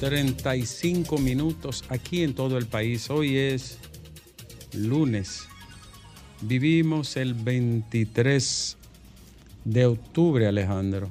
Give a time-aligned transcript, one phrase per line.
[0.00, 3.10] 2.35 minutos aquí en todo el país.
[3.10, 3.78] Hoy es
[4.72, 5.48] lunes.
[6.40, 8.76] Vivimos el 23
[9.64, 11.10] de octubre, Alejandro.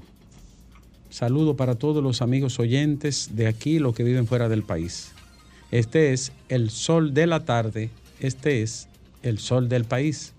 [1.09, 5.11] Saludo para todos los amigos oyentes de aquí, los que viven fuera del país.
[5.69, 7.89] Este es el sol de la tarde,
[8.21, 8.87] este es
[9.21, 10.31] el sol del país.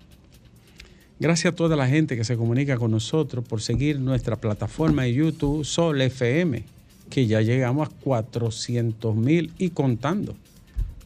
[1.19, 5.13] Gracias a toda la gente que se comunica con nosotros por seguir nuestra plataforma de
[5.13, 6.63] YouTube Sol FM,
[7.09, 10.35] que ya llegamos a 400 mil y contando.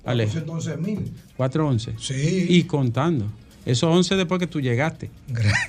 [0.03, 1.11] 411 mil.
[1.37, 1.93] 411.
[1.97, 2.45] Sí.
[2.49, 3.25] Y contando.
[3.65, 5.09] Eso 11 después que tú llegaste.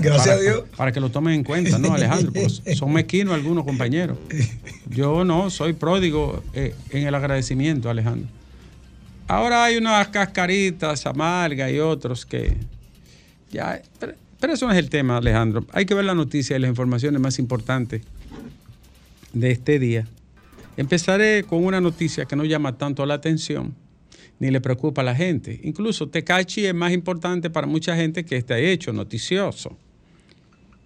[0.00, 0.64] Gracias Para- a Dios.
[0.76, 2.32] Para que lo tomen en cuenta, ¿no, Alejandro?
[2.32, 4.18] Pues son mezquinos algunos compañeros.
[4.90, 8.28] Yo no, soy pródigo eh, en el agradecimiento, Alejandro.
[9.28, 12.56] Ahora hay unas cascaritas amargas y otros que
[13.52, 13.80] ya.
[14.00, 15.64] Pero, pero eso no es el tema, Alejandro.
[15.72, 18.02] Hay que ver la noticia y las informaciones más importantes
[19.32, 20.06] de este día.
[20.76, 23.74] Empezaré con una noticia que no llama tanto la atención
[24.38, 25.60] ni le preocupa a la gente.
[25.62, 29.76] Incluso Tecachi es más importante para mucha gente que este hecho noticioso.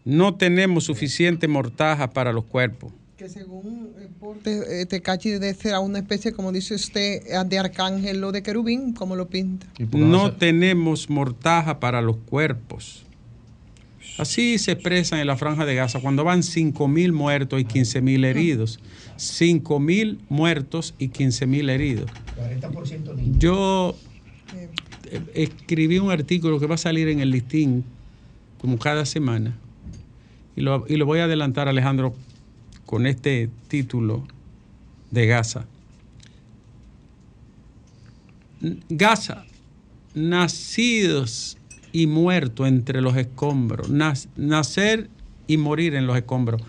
[0.05, 2.93] No tenemos suficiente mortaja para los cuerpos.
[3.17, 8.23] Que según el porte, eh, Tecachi debe ser una especie, como dice usted, de arcángel
[8.23, 9.67] o de querubín, como lo pinta.
[9.93, 13.05] No tenemos mortaja para los cuerpos.
[14.19, 18.81] Así se expresan en la franja de Gaza cuando van 5.000 muertos y 15.000 heridos.
[19.17, 22.11] 5.000 muertos y 15.000 heridos.
[22.37, 23.39] 40% niños.
[23.39, 23.97] Yo
[25.11, 27.85] eh, escribí un artículo que va a salir en el listín
[28.61, 29.57] como cada semana.
[30.57, 32.13] Y lo, y lo voy a adelantar, Alejandro,
[32.87, 34.27] con este título
[35.13, 35.67] de Gaza.
[38.89, 39.45] Gaza,
[40.15, 41.58] nacidos
[41.93, 43.91] y muertos entre los escombros.
[43.91, 45.11] Nacer
[45.47, 46.63] y morir en los escombros.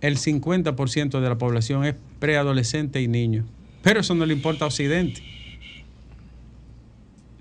[0.00, 3.46] El 50% de la población es preadolescente y niño.
[3.82, 5.22] Pero eso no le importa a Occidente.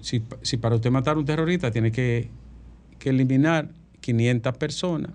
[0.01, 2.29] Si, si para usted matar a un terrorista tiene que,
[2.99, 3.69] que eliminar
[4.01, 5.11] 500 personas,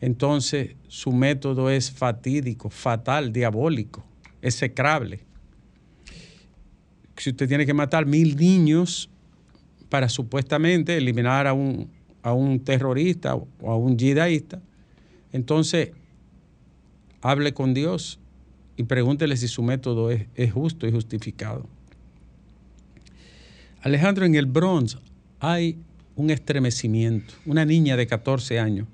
[0.00, 4.04] entonces su método es fatídico, fatal, diabólico,
[4.42, 5.20] execrable.
[7.16, 9.08] Si usted tiene que matar mil niños
[9.92, 11.90] para supuestamente eliminar a un,
[12.22, 14.62] a un terrorista o a un yidaísta,
[15.32, 15.90] entonces
[17.20, 18.18] hable con Dios
[18.78, 21.66] y pregúntele si su método es, es justo y justificado.
[23.82, 24.96] Alejandro, en el Bronx
[25.40, 25.76] hay
[26.16, 27.34] un estremecimiento.
[27.44, 28.88] Una niña de 14 años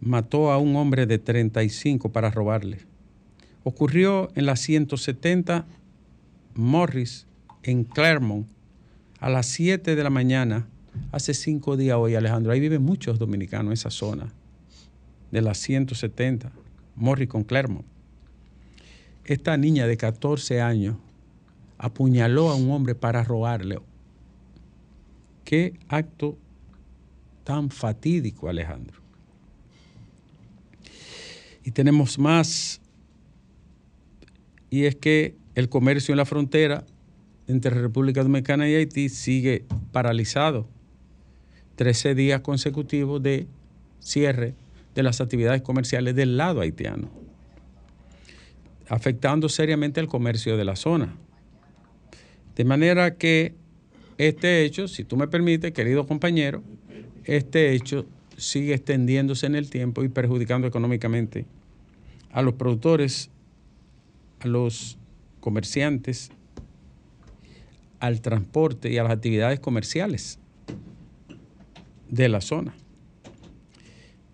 [0.00, 2.78] mató a un hombre de 35 para robarle.
[3.62, 5.66] Ocurrió en la 170
[6.56, 7.28] Morris,
[7.62, 8.55] en Claremont,
[9.26, 10.68] a las 7 de la mañana,
[11.10, 12.52] hace cinco días hoy, Alejandro.
[12.52, 14.32] Ahí viven muchos dominicanos en esa zona,
[15.32, 16.52] de la 170
[16.94, 17.84] Morris con Claremont.
[19.24, 20.98] Esta niña de 14 años
[21.76, 23.80] apuñaló a un hombre para robarle.
[25.42, 26.38] Qué acto
[27.42, 29.00] tan fatídico, Alejandro.
[31.64, 32.80] Y tenemos más,
[34.70, 36.84] y es que el comercio en la frontera
[37.48, 40.68] entre República Dominicana y Haití sigue paralizado.
[41.76, 43.46] 13 días consecutivos de
[44.00, 44.54] cierre
[44.94, 47.10] de las actividades comerciales del lado haitiano,
[48.88, 51.14] afectando seriamente el comercio de la zona.
[52.56, 53.54] De manera que
[54.16, 56.62] este hecho, si tú me permites, querido compañero,
[57.24, 58.06] este hecho
[58.38, 61.44] sigue extendiéndose en el tiempo y perjudicando económicamente
[62.32, 63.30] a los productores,
[64.40, 64.98] a los
[65.40, 66.30] comerciantes,
[68.00, 70.38] al transporte y a las actividades comerciales
[72.08, 72.74] de la zona.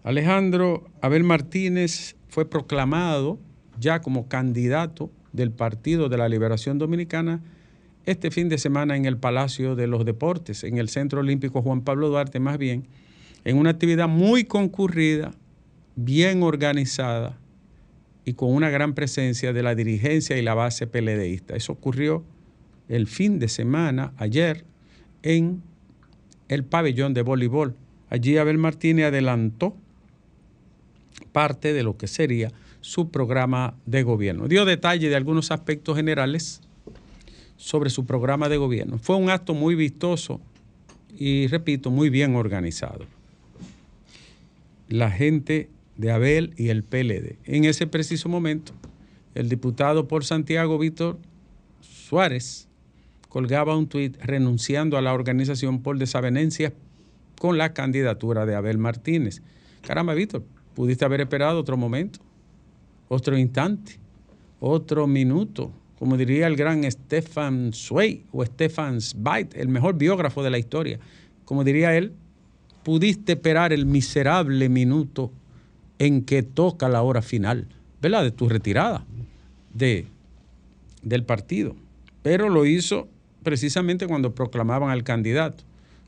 [0.04, 3.38] Alejandro Abel Martínez fue proclamado
[3.78, 7.42] ya como candidato del Partido de la Liberación Dominicana
[8.04, 11.82] este fin de semana en el Palacio de los Deportes, en el Centro Olímpico Juan
[11.82, 12.88] Pablo Duarte, más bien,
[13.44, 15.32] en una actividad muy concurrida,
[15.94, 17.38] bien organizada
[18.24, 21.54] y con una gran presencia de la dirigencia y la base PLDista.
[21.54, 22.24] Eso ocurrió
[22.92, 24.66] el fin de semana, ayer,
[25.22, 25.62] en
[26.48, 27.74] el pabellón de voleibol.
[28.10, 29.74] Allí Abel Martínez adelantó
[31.32, 32.52] parte de lo que sería
[32.82, 34.46] su programa de gobierno.
[34.46, 36.60] Dio detalle de algunos aspectos generales
[37.56, 38.98] sobre su programa de gobierno.
[38.98, 40.42] Fue un acto muy vistoso
[41.16, 43.06] y, repito, muy bien organizado.
[44.90, 47.38] La gente de Abel y el PLD.
[47.44, 48.74] En ese preciso momento
[49.34, 51.18] el diputado por Santiago, Víctor
[51.80, 52.68] Suárez,
[53.32, 56.74] colgaba un tuit renunciando a la organización por desavenencias
[57.40, 59.40] con la candidatura de Abel Martínez.
[59.80, 60.44] Caramba, Víctor,
[60.74, 62.18] pudiste haber esperado otro momento,
[63.08, 63.98] otro instante,
[64.60, 70.50] otro minuto, como diría el gran Stefan Zweig o Stefan Zweig, el mejor biógrafo de
[70.50, 70.98] la historia.
[71.46, 72.12] Como diría él,
[72.82, 75.32] pudiste esperar el miserable minuto
[75.98, 77.66] en que toca la hora final,
[78.02, 78.24] ¿verdad?
[78.24, 79.06] De tu retirada
[79.72, 80.04] de,
[81.02, 81.74] del partido.
[82.22, 83.08] Pero lo hizo
[83.42, 85.64] precisamente cuando proclamaban al candidato,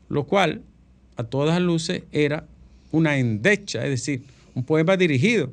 [0.09, 0.61] lo cual
[1.15, 2.45] a todas luces era
[2.91, 4.23] una endecha, es decir,
[4.53, 5.51] un poema dirigido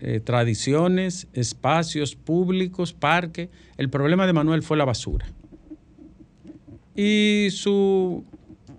[0.00, 3.48] eh, tradiciones, espacios públicos, parques.
[3.76, 5.26] El problema de Manuel fue la basura.
[6.94, 8.24] Y su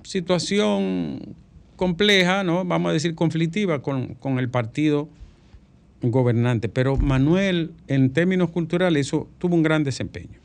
[0.04, 1.36] situación
[1.76, 2.64] compleja, ¿no?
[2.66, 5.10] vamos a decir conflictiva con, con el partido
[6.02, 6.70] gobernante.
[6.70, 10.43] Pero Manuel, en términos culturales, tuvo un gran desempeño.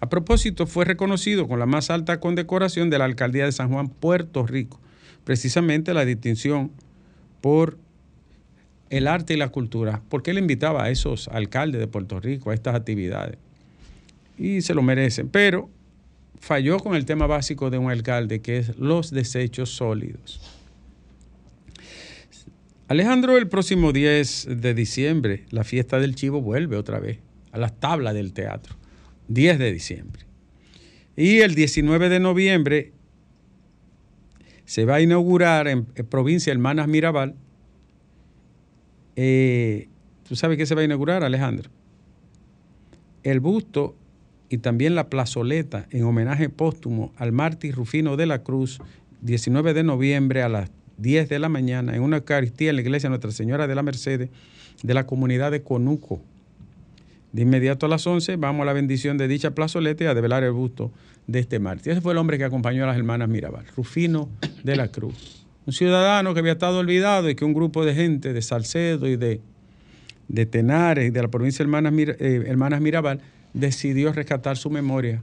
[0.00, 3.88] A propósito, fue reconocido con la más alta condecoración de la Alcaldía de San Juan,
[3.88, 4.80] Puerto Rico,
[5.24, 6.70] precisamente la distinción
[7.40, 7.78] por
[8.90, 12.54] el arte y la cultura, porque él invitaba a esos alcaldes de Puerto Rico a
[12.54, 13.36] estas actividades.
[14.38, 15.68] Y se lo merecen, pero
[16.40, 20.40] falló con el tema básico de un alcalde, que es los desechos sólidos.
[22.86, 27.18] Alejandro, el próximo 10 de diciembre, la fiesta del chivo vuelve otra vez
[27.52, 28.77] a las tablas del teatro.
[29.28, 30.22] 10 de diciembre.
[31.16, 32.92] Y el 19 de noviembre
[34.64, 37.34] se va a inaugurar en, provincia Hermanas Mirabal.
[39.16, 39.88] Eh,
[40.28, 41.70] ¿Tú sabes qué se va a inaugurar, Alejandro?
[43.22, 43.96] El busto
[44.48, 48.78] y también la plazoleta en homenaje póstumo al mártir Rufino de la Cruz,
[49.22, 53.08] 19 de noviembre a las 10 de la mañana, en una Eucaristía en la iglesia
[53.08, 54.30] Nuestra Señora de la Mercedes
[54.82, 56.20] de la comunidad de Conuco,
[57.32, 60.44] de inmediato a las 11 vamos a la bendición de dicha plazoleta y a develar
[60.44, 60.92] el busto
[61.26, 61.92] de este mártir.
[61.92, 64.28] Ese fue el hombre que acompañó a las hermanas Mirabal, Rufino
[64.64, 65.46] de la Cruz.
[65.66, 69.16] Un ciudadano que había estado olvidado y que un grupo de gente de Salcedo y
[69.16, 69.42] de,
[70.28, 73.20] de Tenares y de la provincia de Hermanas, eh, hermanas Mirabal
[73.52, 75.22] decidió rescatar su memoria.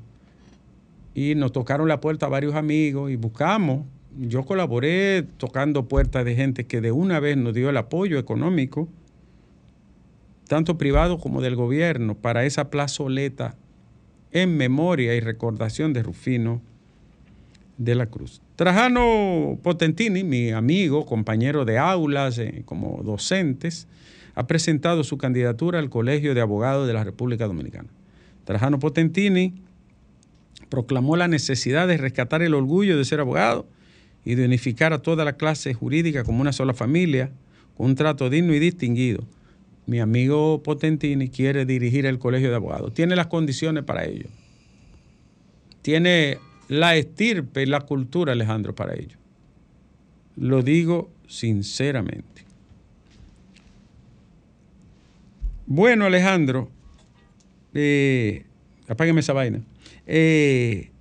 [1.15, 3.85] Y nos tocaron la puerta varios amigos y buscamos.
[4.17, 8.87] Yo colaboré tocando puertas de gente que de una vez nos dio el apoyo económico
[10.47, 13.55] tanto privado como del gobierno, para esa plazoleta
[14.31, 16.61] en memoria y recordación de Rufino
[17.77, 18.41] de la Cruz.
[18.55, 23.87] Trajano Potentini, mi amigo, compañero de aulas eh, como docentes,
[24.35, 27.89] ha presentado su candidatura al Colegio de Abogados de la República Dominicana.
[28.43, 29.53] Trajano Potentini
[30.69, 33.65] proclamó la necesidad de rescatar el orgullo de ser abogado
[34.23, 37.31] y de unificar a toda la clase jurídica como una sola familia,
[37.77, 39.25] con un trato digno y distinguido
[39.87, 42.93] mi amigo Potentini quiere dirigir el colegio de abogados.
[42.93, 44.27] Tiene las condiciones para ello.
[45.81, 49.17] Tiene la estirpe y la cultura, Alejandro, para ello.
[50.35, 52.43] Lo digo sinceramente.
[55.67, 56.69] Bueno, Alejandro,
[57.73, 58.45] eh,
[58.87, 59.61] apágueme esa vaina.
[60.07, 60.91] Eh,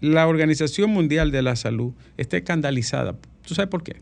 [0.00, 3.16] la Organización Mundial de la Salud está escandalizada.
[3.46, 3.96] ¿Tú sabes por qué?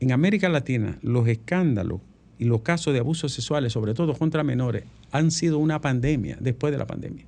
[0.00, 2.00] En América Latina, los escándalos
[2.42, 4.82] y los casos de abusos sexuales, sobre todo contra menores,
[5.12, 7.24] han sido una pandemia después de la pandemia.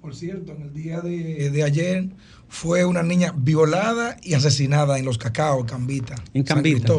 [0.00, 2.08] Por cierto, en el día de, ayer
[2.48, 6.14] fue una niña violada y asesinada en los cacao, Cambita.
[6.32, 6.94] En Cambita.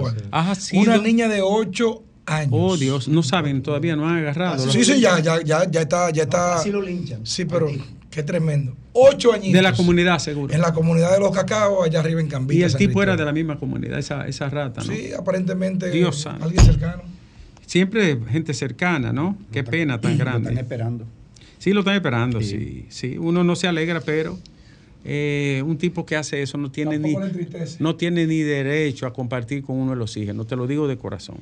[0.74, 2.50] Una niña de 8 años.
[2.52, 4.70] Oh, Dios, no saben, todavía no han agarrado.
[4.70, 6.56] Sí, sí, ya, ya, ya, ya está, ya está.
[6.56, 7.26] así lo linchan.
[7.26, 7.70] Sí, pero
[8.10, 8.76] qué tremendo.
[8.92, 9.54] Ocho años.
[9.54, 10.54] De la comunidad, seguro.
[10.54, 12.60] En la comunidad de los cacao, allá arriba en Cambita.
[12.60, 14.94] Y el tipo era de la misma comunidad, esa, esa rata, ¿no?
[14.94, 15.90] Sí, aparentemente.
[15.92, 17.04] Dios alguien cercano.
[17.66, 19.38] Siempre gente cercana, ¿no?
[19.52, 20.46] Qué pena tan grande.
[20.46, 21.06] Lo están esperando.
[21.60, 22.86] Sí, lo están esperando, sí.
[22.90, 23.18] sí.
[23.18, 24.38] Uno no se alegra, pero
[25.06, 27.16] eh, un tipo que hace eso no tiene, ni,
[27.80, 30.88] no tiene ni derecho a compartir con uno de los hijos, no te lo digo
[30.88, 31.38] de corazón.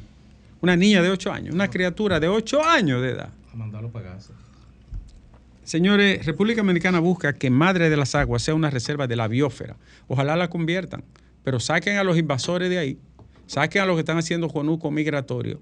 [0.61, 3.29] Una niña de 8 años, una criatura de 8 años de edad.
[3.51, 4.33] A mandarlo para casa.
[5.63, 9.75] Señores, República Dominicana busca que Madre de las Aguas sea una reserva de la biosfera.
[10.07, 11.03] Ojalá la conviertan,
[11.43, 12.97] pero saquen a los invasores de ahí,
[13.45, 15.59] saquen a los que están haciendo conuco migratorio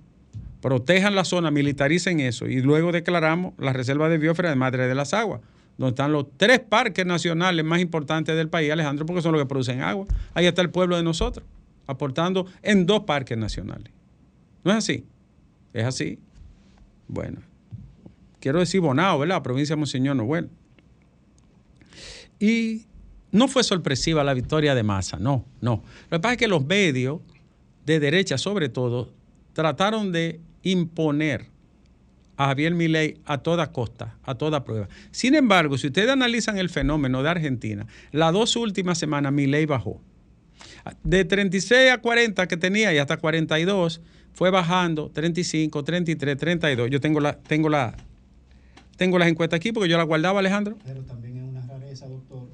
[0.61, 4.95] protejan la zona, militaricen eso y luego declaramos la reserva de biosfera de Madre de
[4.95, 5.41] las Aguas,
[5.77, 9.47] donde están los tres parques nacionales más importantes del país, Alejandro, porque son los que
[9.47, 10.05] producen agua.
[10.33, 11.45] Ahí está el pueblo de nosotros,
[11.87, 13.91] aportando en dos parques nacionales.
[14.63, 15.05] ¿No es así?
[15.73, 16.19] Es así.
[17.07, 17.39] Bueno,
[18.39, 19.41] quiero decir Bonao, ¿verdad?
[19.41, 20.49] Provincia de Monseñor Noel.
[22.39, 22.85] Y
[23.31, 25.83] no fue sorpresiva la victoria de Massa, no, no.
[26.09, 27.21] Lo que pasa es que los medios
[27.85, 29.13] de derecha, sobre todo,
[29.53, 31.47] trataron de imponer
[32.37, 34.87] a Javier Milei a toda costa, a toda prueba.
[35.11, 40.01] Sin embargo, si ustedes analizan el fenómeno de Argentina, las dos últimas semanas Milei bajó.
[41.03, 44.01] De 36 a 40 que tenía y hasta 42
[44.33, 46.89] fue bajando 35, 33, 32.
[46.89, 47.95] Yo tengo la tengo la
[48.95, 50.77] tengo las encuestas aquí porque yo las guardaba, Alejandro.
[50.85, 52.49] Pero también es una rareza, doctor,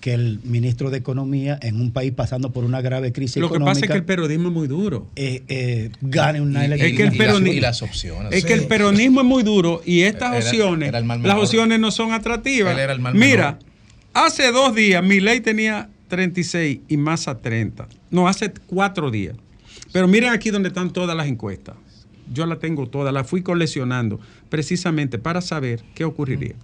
[0.00, 3.70] que el ministro de Economía, en un país pasando por una grave crisis Lo económica...
[3.70, 5.06] Lo que pasa es que el peronismo es muy duro.
[5.16, 6.90] Eh, eh, gane una elección.
[6.90, 8.32] Es que el peronismo, y, las, opciones.
[8.32, 12.76] Es que el peronismo es muy duro y estas opciones, las opciones no son atractivas.
[13.14, 13.58] Mira,
[14.14, 17.88] hace dos días mi ley tenía 36 y Massa 30.
[18.10, 19.36] No, hace cuatro días.
[19.92, 21.76] Pero miren aquí donde están todas las encuestas.
[22.32, 26.54] Yo las tengo todas, las fui coleccionando precisamente para saber qué ocurriría.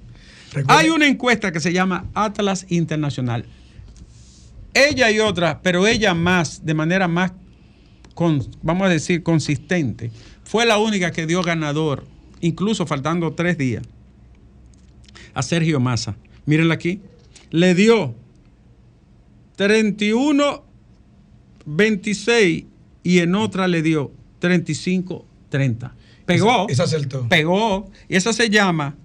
[0.68, 3.46] Hay una encuesta que se llama Atlas Internacional.
[4.72, 7.32] Ella y otra, pero ella más, de manera más,
[8.62, 10.10] vamos a decir, consistente,
[10.44, 12.04] fue la única que dio ganador,
[12.40, 13.84] incluso faltando tres días,
[15.32, 16.16] a Sergio Massa.
[16.46, 17.00] Mírenla aquí.
[17.50, 18.14] Le dio
[19.56, 20.64] 31,
[21.66, 22.64] 26
[23.02, 25.94] y en otra le dio 35, 30.
[26.26, 26.66] Pegó.
[26.68, 27.90] Esa, esa Pegó.
[28.08, 28.96] Y esa se llama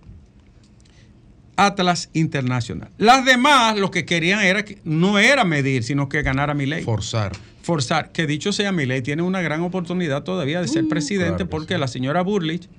[1.60, 2.90] Atlas Internacional.
[2.98, 6.84] Las demás lo que querían era que no era medir, sino que ganara mi ley.
[6.84, 7.34] Forzar.
[7.64, 8.14] Forzar.
[8.14, 11.78] Que dicho sea, mi ley tiene una gran oportunidad todavía de ser uh, presidente porque
[11.78, 12.70] la señora Burlich,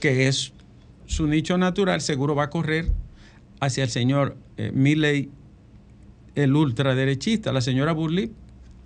[0.00, 0.52] que es
[1.06, 2.92] su nicho natural, seguro va a correr
[3.58, 5.28] hacia el señor eh, Milley,
[6.36, 7.50] el ultraderechista.
[7.50, 8.30] La señora Burlich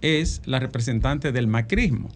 [0.00, 2.09] es la representante del macrismo,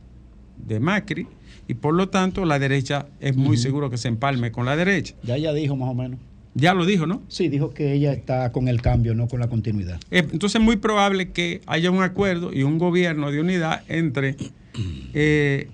[0.56, 1.26] de Macri,
[1.68, 5.14] y por lo tanto la derecha es muy seguro que se empalme con la derecha.
[5.22, 6.18] Ya ella dijo más o menos.
[6.54, 7.22] Ya lo dijo, ¿no?
[7.28, 10.00] Sí, dijo que ella está con el cambio, no con la continuidad.
[10.10, 14.36] Eh, entonces es muy probable que haya un acuerdo y un gobierno de unidad entre
[15.14, 15.68] eh,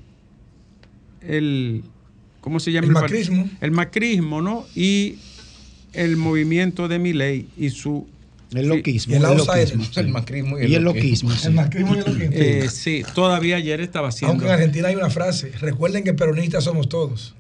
[1.23, 1.83] el,
[2.41, 2.89] ¿cómo se llama?
[2.89, 3.51] El macrismo.
[3.61, 4.67] El macrismo, ¿no?
[4.75, 5.17] Y
[5.95, 8.07] el movimiento de Miley y su...
[8.53, 9.17] El loquismo.
[9.17, 11.33] el, el macrismo y el, loquismo.
[11.45, 12.31] El macrismo y el loquismo.
[12.33, 14.33] Eh, sí, todavía ayer estaba haciendo...
[14.33, 17.35] Aunque en Argentina hay una frase, recuerden que peronistas somos todos.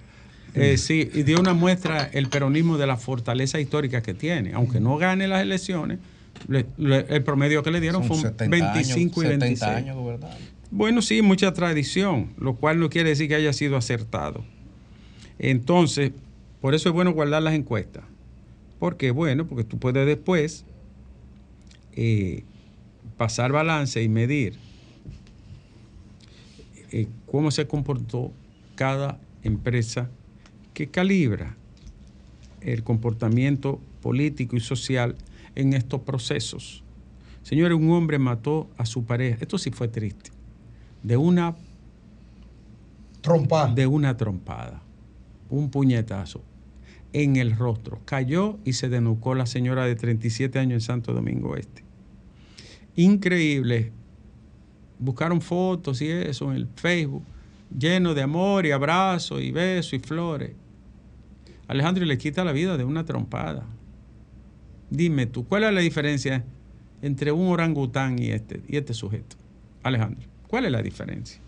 [0.56, 4.54] Eh, sí, y dio una muestra el peronismo de la fortaleza histórica que tiene.
[4.54, 5.98] Aunque no gane las elecciones,
[6.48, 9.62] el promedio que le dieron fue 25 y 26.
[9.62, 9.96] años
[10.70, 14.44] Bueno, sí, mucha tradición, lo cual no quiere decir que haya sido acertado.
[15.38, 16.12] Entonces,
[16.62, 18.04] por eso es bueno guardar las encuestas.
[18.78, 20.64] Porque, bueno, porque tú puedes después
[21.94, 22.44] eh,
[23.16, 24.58] pasar balance y medir
[26.92, 28.32] eh, cómo se comportó
[28.74, 30.08] cada empresa
[30.76, 31.56] que calibra
[32.60, 35.16] el comportamiento político y social
[35.54, 36.84] en estos procesos.
[37.42, 39.38] Señores, un hombre mató a su pareja.
[39.40, 40.32] Esto sí fue triste.
[41.02, 41.56] De una
[43.22, 43.72] trompada.
[43.72, 44.82] De una trompada.
[45.48, 46.42] Un puñetazo
[47.14, 48.02] en el rostro.
[48.04, 51.84] Cayó y se denucó la señora de 37 años en Santo Domingo Este.
[52.96, 53.92] increíble.
[54.98, 57.24] Buscaron fotos y eso en el Facebook,
[57.74, 60.50] lleno de amor y abrazos y besos y flores.
[61.68, 63.64] Alejandro le quita la vida de una trompada.
[64.90, 66.44] Dime tú, ¿cuál es la diferencia
[67.02, 69.36] entre un orangután y este, y este sujeto?
[69.82, 71.40] Alejandro, ¿cuál es la diferencia?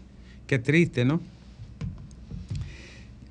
[0.46, 1.20] Qué triste, ¿no?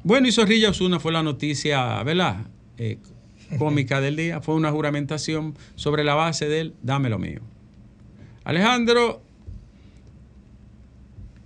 [0.03, 2.45] Bueno, y Zorrilla Osuna fue la noticia, ¿verdad?
[2.77, 2.97] Eh,
[3.57, 4.41] cómica del día.
[4.41, 7.41] Fue una juramentación sobre la base del dame lo mío.
[8.43, 9.21] Alejandro,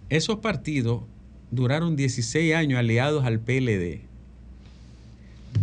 [0.10, 1.04] esos partidos
[1.50, 4.11] duraron 16 años aliados al PLD.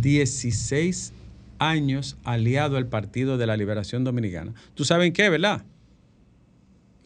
[0.01, 1.13] 16
[1.59, 4.53] años aliado al Partido de la Liberación Dominicana.
[4.75, 5.63] ¿Tú sabes qué, verdad?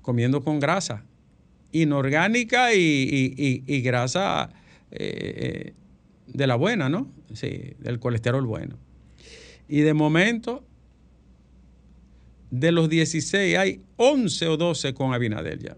[0.02, 1.04] Comiendo con grasa
[1.74, 4.50] inorgánica y, grasa
[4.92, 5.00] eh,
[5.72, 5.74] eh,
[6.28, 7.12] de la buena, ¿no?
[7.34, 8.78] Sí, del colesterol bueno.
[9.68, 10.64] Y de momento,
[12.52, 15.76] de los 16 hay 11 o 12 con Abinadel ya.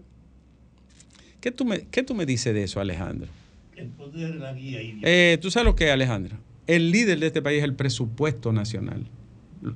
[1.40, 3.28] ¿Qué tú me, qué tú me dices de eso, Alejandro?
[3.74, 4.80] El poder de la guía.
[5.02, 6.36] Eh, ¿Tú sabes lo que es, Alejandro?
[6.66, 9.06] El líder de este país es el presupuesto nacional.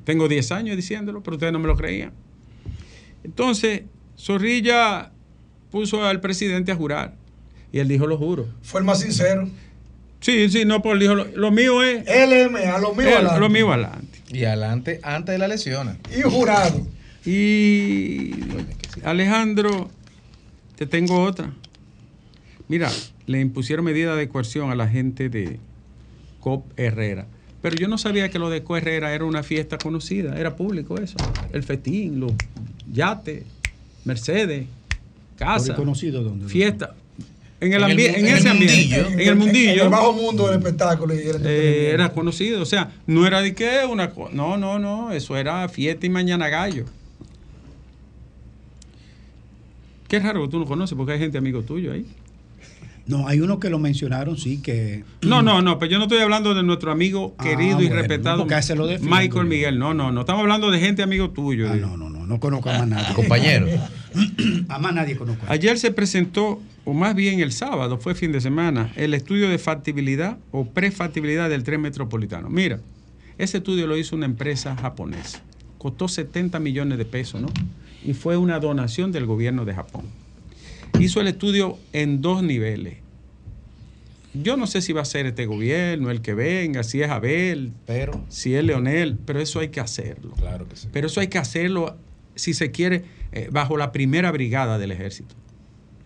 [0.04, 2.12] Tengo 10 años diciéndolo, pero ustedes no me lo creían.
[3.25, 3.82] Entonces,
[4.18, 5.12] Zorrilla
[5.70, 7.14] puso al presidente a jurar.
[7.73, 8.49] Y él dijo, lo juro.
[8.62, 9.49] Fue el más sincero.
[10.21, 12.04] Sí, sí, no, por dijo, lo, mío es.
[12.04, 13.41] LM, a lo mío adelante.
[13.41, 14.19] Lo mío adelante.
[14.28, 15.99] Y adelante, antes de la elección.
[16.17, 16.86] Y jurado.
[17.25, 18.32] Y
[19.02, 19.91] Alejandro,
[20.76, 21.52] te tengo otra.
[22.69, 22.91] Mira,
[23.26, 25.58] le impusieron medida de coerción a la gente de
[26.41, 27.26] COP Herrera.
[27.63, 30.99] Pero yo no sabía que lo de COP Herrera era una fiesta conocida, era público
[30.99, 31.17] eso.
[31.53, 32.33] El fetín, los
[32.91, 33.45] yates,
[34.05, 34.67] Mercedes,
[35.37, 35.75] casa.
[35.75, 36.49] conocido dónde?
[36.49, 36.95] Fiesta.
[37.61, 39.73] En, el, en, ese ambiente, en el mundillo.
[39.73, 41.13] En el bajo mundo del espectáculo.
[41.13, 44.33] Eh, era conocido, o sea, no era de qué, una cosa.
[44.35, 46.87] No, no, no, eso era fiesta y mañana gallo.
[50.09, 52.07] Qué raro que tú no conoces, porque hay gente amigo tuyo ahí.
[53.10, 55.02] No, hay uno que lo mencionaron, sí, que...
[55.23, 58.46] No, no, no, pero yo no estoy hablando de nuestro amigo ah, querido y respetado
[59.00, 59.80] Michael Miguel.
[59.80, 61.68] No, no, no, estamos hablando de gente amigo tuyo.
[61.68, 63.12] Ah, no, no, no, no conozco a más nadie.
[63.16, 63.66] Compañero.
[64.68, 65.44] a más nadie conozco.
[65.49, 69.58] Ayer se presentó, o más bien el sábado, fue fin de semana, el estudio de
[69.58, 72.49] factibilidad o prefactibilidad del tren metropolitano.
[72.49, 72.78] Mira,
[73.38, 75.42] ese estudio lo hizo una empresa japonesa.
[75.78, 77.49] Costó 70 millones de pesos, ¿no?
[78.04, 80.04] Y fue una donación del gobierno de Japón
[80.99, 82.97] hizo el estudio en dos niveles.
[84.33, 87.73] Yo no sé si va a ser este gobierno, el que venga, si es Abel,
[87.87, 90.35] pero, si es Leonel, pero eso hay que hacerlo.
[90.37, 90.89] Claro que sí.
[90.93, 91.97] Pero eso hay que hacerlo,
[92.37, 95.35] si se quiere, eh, bajo la primera brigada del ejército.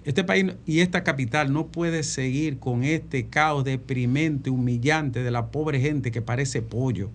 [0.05, 5.47] Este país y esta capital no puede seguir con este caos deprimente, humillante de la
[5.47, 7.11] pobre gente que parece pollo,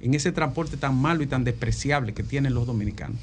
[0.00, 3.18] en ese transporte tan malo y tan despreciable que tienen los dominicanos.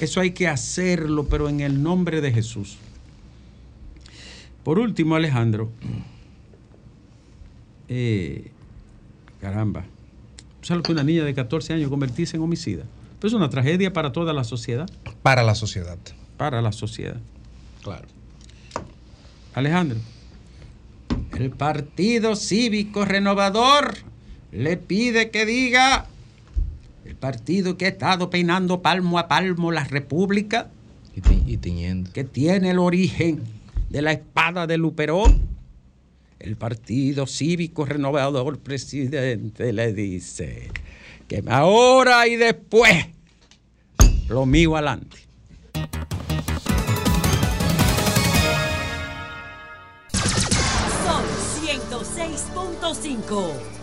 [0.00, 2.78] Eso hay que hacerlo, pero en el nombre de Jesús.
[4.64, 5.70] Por último, Alejandro,
[7.88, 8.50] eh,
[9.40, 9.84] caramba,
[10.62, 12.84] ¿sabes que una niña de 14 años convertirse en homicida?
[13.20, 14.88] Pues es una tragedia para toda la sociedad.
[15.22, 15.98] Para la sociedad.
[16.38, 17.20] Para la sociedad.
[17.82, 18.08] Claro.
[19.52, 19.98] Alejandro,
[21.38, 23.96] el Partido Cívico Renovador
[24.52, 26.06] le pide que diga
[27.20, 30.70] partido que ha estado peinando palmo a palmo la República.
[31.46, 32.10] Y, tiñendo.
[32.12, 33.42] Que tiene el origen
[33.90, 35.48] de la espada de Luperón.
[36.38, 40.70] El Partido Cívico Renovador, presidente, le dice
[41.28, 43.08] que ahora y después
[44.28, 45.18] lo mío adelante.
[51.04, 51.22] Son
[51.62, 53.79] 106.5.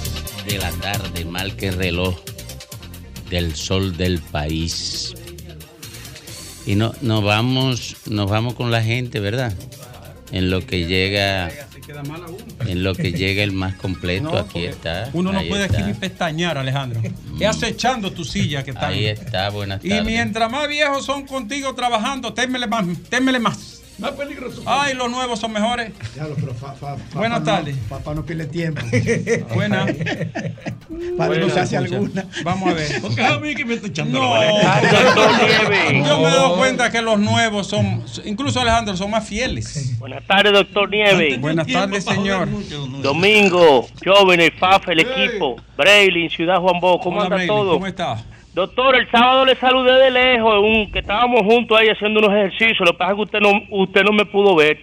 [0.46, 2.18] de la tarde, mal que reloj
[3.30, 5.14] del sol del país.
[6.70, 9.52] Y no, nos vamos, nos vamos con la gente, ¿verdad?
[10.30, 11.50] En lo que llega,
[12.64, 15.10] en lo que llega el más completo, aquí está.
[15.12, 17.00] Uno no puede aquí ni pestañear, Alejandro.
[17.00, 17.42] Mm.
[17.42, 18.86] Es acechando tu silla que está.
[18.86, 20.00] Ahí está, buenas tardes.
[20.00, 23.79] Y mientras más viejos son contigo trabajando, témele más, témele más.
[24.00, 24.62] Más peligroso.
[24.66, 25.92] Ay, los nuevos son mejores.
[26.14, 27.76] Diablo, pero fa- fa- fa- Buenas tardes.
[27.76, 28.80] No, papá no pierde tiempo.
[29.54, 29.86] Buena.
[31.16, 31.96] Para no se hace escucha.
[31.96, 32.24] alguna.
[32.44, 32.88] Vamos a ver.
[33.02, 36.06] Porque es a mí que me está echando No, Nieves.
[36.08, 39.98] yo me he dado cuenta que los nuevos son, incluso Alejandro, son más fieles.
[39.98, 41.40] Buenas tardes, doctor Nieves.
[41.40, 42.48] Buenas tardes, señor.
[43.02, 47.72] Domingo, Jóvenes, Fafa, el equipo, Braylin, Ciudad Juan Bo, ¿cómo Hola, anda todo?
[47.74, 48.22] ¿Cómo está?
[48.52, 52.80] Doctor, el sábado le saludé de lejos, un, que estábamos juntos ahí haciendo unos ejercicios,
[52.80, 54.78] lo que pasa es que usted no, usted no me pudo ver.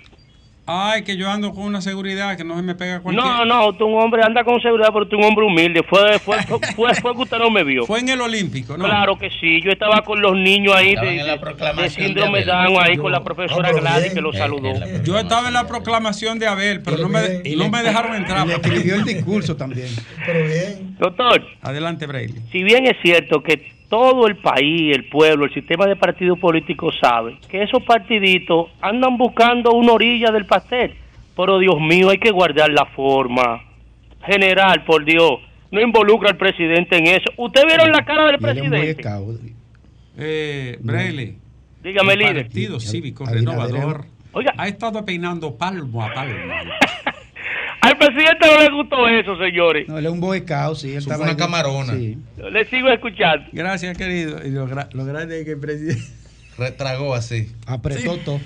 [0.69, 3.25] Ay, que yo ando con una seguridad que no se me pega cualquier.
[3.25, 6.43] No, no, es un hombre, anda con seguridad, pero es un hombre humilde, fue, fue,
[6.43, 7.86] fue, fue, fue que usted no me vio.
[7.86, 8.84] Fue en el Olímpico, ¿no?
[8.84, 12.45] Claro que sí, yo estaba con los niños ahí de, de- síndrome de.
[12.45, 14.73] Down ahí Yo- con la profesora Gladys que lo saludó.
[15.03, 18.45] Yo estaba en la proclamación de Abel, pero no me, Y no me dejaron entrar.
[18.45, 19.88] Le escribió el discurso también.
[20.25, 20.97] Pero bien.
[20.99, 22.43] Doctor, Adelante, Braylon.
[22.51, 26.95] si bien es cierto que todo el país, el pueblo, el sistema de partidos políticos
[27.02, 30.95] sabe que esos partiditos andan buscando una orilla del pastel,
[31.36, 33.63] pero Dios mío, hay que guardar la forma.
[34.26, 35.39] General, por Dios,
[35.71, 37.32] no involucra al presidente en eso.
[37.38, 38.97] ¿Usted vieron la cara del presidente?
[40.17, 41.38] Eh, Braylon.
[41.84, 42.47] Dígame, el líder.
[42.47, 44.54] Partido Cívico Renovador Oiga.
[44.58, 46.36] ha estado peinando palmo a palmo.
[47.99, 49.88] Al presidente no le gustó eso, señores.
[49.88, 50.91] No, él es un scout, sí.
[50.91, 51.38] Él estaba una ahí.
[51.38, 51.93] camarona.
[51.93, 52.17] Sí.
[52.51, 53.45] Le sigo escuchando.
[53.51, 54.39] Gracias, querido.
[54.45, 56.01] Y lo, gra- lo grande es que el presidente
[56.57, 57.51] Retragó así.
[57.67, 58.21] Apretó Sí.
[58.25, 58.39] todo.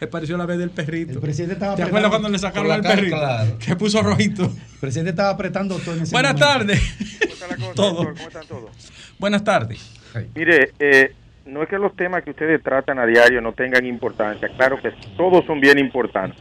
[0.00, 1.12] le pareció la vez del perrito.
[1.12, 3.16] El presidente estaba ¿Te acuerdas apretando- cuando le sacaron al perrito?
[3.16, 3.58] claro.
[3.58, 4.44] Que puso rojito.
[4.44, 6.80] El presidente estaba apretando todo en ese Buenas tardes.
[7.74, 7.96] Todo.
[7.96, 8.70] ¿Cómo están todos?
[9.18, 9.92] Buenas tardes.
[10.34, 11.12] Mire, eh,
[11.46, 14.90] no es que los temas que ustedes tratan a diario no tengan importancia, claro que
[15.16, 16.40] todos son bien importantes,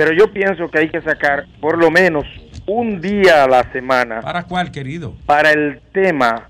[0.00, 2.24] pero yo pienso que hay que sacar por lo menos
[2.66, 5.12] un día a la semana ¿Para cuál, querido?
[5.26, 6.48] para el tema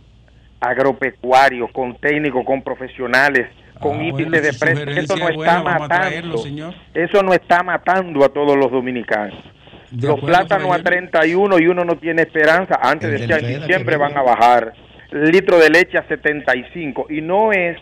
[0.60, 3.48] agropecuario, con técnicos, con profesionales,
[3.80, 4.96] con Ah, bueno, de su precios.
[4.98, 6.38] Eso no es buena, está traerlo, matando.
[6.38, 6.74] señor.
[6.94, 9.42] Eso no está matando a todos los dominicanos.
[9.90, 11.08] De los plátanos a caballero.
[11.10, 12.78] 31 y uno no tiene esperanza.
[12.80, 14.74] Antes decía del que siempre van a bajar.
[15.10, 17.06] El litro de leche a 75.
[17.10, 17.78] Y no es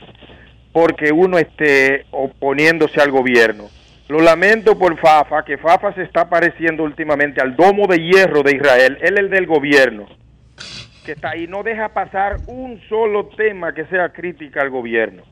[0.72, 3.64] porque uno esté oponiéndose al gobierno.
[4.09, 8.57] Lo lamento por Fafa, que Fafa se está pareciendo últimamente al domo de hierro de
[8.57, 8.99] Israel.
[9.03, 10.07] Él el del gobierno.
[11.05, 15.23] Que está ahí, no deja pasar un solo tema que sea crítica al gobierno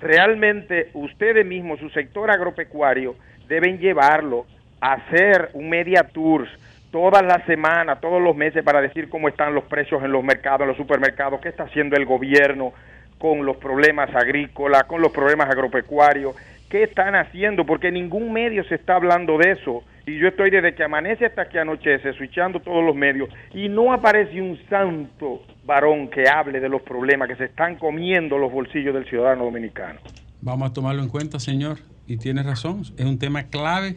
[0.00, 3.16] realmente ustedes mismos, su sector agropecuario,
[3.48, 4.46] deben llevarlo
[4.80, 6.48] a hacer un media tours
[6.90, 10.62] todas las semanas, todos los meses para decir cómo están los precios en los mercados,
[10.62, 12.72] en los supermercados, qué está haciendo el gobierno
[13.18, 16.36] con los problemas agrícolas, con los problemas agropecuarios,
[16.68, 19.82] qué están haciendo, porque ningún medio se está hablando de eso.
[20.06, 23.92] Y yo estoy desde que amanece hasta que anochece, switchando todos los medios, y no
[23.92, 28.94] aparece un santo varón que hable de los problemas que se están comiendo los bolsillos
[28.94, 29.98] del ciudadano dominicano.
[30.42, 31.78] Vamos a tomarlo en cuenta, señor.
[32.06, 32.82] Y tiene razón.
[32.96, 33.96] Es un tema clave,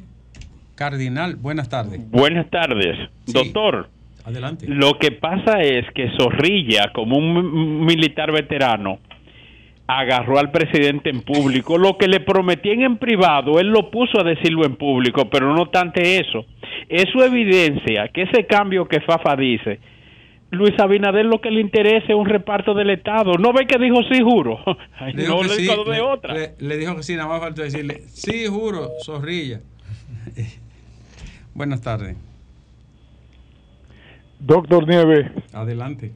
[0.76, 1.36] cardinal.
[1.36, 2.00] Buenas tardes.
[2.10, 3.34] Buenas tardes, Sí.
[3.34, 3.90] doctor.
[4.26, 4.66] Adelante.
[4.68, 9.00] Lo que pasa es que Zorrilla, como un militar veterano,
[9.92, 11.78] agarró al presidente en público.
[11.80, 15.64] Lo que le prometían en privado, él lo puso a decirlo en público, pero no
[15.64, 16.46] obstante eso.
[16.88, 19.80] Eso evidencia que ese cambio que Fafa dice,
[20.52, 23.34] Luis Abinader lo que le interesa es un reparto del Estado.
[23.40, 24.60] ¿No ve que dijo sí, juro?
[25.00, 26.34] Ay, Le dijo no le sí, dijo de le- otra.
[26.36, 29.62] Le, le dijo que sí, nada más falta decirle, sí, juro, zorrilla.
[31.56, 32.16] Buenas tardes.
[34.40, 36.12] Doctor Nieves, Adelante.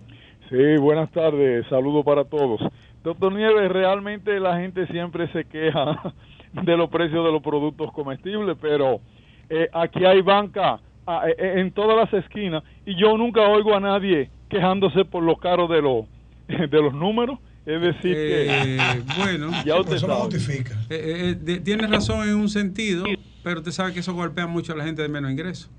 [0.50, 2.62] sí, buenas tardes, saludo para todos.
[3.04, 6.02] Doctor Nieves, realmente la gente siempre se queja
[6.54, 9.02] de los precios de los productos comestibles, pero
[9.50, 13.80] eh, aquí hay banca ah, eh, en todas las esquinas y yo nunca oigo a
[13.80, 16.06] nadie quejándose por lo caro de los
[16.48, 17.40] de los números.
[17.66, 20.22] Es decir, Eh, que bueno, ya usted Eso sabe.
[20.22, 20.74] justifica.
[20.90, 23.06] eh, eh, de- tienes razón en un sentido,
[23.44, 25.70] pero usted sabe que eso golpea mucho a la gente de menos ingreso.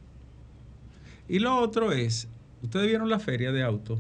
[1.29, 2.29] Y lo otro es,
[2.63, 3.99] ustedes vieron la feria de autos,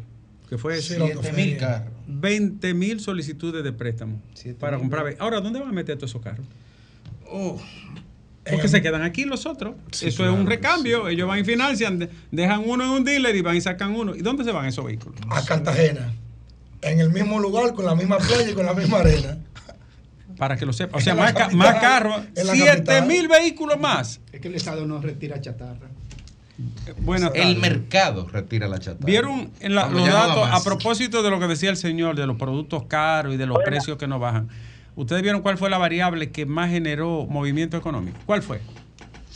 [0.54, 1.58] que fue Sí, la 7 mil autoferia.
[1.58, 1.92] carros.
[2.06, 4.20] 20 mil solicitudes de préstamo
[4.60, 5.16] para comprar.
[5.18, 6.46] Ahora, ¿dónde van a meter todos esos carros?
[7.28, 7.60] Oh,
[8.48, 9.74] Porque se quedan aquí los otros.
[9.90, 11.08] Sí, Eso es un recambio.
[11.08, 14.14] Ellos van y financian, de- dejan uno en un dealer y van y sacan uno.
[14.14, 15.18] ¿Y dónde se van esos vehículos?
[15.30, 16.12] a Cartagena.
[16.82, 19.38] En el mismo lugar, con la misma playa y con la misma arena.
[20.36, 21.00] Para que lo sepan.
[21.00, 23.06] O sea, más, capital, más carros, en la 7 capital.
[23.08, 24.20] mil vehículos más.
[24.30, 25.88] Es que el Estado no retira chatarra.
[26.98, 29.04] Buenas El mercado retira la chatarra.
[29.06, 32.36] ¿Vieron en la- los datos a propósito de lo que decía el señor, de los
[32.36, 34.48] productos caros y de los precios que no bajan?
[34.94, 38.16] ¿Ustedes vieron cuál fue la variable que más generó movimiento económico?
[38.26, 38.60] ¿Cuál fue?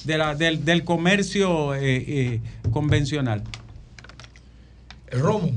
[0.05, 3.43] De la, del, del comercio eh, eh, convencional.
[5.09, 5.51] El romo.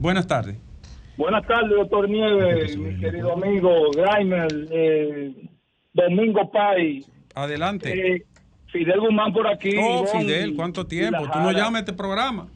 [0.00, 0.56] Buenas tardes.
[1.16, 4.48] Buenas tardes, doctor Nieves, mi querido amigo Graimer.
[4.72, 5.32] Eh,
[5.92, 7.04] Domingo Pai.
[7.34, 8.24] Adelante.
[8.72, 9.74] Fidel Guzmán por aquí.
[9.78, 11.28] Oh, Fidel, ¿cuánto tiempo?
[11.32, 12.46] Tú no llamas a este programa.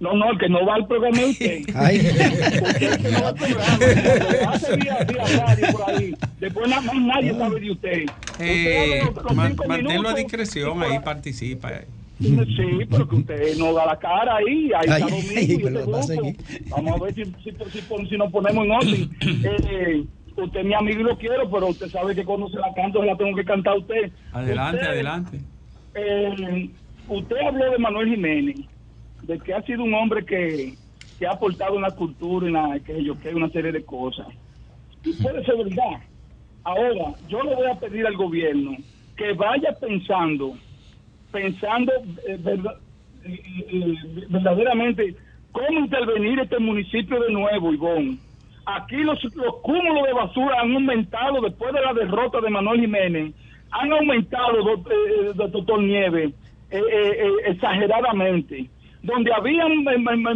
[0.00, 1.62] No, no, el que no va al programa es usted.
[1.74, 1.98] Ay.
[1.98, 3.74] Usted que no va al programa,
[5.24, 6.14] a radio por ahí.
[6.40, 8.02] Después nada más nadie sabe de usted.
[8.40, 9.34] Eh, Usted los
[9.66, 11.70] manténlo a discreción, ahí participa.
[11.70, 11.86] eh.
[12.18, 15.52] Sí, pero que usted no da la cara ahí, ahí Ay, está Domingo ay, y
[15.52, 16.36] este grupo.
[16.70, 19.10] Vamos a ver si, si, si, nos ponemos en orden.
[19.44, 20.04] Eh,
[20.36, 23.00] usted es mi amigo y lo quiero, pero usted sabe que cuando se la canto
[23.00, 24.10] se la tengo que cantar a usted.
[24.32, 25.40] Adelante, Usted, adelante.
[25.94, 26.70] Eh,
[27.08, 28.56] usted habló de Manuel Jiménez,
[29.22, 30.74] de que ha sido un hombre que,
[31.18, 34.26] que ha aportado en la cultura, en la, que yo que una serie de cosas.
[35.04, 36.00] Y puede ser verdad.
[36.64, 38.76] Ahora, yo le voy a pedir al gobierno
[39.16, 40.54] que vaya pensando,
[41.30, 41.92] pensando
[42.26, 42.38] eh,
[43.24, 43.94] eh,
[44.28, 45.14] verdaderamente
[45.52, 48.18] cómo intervenir este municipio de nuevo, Ivón.
[48.66, 53.34] Aquí los, los cúmulos de basura han aumentado después de la derrota de Manuel Jiménez,
[53.80, 56.32] han aumentado, do- eh, eh, doctor Nieves,
[56.70, 58.68] eh, eh, exageradamente.
[59.02, 59.84] Donde habían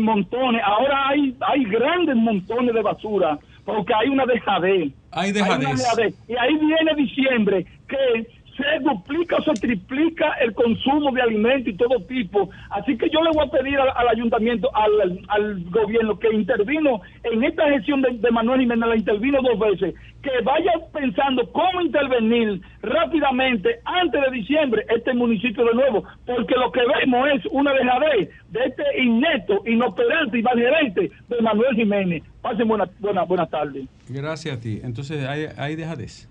[0.02, 4.92] montones, ahora hay, hay grandes montones de basura, porque hay una dejadez.
[5.40, 6.14] Hay una dejadez.
[6.28, 8.26] Y ahí viene diciembre que
[8.58, 12.50] se duplica o se triplica el consumo de alimentos y todo tipo.
[12.70, 17.68] Así que yo le voy a pedir al, ayuntamiento, al, gobierno que intervino en esta
[17.70, 24.20] gestión de, Manuel Jiménez, la intervino dos veces, que vaya pensando cómo intervenir rápidamente antes
[24.20, 29.02] de diciembre este municipio de nuevo, porque lo que vemos es una dejadez de este
[29.02, 32.22] innesto, inoperante y mal gerente de Manuel Jiménez.
[32.42, 33.86] Pasen buenas buena, buenas tardes.
[34.08, 34.80] Gracias a ti.
[34.82, 36.28] Entonces, hay, hay dejadez.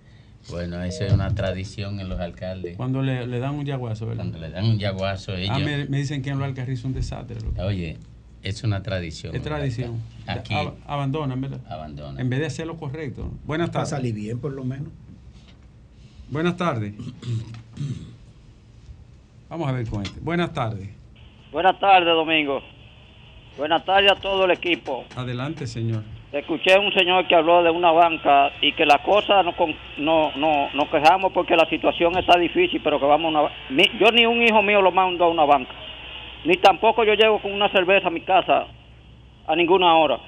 [0.49, 2.77] Bueno, eso es una tradición en los alcaldes.
[2.77, 4.23] Cuando le, le dan un yaguazo, ¿verdad?
[4.23, 5.49] Cuando le dan un yaguazo ellos.
[5.53, 7.37] Ah, me, me dicen que en lo Alcarrizo es un desastre.
[7.61, 7.97] Oye,
[8.43, 9.35] es una tradición.
[9.35, 10.01] Es tradición.
[10.25, 11.59] Aquí Ab- abandonan, ¿verdad?
[11.69, 12.21] abandona.
[12.21, 13.29] En vez de hacer lo correcto.
[13.45, 13.89] Buenas Para tardes.
[13.89, 14.87] salir bien, por lo menos.
[16.29, 16.93] Buenas tardes.
[19.49, 20.19] Vamos a ver con este.
[20.21, 20.89] Buenas tardes.
[21.51, 22.61] Buenas tardes, Domingo.
[23.57, 25.05] Buenas tardes a todo el equipo.
[25.15, 26.03] Adelante, señor.
[26.31, 29.55] Escuché a un señor que habló de una banca y que la cosa no,
[29.97, 33.51] no, no, nos quejamos porque la situación está difícil, pero que vamos a una...
[33.97, 35.71] yo ni un hijo mío lo mando a una banca.
[36.43, 38.67] Ni tampoco yo llego con una cerveza a mi casa
[39.47, 40.19] a ninguna hora.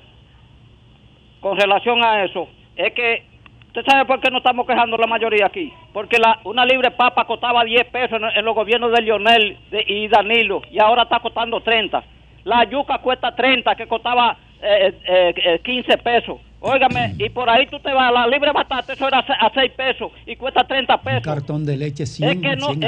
[1.42, 3.24] Con relación a eso, es que...
[3.68, 5.72] ¿Usted sabe por qué no estamos quejando la mayoría aquí?
[5.94, 10.64] Porque la, una libre papa costaba 10 pesos en, los gobiernos de Lionel y Danilo
[10.72, 12.04] y ahora está costando 30.
[12.46, 16.39] La yuca cuesta 30, que costaba eh, eh, eh, 15 pesos.
[16.62, 20.12] Óigame, y por ahí tú te vas, la libre batata, eso era a 6 pesos
[20.26, 21.24] y cuesta 30 Un pesos.
[21.24, 22.84] cartón de leche 100, Es que no, 100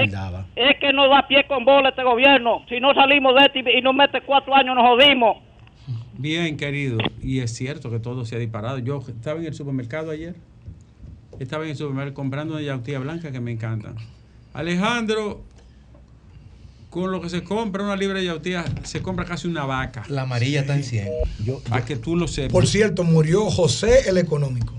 [0.57, 2.65] es, que no da pie con bola este gobierno.
[2.67, 5.37] Si no salimos de este y- y nos mete cuatro años, nos jodimos.
[6.17, 6.97] Bien, querido.
[7.23, 8.77] Y es cierto que todo se ha disparado.
[8.79, 10.35] Yo estaba en el supermercado ayer.
[11.39, 13.93] Estaba en el supermercado comprando una yautía blanca que me encanta.
[14.53, 15.43] Alejandro,
[16.91, 20.03] con lo que se compra una libra de yautía, se compra casi una vaca.
[20.09, 21.07] La amarilla está en 100.
[21.69, 22.51] Para que tú lo sepas.
[22.51, 24.73] Por cierto, murió José el Económico.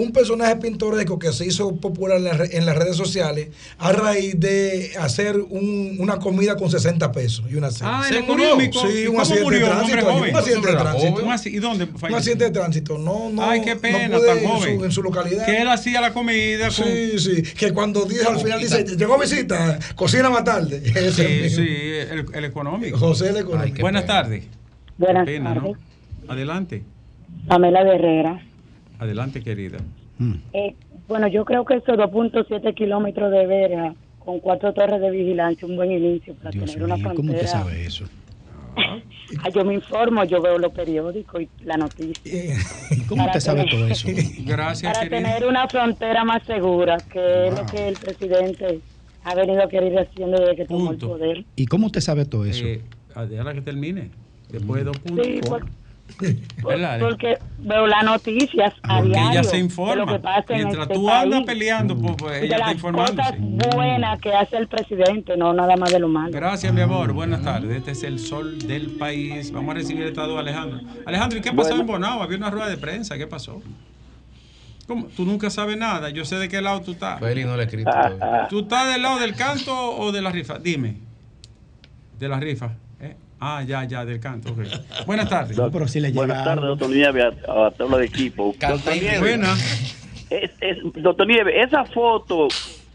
[0.00, 4.38] Un personaje pintoresco que se hizo popular en, la en las redes sociales a raíz
[4.38, 8.00] de hacer un- una comida con 60 pesos y una cena.
[8.00, 8.46] Ah, Se el murió.
[8.46, 8.80] económico.
[8.86, 9.58] Sí, ¿Y un cómo accidente murió?
[9.60, 10.12] de Un tránsito.
[10.12, 10.30] joven.
[10.30, 11.10] Un accidente de tránsito.
[11.12, 11.26] joven.
[11.26, 12.16] ¿Un ¿Y dónde Un falleció?
[12.16, 12.98] accidente de tránsito.
[12.98, 13.42] No, no.
[13.50, 14.84] Ay, qué no pena, pude tan en su- joven.
[14.84, 15.46] En su, localidad.
[15.46, 16.86] Que él hacía la comida con...
[16.86, 17.42] Sí, sí.
[17.42, 20.82] Que cuando dice al final dice, llegó visita, cocina más tarde.
[21.12, 21.62] Sí, mismo.
[21.64, 21.68] sí,
[22.10, 22.98] el, el económico.
[22.98, 23.80] José el Económico.
[23.80, 24.44] Buenas tardes.
[24.96, 25.60] Buenas pena, ¿no?
[25.62, 25.76] tardes.
[26.28, 26.82] Adelante.
[27.46, 28.42] Pamela de Herrera.
[28.98, 29.78] Adelante, querida.
[30.52, 30.74] Eh,
[31.06, 35.76] bueno, yo creo que esos 2.7 kilómetros de verja con cuatro torres de vigilancia, un
[35.76, 37.14] buen inicio para Dios tener una frontera.
[37.16, 38.04] ¿cómo usted sabe eso?
[39.44, 42.16] Ah, yo me informo, yo veo los periódicos y la noticia.
[43.10, 44.08] ¿Cómo Para usted sabe tener- todo eso?
[44.46, 45.28] Gracias, Para querida.
[45.30, 48.80] tener una frontera más segura, que es lo que el presidente
[49.24, 51.44] ha venido a querer haciendo desde que tomó el poder.
[51.56, 52.64] ¿Y cómo usted sabe todo eso?
[52.64, 52.80] Eh,
[53.14, 54.10] ahora que termine.
[54.50, 55.26] Después de dos puntos.
[55.26, 55.66] Sí, por-
[56.66, 56.98] ¿Verdad?
[57.00, 60.12] porque veo las noticias a Porque diario ella se de lo informa.
[60.12, 63.16] que pasa en Mientras este tú andas peleando, pues, pues, ella está las informándose.
[63.36, 66.30] cosas buenas que hace el presidente, no nada más de lo malo.
[66.32, 67.12] Gracias, mi amor.
[67.12, 67.70] Buenas tardes.
[67.76, 69.52] Este es el sol del país.
[69.52, 70.80] Vamos a recibir el estado de Alejandro.
[71.06, 71.80] Alejandro, ¿y qué pasó Bueno.
[71.82, 72.22] en Bonao?
[72.22, 73.16] Había una rueda de prensa.
[73.18, 73.62] ¿Qué pasó?
[74.86, 75.06] ¿Cómo?
[75.14, 76.08] Tú nunca sabes nada.
[76.10, 77.20] Yo sé de qué lado tú estás.
[77.20, 77.90] Feli no le escrito.
[78.48, 80.58] ¿Tú estás del lado del canto o de la rifa?
[80.58, 80.96] Dime.
[82.18, 82.72] De la rifa.
[83.40, 84.54] Ah, ya, ya, del canto.
[85.06, 85.58] Buenas tardes.
[85.72, 88.54] pero si le Buenas tardes, doctor Nieve, a, a todo el equipo.
[88.60, 89.54] Doctor Nieve, Buena.
[90.30, 92.48] es- es- doctor Nieve, esa foto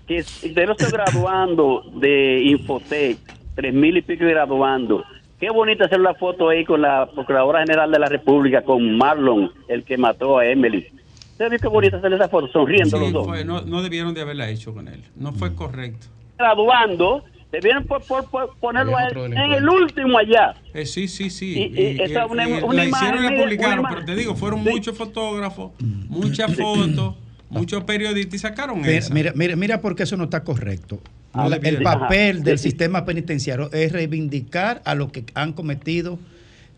[0.08, 3.18] que de no estoy graduando de Infotec,
[3.56, 5.04] tres mil y pico graduando.
[5.40, 9.52] Qué bonita hacer la foto ahí con la Procuradora General de la República, con Marlon,
[9.68, 10.88] el que mató a Emily.
[11.32, 12.48] ¿Usted vio qué bonita sale esa foto?
[12.50, 13.28] Sonriendo Sí, los dos.
[13.28, 15.02] fue- no, no debieron de haberla hecho con él.
[15.16, 16.08] No fue correcto.
[16.38, 17.24] Graduando,
[17.54, 20.56] debieron por, por- por ponerlo a él en el último allá.
[20.74, 21.54] Eh, sí, sí, sí.
[21.76, 24.16] Y- y esa es una- y una la imagen, hicieron y publicaron, una pero te
[24.16, 27.16] digo, fueron muchos fotógrafos, muchas fotos,
[27.50, 29.14] muchos periodistas y sacaron Mira, esa.
[29.14, 31.00] mira, mira, mira por qué eso no está correcto.
[31.32, 32.44] Ah, La- el papel Ajá.
[32.46, 32.70] del Sí.
[32.70, 36.18] sistema penitenciario es reivindicar a los que han cometido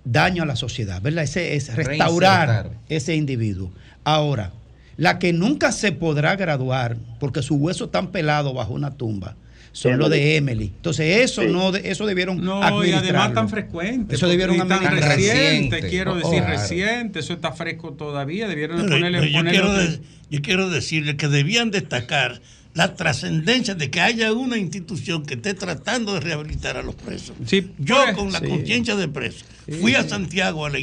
[0.03, 1.23] daño a la sociedad, ¿verdad?
[1.23, 2.79] Ese es restaurar Reinsertar.
[2.89, 3.71] ese individuo.
[4.03, 4.51] Ahora,
[4.97, 9.35] la que nunca se podrá graduar porque sus huesos están pelados bajo una tumba
[9.75, 10.71] son los de Emily.
[10.75, 14.15] Entonces, eso no eso debieron No, y además tan frecuente.
[14.15, 16.47] Eso debieron tan reciente, quiero Oh, decir, claro.
[16.61, 19.99] reciente, eso está fresco todavía, debieron de Pero- ponerle, pero yo, ponerle quiero de-
[20.31, 22.41] yo quiero decirle que debían destacar
[22.73, 27.35] la trascendencia de que haya una institución que esté tratando de rehabilitar a los presos.
[27.77, 28.47] yo pues, con la sí.
[28.47, 29.45] conciencia de preso
[29.81, 30.79] fui a Santiago a la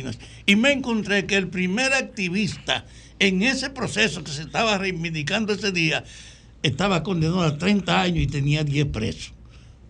[0.46, 2.84] y me encontré que el primer activista
[3.18, 6.04] en ese proceso que se estaba reivindicando ese día
[6.62, 9.32] estaba condenado a 30 años y tenía 10 presos.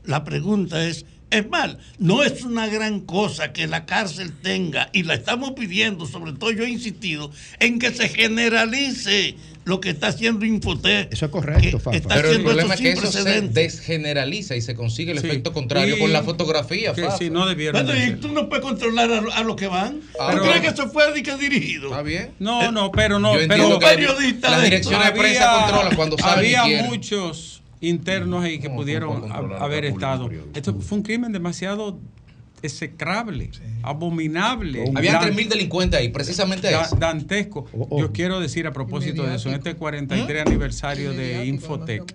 [0.04, 5.02] La pregunta es, es mal, no es una gran cosa que la cárcel tenga, y
[5.02, 10.08] la estamos pidiendo, sobre todo yo he insistido, en que se generalice lo que está
[10.08, 11.12] haciendo Infotec.
[11.12, 11.90] Eso es correcto, Fafa.
[11.92, 15.26] Pero Está el haciendo problema es que eso se desgeneraliza y se consigue el Sí.
[15.28, 16.92] efecto contrario Y- con la fotografía.
[16.94, 17.18] que Fafa.
[17.18, 20.00] sí, no Bueno, y tú no puedes controlar a, lo- a los que van.
[20.18, 21.04] Ah, ¿Tú pero- crees que eso fue
[21.38, 21.90] dirigido?
[21.90, 22.32] Está bien.
[22.40, 25.52] No, no, pero no, Yo pero que la- periodista la de dirección de Había- prensa
[25.62, 30.30] controla cuando saben y Había muchos internos ahí que pudieron ha- haber estado.
[30.54, 31.98] Esto fue un crimen demasiado
[32.62, 33.50] execrable,
[33.82, 34.84] abominable.
[34.94, 36.96] Había dan- 3.000 delincuentes ahí, precisamente da- eso.
[36.96, 37.66] dantesco.
[37.98, 42.14] Yo quiero decir a propósito de eso, en este 43 aniversario de Infotec,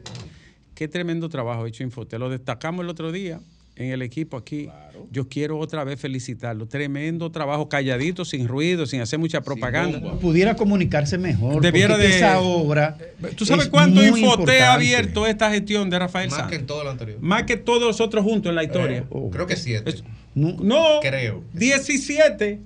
[0.74, 2.18] qué tremendo trabajo ha hecho Infotec.
[2.20, 3.40] Lo destacamos el otro día
[3.78, 4.70] en el equipo aquí.
[5.12, 6.68] Yo quiero otra vez felicitarlo.
[6.68, 10.00] Tremendo trabajo, calladito, sin ruido, sin hacer mucha propaganda.
[10.20, 11.62] pudiera comunicarse mejor.
[11.62, 12.98] Debiera de- esa obra.
[13.36, 14.62] ¿Tú sabes es cuánto importante.
[14.62, 17.20] ha abierto esta gestión de Rafael Más que en todo lo anterior.
[17.22, 19.06] Más que todos los otros juntos en la historia.
[19.32, 19.96] Creo que 7.
[20.36, 21.44] No, Creo.
[21.54, 22.60] 17.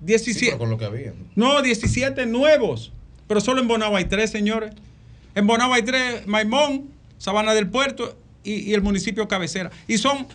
[0.00, 0.38] 17.
[0.40, 1.12] Sí, pero con lo que había.
[1.36, 1.54] ¿no?
[1.56, 2.92] No, 17 nuevos.
[3.28, 4.72] Pero solo en Bonao hay tres, señores.
[5.34, 6.84] En Bonao hay tres, Maimón,
[7.18, 9.70] Sabana del Puerto y, y el municipio cabecera.
[9.86, 10.26] Y son,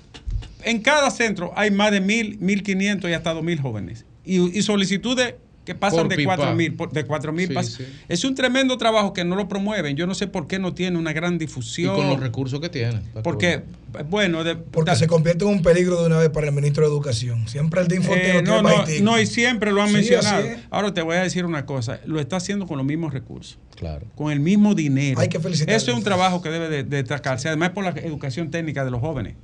[0.63, 4.05] en cada centro hay más de mil, mil quinientos y hasta dos mil jóvenes.
[4.25, 7.49] Y, y solicitudes que pasan Por de cuatro mil, de cuatro mil.
[7.49, 7.73] Sí, pasan.
[7.73, 7.83] sí.
[8.07, 9.97] Es un tremendo trabajo que no lo promueven.
[9.97, 11.93] Yo no sé por qué no tiene una gran Y difusión.
[11.95, 13.01] con los recursos que tiene.
[13.21, 13.63] Porque,
[14.09, 16.89] bueno, de- Porque se convierte en un peligro de una vez para el ministro de
[16.89, 17.49] Educación.
[17.49, 20.45] Siempre el de Eh, lo no, tiene no, no, y siempre lo han Sí, mencionado.
[20.69, 23.59] Ahora te voy a decir una cosa, lo está haciendo con los mismos recursos.
[23.75, 24.05] Claro.
[24.15, 25.19] Con el mismo dinero.
[25.19, 25.75] Hay que felicitarlo.
[25.75, 28.91] Eso es un trabajo que debe de, de destacarse, además por la educación técnica de
[28.91, 29.35] los jóvenes.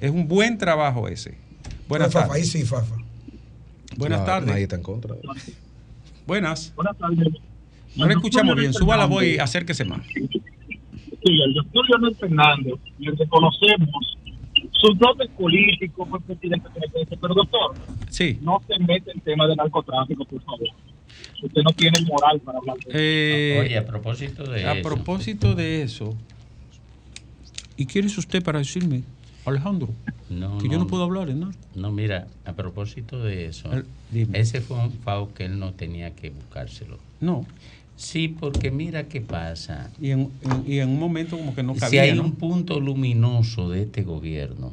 [0.00, 1.36] Es un buen trabajo ese.
[1.88, 2.32] Buenas tardes.
[2.32, 2.96] Ahí sí, Fafa.
[3.96, 4.48] Buenas tardes.
[4.48, 5.14] Nadie está en contra.
[6.26, 6.72] Buenas.
[6.74, 7.28] Buenas tardes.
[7.96, 8.72] No le escuchamos bien.
[8.72, 10.00] Suba la voz y acérquese más.
[10.06, 14.16] Sí, el doctor Leonel Fernández, le reconocemos
[14.72, 17.74] sus dotes políticos, fue presidente de pero doctor,
[18.08, 18.38] Sí.
[18.40, 20.68] no se mete en tema de narcotráfico, por favor.
[21.42, 22.90] Usted no tiene moral para hablar de eso.
[22.94, 24.88] Eh, Oye, a propósito de a eso.
[24.88, 26.16] propósito de eso,
[27.76, 29.02] ¿y quién es usted para decirme,
[29.50, 29.88] Alejandro,
[30.28, 31.52] No, que yo no puedo hablar en nada?
[31.74, 33.86] No, mira, a propósito de eso, El-
[34.32, 36.98] ese fue un FAO que él no tenía que buscárselo.
[37.20, 37.44] No.
[37.96, 39.90] Sí, porque mira qué pasa.
[40.00, 42.22] Y en, en- y en un momento como que no si cabía, hay ¿no?
[42.22, 44.72] un punto luminoso de este gobierno,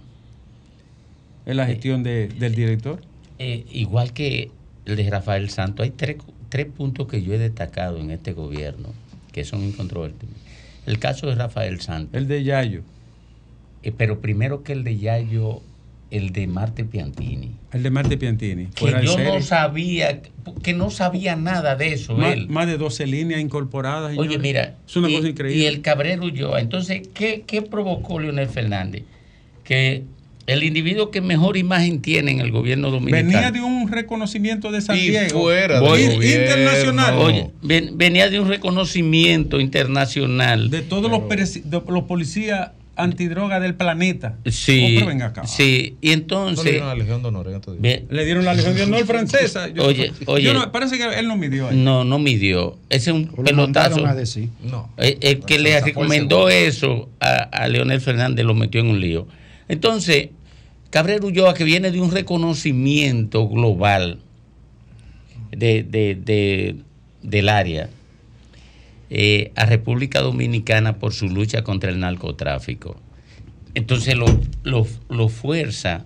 [1.46, 3.02] En la gestión de- del director.
[3.40, 4.52] eh, igual que
[4.86, 6.18] el de Rafael Santos, hay tres,
[6.50, 8.90] tres puntos que yo he destacado en este gobierno
[9.32, 10.38] que son incontrovertibles.
[10.86, 12.14] El caso de Rafael Santos.
[12.16, 12.82] El de Yayo.
[13.84, 15.62] Eh, pero primero que el de Yayo,
[16.10, 17.52] el de Marte Piantini.
[17.74, 18.68] El de Marte Piantini.
[18.68, 20.22] Que yo no sabía,
[20.64, 22.48] que no sabía nada de eso Más, él.
[22.50, 24.18] más de 12 líneas incorporadas.
[24.18, 25.62] Oye, mira, Es una y, cosa increíble.
[25.64, 26.60] y el Cabrero Ulloa.
[26.62, 29.04] Entonces, ¿qué, ¿qué provocó Leonel Fernández?
[29.66, 30.04] Que
[30.48, 33.28] el individuo que mejor imagen tiene en el gobierno dominicano.
[33.30, 35.42] Venía de un reconocimiento de San Y Diego.
[35.42, 37.18] fuera Voy- internacional.
[37.18, 40.70] Oye, ven- venía de un reconocimiento internacional.
[40.70, 44.36] de todos los policías antidroga del planeta.
[44.46, 45.46] Sí, Oh, pero ven acá.
[45.48, 45.96] sí.
[46.02, 47.48] Y No le entonces, dieron la Legión de Honor
[48.10, 49.68] Le dieron la Legión de Honor francesa.
[49.74, 50.54] Yo- Oye, yo oye.
[50.54, 51.78] no- parece que él no midió ahí.
[51.78, 52.78] no, no midió.
[52.90, 54.06] Ese es un Lo pelotazo.
[54.06, 54.50] a decir.
[54.64, 54.90] No.
[54.98, 59.28] El, el que le recomendó eso a, a Leonel Fernández lo metió en un lío.
[59.70, 60.30] Entonces,
[60.90, 64.20] Cabrera Ulloa, que viene de un reconocimiento global
[65.52, 66.76] de, de- de-
[67.24, 67.90] del área
[69.10, 72.98] eh, a República Dominicana por su lucha contra el narcotráfico.
[73.74, 74.26] Entonces lo,
[74.64, 76.06] lo, lo fuerza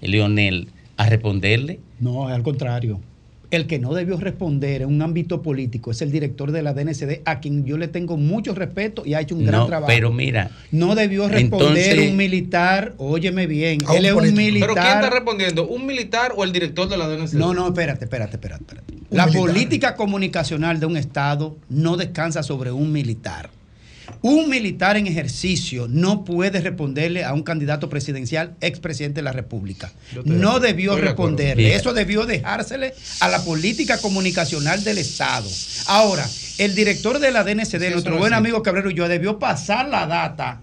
[0.00, 1.80] Leonel a responderle.
[2.00, 3.00] No, al contrario.
[3.50, 7.20] El que no debió responder en un ámbito político es el director de la DNCD,
[7.24, 9.86] a quien yo le tengo mucho respeto y ha hecho un gran No, trabajo.
[9.86, 10.50] pero mira.
[10.72, 14.36] no debió responder entonces- un militar, óyeme bien, él es un político.
[14.42, 14.68] militar.
[14.74, 15.68] ¿Pero quién está respondiendo?
[15.68, 17.34] ¿Un militar o el director de la DNC?
[17.34, 18.64] No, no, espérate, espérate, espérate.
[18.64, 18.94] espérate.
[19.10, 19.46] La militar.
[19.46, 23.50] política comunicacional de un Estado no descansa sobre un militar.
[24.22, 29.92] Un militar en ejercicio no puede responderle a un candidato presidencial, expresidente de la República.
[30.24, 31.74] No debió responderle.
[31.74, 35.48] Eso debió dejársele a la política comunicacional del Estado.
[35.86, 36.28] Ahora,
[36.58, 40.60] el director de la DNCD, Sí, nuestro buen amigo Cabrero yo debió pasar la data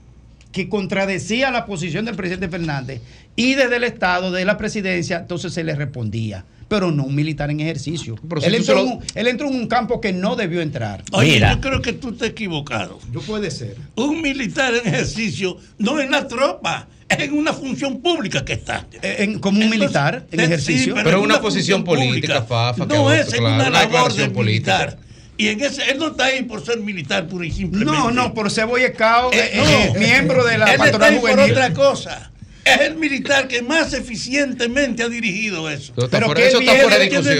[0.51, 3.01] que contradecía la posición del presidente Fernández
[3.35, 6.45] y desde el Estado, de la presidencia, entonces se le respondía.
[6.67, 8.15] Pero no un militar en ejercicio.
[8.27, 10.61] Pero si Él entró, en lo- un, él entró en un campo que no debió
[10.61, 11.03] entrar.
[11.11, 12.99] Oye, yo creo que tú estás equivocado.
[13.11, 13.75] Yo puede ser.
[13.95, 18.87] Un militar en ejercicio no en la tropa, es en una función pública que está.
[19.01, 20.95] En- como un militar en eh, ejercicio.
[20.95, 24.13] sí, Pero en una posición política, Fafa, que No hago- es en claro, una labor
[24.13, 24.77] de política.
[24.77, 24.97] militar.
[25.35, 27.91] Y en ese, él no está ahí por ser militar pura y simplemente.
[27.91, 29.95] No, no, por ser Boy Scout, Eh, eh, no.
[29.95, 32.31] eh, miembro de la Él está pastoral ahí por otra cosa.
[32.65, 35.93] Es el militar que más eficientemente ha dirigido eso.
[36.09, 36.83] Pero que él viene,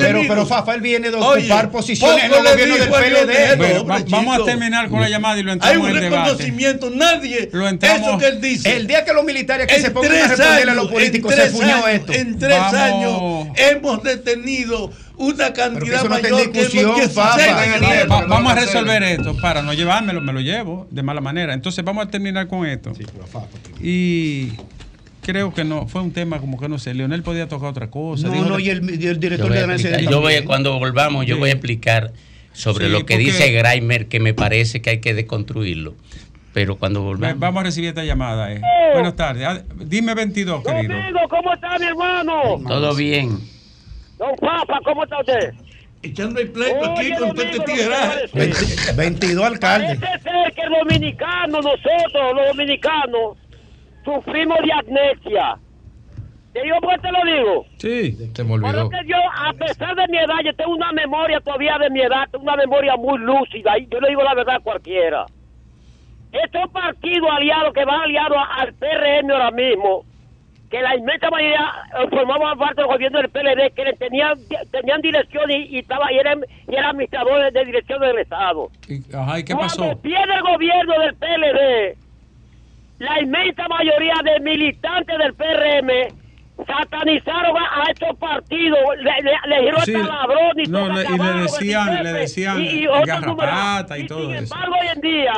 [0.02, 3.56] pero, pero Fafa, él viene de Oye, ocupar posiciones en del PLD.
[3.58, 6.24] Bueno, va- vamos a terminar con la llamada y lo Hay entramos un en debate.
[6.32, 7.50] reconocimiento, nadie.
[7.54, 8.76] Lo entramos- Eso que él dice.
[8.76, 11.76] El día que los militares que se pongan a responderle a los políticos se fuñó
[11.86, 12.14] años, esto.
[12.14, 12.74] En tres Vamos.
[13.48, 17.34] años hemos detenido una cantidad eso está mayor que discusión, hemos que Fafa.
[17.34, 18.28] sucede en Va- el va- gobierno.
[18.28, 21.54] vamos a resolver esto para no llevármelo, me lo llevo de mala manera.
[21.54, 22.92] Entonces vamos a terminar con esto.
[23.82, 24.50] Y
[25.24, 28.28] creo que no, fue un tema como que no sé, Leonel podía tocar otra cosa.
[28.28, 30.22] No, dijo no, y el, y el Yo director voy de a la explicar- yo
[30.22, 32.12] voy cuando volvamos, yo voy a explicar
[32.52, 35.96] sobre Sí, lo que porque- dice Greimer, que me parece que hay que deconstruirlo.
[36.54, 37.40] Pero cuando volvamos.
[37.40, 38.54] Vamos a recibir esta llamada.
[38.54, 38.62] eh.
[38.94, 39.44] Buenas tardes.
[39.48, 40.94] Ah, Dime 22, querido.
[40.94, 42.62] Domingo, ¿cómo está mi hermano?
[42.68, 43.40] Todo bien.
[44.20, 45.52] Don Papa, ¿cómo está usted?
[46.04, 48.28] Echando el pleito aquí con todo este tigueraje.
[48.36, 48.96] decir.
[48.96, 49.98] 22 alcaldes.
[50.00, 53.38] Parece ser que el dominicano, nosotros los dominicanos,
[54.04, 55.58] sufrimos de amnesia.
[56.54, 57.66] ¿Te digo por qué te lo digo?
[57.78, 58.32] Sí.
[58.36, 58.84] Se me olvidó.
[58.89, 62.28] Porque yo, a pesar de mi edad, yo tengo una memoria todavía de mi edad,
[62.32, 65.26] tengo una memoria muy lúcida, y yo le digo la verdad a cualquiera.
[66.32, 70.04] Estos partidos aliados que van aliados a- al PRM ahora mismo,
[70.70, 71.60] que la inmensa mayoría
[71.99, 74.34] eh, formaban parte del gobierno del PLD, que le tenían,
[74.72, 78.70] tenían dirección y, y estaba, y eran, y eran administradores de dirección del Estado.
[78.88, 80.01] Y- Ajá, ¿y qué Cuando pasó?
[80.01, 81.97] pierde el gobierno del PLD,
[83.00, 85.89] la inmensa mayoría de militantes del PRM
[86.68, 91.18] satanizaron a, a estos partidos, le, le, le dijeron Sí, ladrón y no, le- y
[91.18, 94.00] le decían- le bicicleta, decían y- y garrapata números.
[94.00, 94.56] y todo sin eso.
[94.56, 95.34] embargo, hoy en día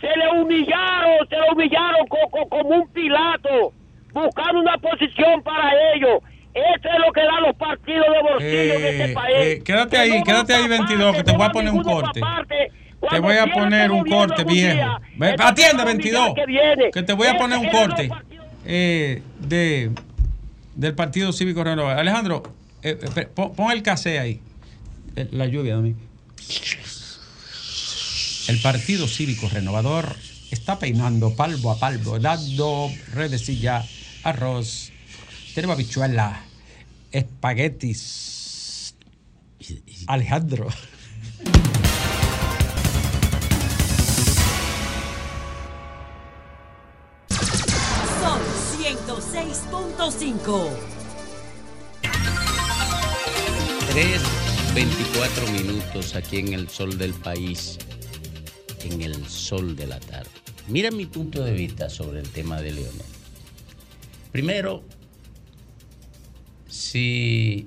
[0.00, 3.72] se le humillaron, se le humillaron co- co- como un pilato,
[4.12, 6.18] buscando una posición para ellos.
[6.54, 9.36] Eso es lo que dan los partidos de bolsillo en Eh, este país.
[9.38, 12.20] eh, quédate ahí, quédate ahí pa' 22, que te voy a poner un corte.
[12.20, 12.70] parte.
[13.10, 14.98] Te voy a poner este un corte, viejo.
[15.16, 16.24] Ve- Atiende, será un 22.
[16.26, 16.90] día que viene.
[16.92, 18.10] Que te voy a poner un corte
[18.64, 19.90] eh, de,
[20.74, 21.98] del Partido Cívico Renovador.
[22.00, 22.42] Alejandro,
[22.82, 24.40] eh, eh, pon, pon el casé ahí.
[25.16, 25.98] Eh, La lluvia, Domingo.
[28.48, 30.16] El Partido Cívico Renovador
[30.50, 33.84] está peinando palmo a palmo, dando redecilla,
[34.24, 34.90] arroz,
[35.54, 36.40] tenemos habichuela,
[37.12, 38.94] espaguetis.
[40.06, 40.68] Alejandro.
[50.28, 50.68] 106.5.
[53.90, 54.22] 3,
[54.74, 57.78] 24 minutos aquí en el sol del país,
[58.84, 60.28] en el sol de la tarde.
[60.68, 63.06] Mira mi punto de vista sobre el tema de Leonel.
[64.30, 64.82] Primero,
[66.68, 67.66] si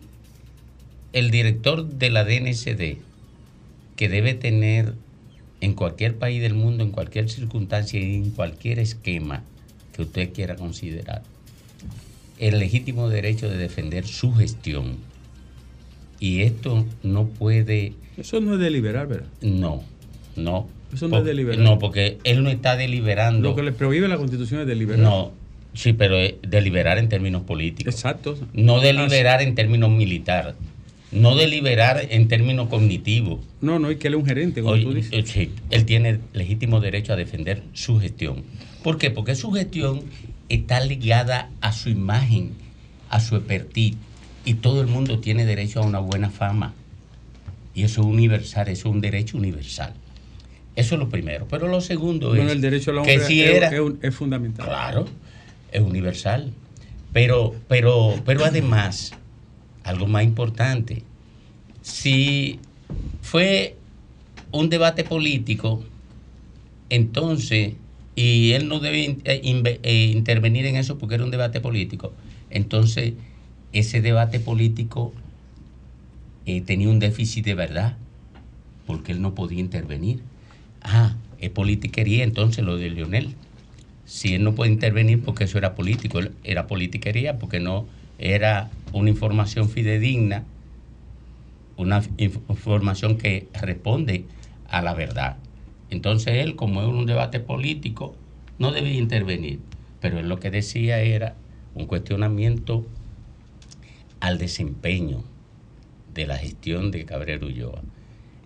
[1.14, 3.00] el director de la DNCD,
[3.96, 4.94] que debe tener
[5.62, 9.42] en cualquier país del mundo, en cualquier circunstancia y en cualquier esquema
[9.94, 11.24] que usted quiera considerar,
[12.42, 14.98] el legítimo derecho de defender su gestión,
[16.20, 17.94] y esto no puede...
[18.18, 19.28] Eso no es deliberar, ¿verdad?
[19.42, 19.84] No,
[20.36, 20.68] no.
[20.94, 21.60] Eso no es deliberar.
[21.62, 23.50] No, porque él no está deliberando.
[23.50, 25.02] Lo que le prohíbe la constitución es deliberar.
[25.02, 25.32] No,
[25.74, 27.94] sí, pero es deliberar en términos políticos.
[27.94, 28.38] Exacto.
[28.54, 30.56] No deliberar en términos militar.
[31.12, 33.40] No deliberar en términos cognitivos.
[33.60, 35.12] No, no, hay que él es un gerente, como Oye, tú dices.
[35.12, 38.44] eh, sí, él tiene legítimo derecho a defender su gestión.
[38.84, 39.12] ¿Por qué?
[39.12, 40.04] Porque su gestión
[40.48, 42.52] está ligada a su imagen,
[43.10, 43.98] a su expertise,
[44.46, 46.74] y todo el mundo tiene derecho a una buena fama.
[47.76, 49.94] Y eso es universal, eso es un derecho universal.
[50.76, 51.48] Eso es lo primero.
[51.50, 54.66] Pero lo segundo Bueno, es el derecho al que si es, era, es fundamental.
[54.66, 55.08] Claro,
[55.72, 56.52] es universal.
[57.14, 59.14] Pero, pero, pero además,
[59.84, 61.04] algo más importante,
[61.82, 62.60] si
[63.22, 63.76] fue
[64.52, 65.84] un debate político,
[66.90, 67.74] entonces,
[68.16, 72.12] y él no debe eh, eh, intervenir en eso porque era un debate político,
[72.50, 73.14] entonces
[73.72, 75.14] ese debate político
[76.46, 77.98] eh, tenía un déficit de verdad,
[78.86, 80.20] porque él no podía intervenir.
[80.82, 83.36] Ah, es politiquería entonces lo de Lionel.
[84.06, 87.86] Si él no puede intervenir porque eso era político, era politiquería porque no
[88.22, 90.44] era una información fidedigna,
[91.76, 94.26] una inf- información que responde
[94.70, 95.38] a la verdad.
[95.90, 98.16] Entonces él, como es un debate político,
[98.60, 99.60] no debía intervenir.
[100.00, 101.36] Pero él lo que decía era
[101.76, 102.86] un cuestionamiento
[104.20, 105.24] al desempeño
[106.14, 107.82] de la gestión de Cabrera Ulloa.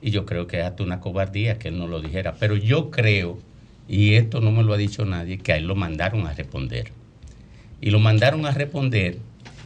[0.01, 2.35] Y yo creo que es hasta una cobardía que él no lo dijera.
[2.39, 3.39] Pero yo creo,
[3.87, 6.91] y esto no me lo ha dicho nadie, que a él lo mandaron a responder.
[7.81, 9.17] Y lo mandaron a responder.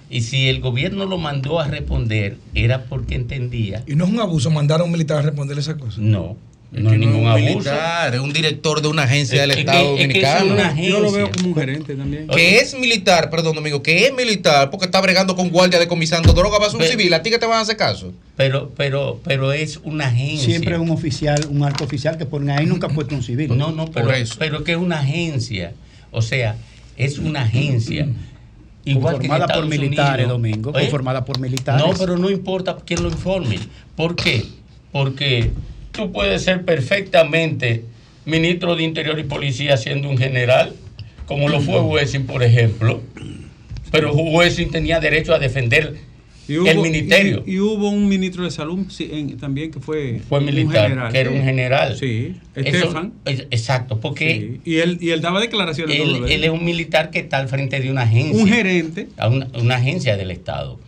[0.09, 3.83] Y si el gobierno lo mandó a responder, era porque entendía.
[3.87, 5.99] Y no es un abuso mandar a un militar a responder esas cosas.
[5.99, 6.35] No,
[6.73, 7.45] Es no ningún es un abuso.
[7.45, 10.39] militar, es un director de una agencia del Es que- Estado es que eso es
[10.39, 10.53] Dominicano.
[10.53, 10.89] una agencia.
[10.89, 12.27] Yo lo veo como un gerente también.
[12.27, 16.57] Que es militar, perdón, amigo, que es militar porque está bregando con guardia decomisando droga,
[16.57, 17.13] va a ser un Pero- civil.
[17.13, 18.11] ¿A ti que te van a hacer caso?
[18.35, 20.45] Pero, pero, pero es una agencia.
[20.45, 23.55] Siempre un oficial, un alto oficial que ponen ahí nunca ha puesto un civil.
[23.55, 25.73] No, no, pero, pero que es una agencia.
[26.09, 26.55] O sea,
[26.97, 28.07] es una agencia.
[28.85, 30.41] Igual que Conformada por Estados militares, Unidos.
[30.41, 30.81] Domingo, ¿Eh?
[30.83, 31.85] conformada por militares.
[31.85, 33.59] No, pero no importa quién lo informe.
[33.95, 34.45] ¿Por qué?
[34.91, 35.51] Porque
[35.91, 37.83] tú puedes ser perfectamente
[38.25, 40.73] ministro de Interior y Policía siendo un general,
[41.25, 43.01] como lo fue Wessing, por ejemplo.
[43.91, 45.97] Pero Wessing tenía derecho a defender
[46.49, 47.43] Y hubo- el ministerio.
[47.45, 50.89] Y, y hubo un ministro de salud sí, en- también que fue, Fue un militar,
[50.89, 51.11] general.
[51.13, 51.95] que era un general.
[51.97, 53.13] Sí, Eso- Estefan.
[53.25, 55.95] es- exacto, porque Sí, Y él, y él daba declaraciones.
[55.97, 58.41] él, es un militar que está al frente de una agencia.
[58.43, 59.07] Un gerente.
[59.17, 60.79] a Una, una agencia del Estado.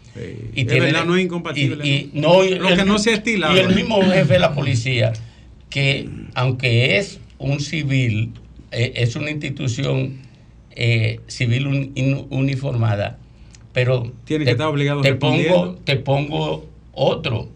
[0.56, 2.44] Es verdad, no es incompatible, y- y- ¿no?
[2.44, 3.56] y Lo el- que no sea estilado.
[3.56, 5.14] Y el mismo jefe de la policía,
[5.70, 8.32] que aunque es un civil,
[8.72, 10.18] eh, es una institución
[10.76, 13.20] eh, civil un- in- uniformada,
[13.74, 17.48] pero Tiene que estar obligado te pongo, te pongo otro.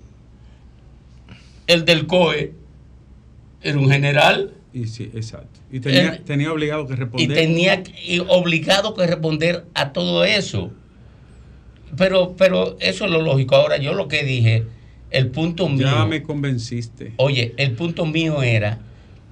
[1.67, 2.53] El del COE
[3.61, 5.59] era un general Y sí, exacto.
[5.71, 7.33] Y tenía, tenía obligado que y responder.
[7.37, 10.71] tenía que- y obligado que responder a todo eso.
[11.97, 13.55] Pero, pero eso es lo lógico.
[13.55, 14.65] Ahora, yo lo que dije,
[15.11, 15.87] el punto mío.
[15.87, 17.13] Ya me convenciste.
[17.17, 18.79] Oye, el punto mío era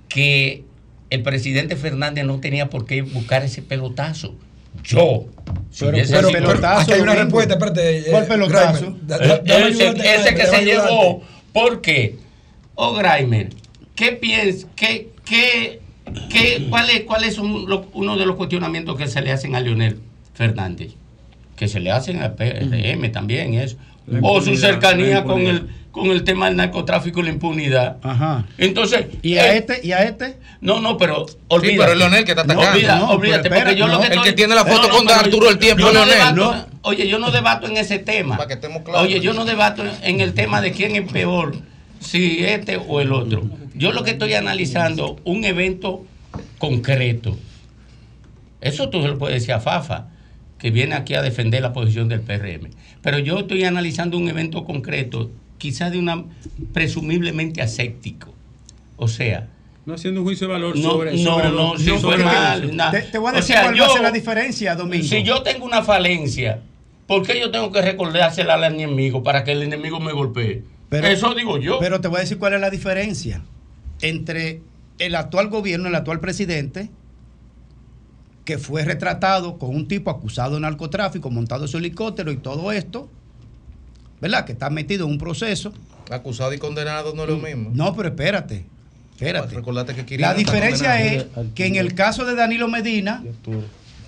[0.08, 0.64] que
[1.10, 4.36] el presidente Fernández no tenía por qué buscar ese pelotazo.
[4.84, 5.26] Yo.
[5.74, 7.98] Si Pero, pero- sido- pero aquí hay una respuesta, espérate.
[8.00, 8.86] eh, ¿Cuál pelotazo?
[8.86, 11.24] Eh, da- dame ese, que se llevó.
[11.52, 12.16] ¿Por qué?
[12.76, 13.50] Oh, Grimer,
[13.96, 14.68] ¿qué piensas?
[14.76, 15.80] ¿Qué, qué,
[16.30, 19.56] qué, cuál es, cuál es un- lo- uno de los cuestionamientos que se le hacen
[19.56, 20.00] a Leonel
[20.34, 20.94] Fernández?
[21.56, 23.78] Que se le hacen al PRM también, eso.
[24.22, 27.98] O su cercanía con el, con el tema del narcotráfico y la impunidad.
[28.04, 28.46] Ajá.
[28.58, 29.06] Entonces.
[29.22, 29.80] ¿Y a eh, este?
[29.86, 30.38] ¿Y a este?
[30.60, 31.78] No, no, pero olvídate.
[31.78, 32.72] pero es Leonel que está atacando.
[32.72, 34.04] olvida- No, olvídate, pero porque yo lo que no.
[34.04, 36.36] estoy- El que tiene la foto con Arturo el tiempo es no Leonel.
[36.36, 38.36] debato- Oye, yo no debato en ese tema.
[38.36, 39.04] Para que estemos claros.
[39.04, 41.56] Oye, yo no debato en el tema de quién es peor,
[42.02, 43.44] si este o el otro.
[43.74, 46.04] Yo lo que estoy analizando, un evento
[46.58, 47.38] concreto.
[48.60, 50.08] Eso tú se lo puedes decir a Fafa,
[50.64, 52.70] que viene aquí a defender la posición del PRM.
[53.02, 56.24] Pero yo estoy analizando un evento concreto, quizás de una
[56.74, 58.34] presumiblemente aséptico.
[58.96, 59.50] O sea,
[59.86, 62.92] No haciendo un juicio de valor no, sobre, no, sobre no, sobre fue mal.
[62.92, 65.04] Te, te voy a O decir sea, cuál yo- va a ser la diferencia, Domingo.
[65.06, 66.62] si yo tengo una falencia,
[67.08, 70.64] ¿por qué yo tengo que recordársela al enemigo para que el enemigo me golpee?
[70.92, 71.80] Eso digo yo.
[71.82, 73.42] Pero te voy a decir cuál es la diferencia
[74.02, 74.62] entre
[74.98, 76.90] el actual gobierno, el actual presidente,
[78.46, 82.72] que fue retratado con un tipo acusado de narcotráfico, montado en su helicóptero y todo
[82.72, 83.10] esto,
[84.22, 84.46] ¿verdad?
[84.46, 85.74] Que está metido en un proceso.
[86.10, 87.72] Acusado y condenado no es lo mismo.
[87.74, 88.66] No, pero espérate,
[89.14, 89.56] espérate.
[89.56, 91.26] Recordate que La diferencia es
[91.56, 93.24] que en el caso de Danilo Medina,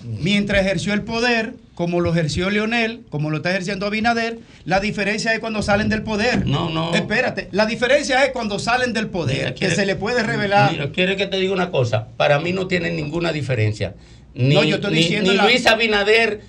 [0.02, 5.32] mientras ejerció el poder, como lo ejerció Leonel, como lo está ejerciendo Abinader, la diferencia
[5.34, 6.46] es cuando salen del poder.
[6.46, 6.94] No, no.
[6.94, 10.72] Espérate, la diferencia es cuando salen del poder, Mira, que quiere- se le puede revelar.
[10.72, 12.08] Mira, quiere que te diga una cosa.
[12.16, 13.94] Para mí no tiene ninguna diferencia.
[14.36, 16.40] Ni, No, yo estoy ni- diciendo ni la- Luis Abinader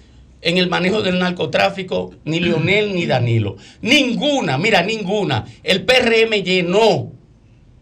[0.41, 3.55] en el manejo del narcotráfico, ni Leonel ni Danilo.
[3.81, 5.45] Ninguna, mira, ninguna.
[5.63, 7.11] El PRM llenó,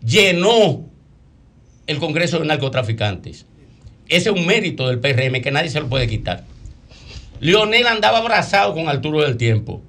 [0.05, 0.85] llenó
[1.87, 3.45] el Congreso de Narcotraficantes.
[4.07, 6.43] Ese es un mérito del PRM que nadie se lo puede quitar.
[7.39, 9.81] Leonel andaba abrazado con Arturo del Tiempo.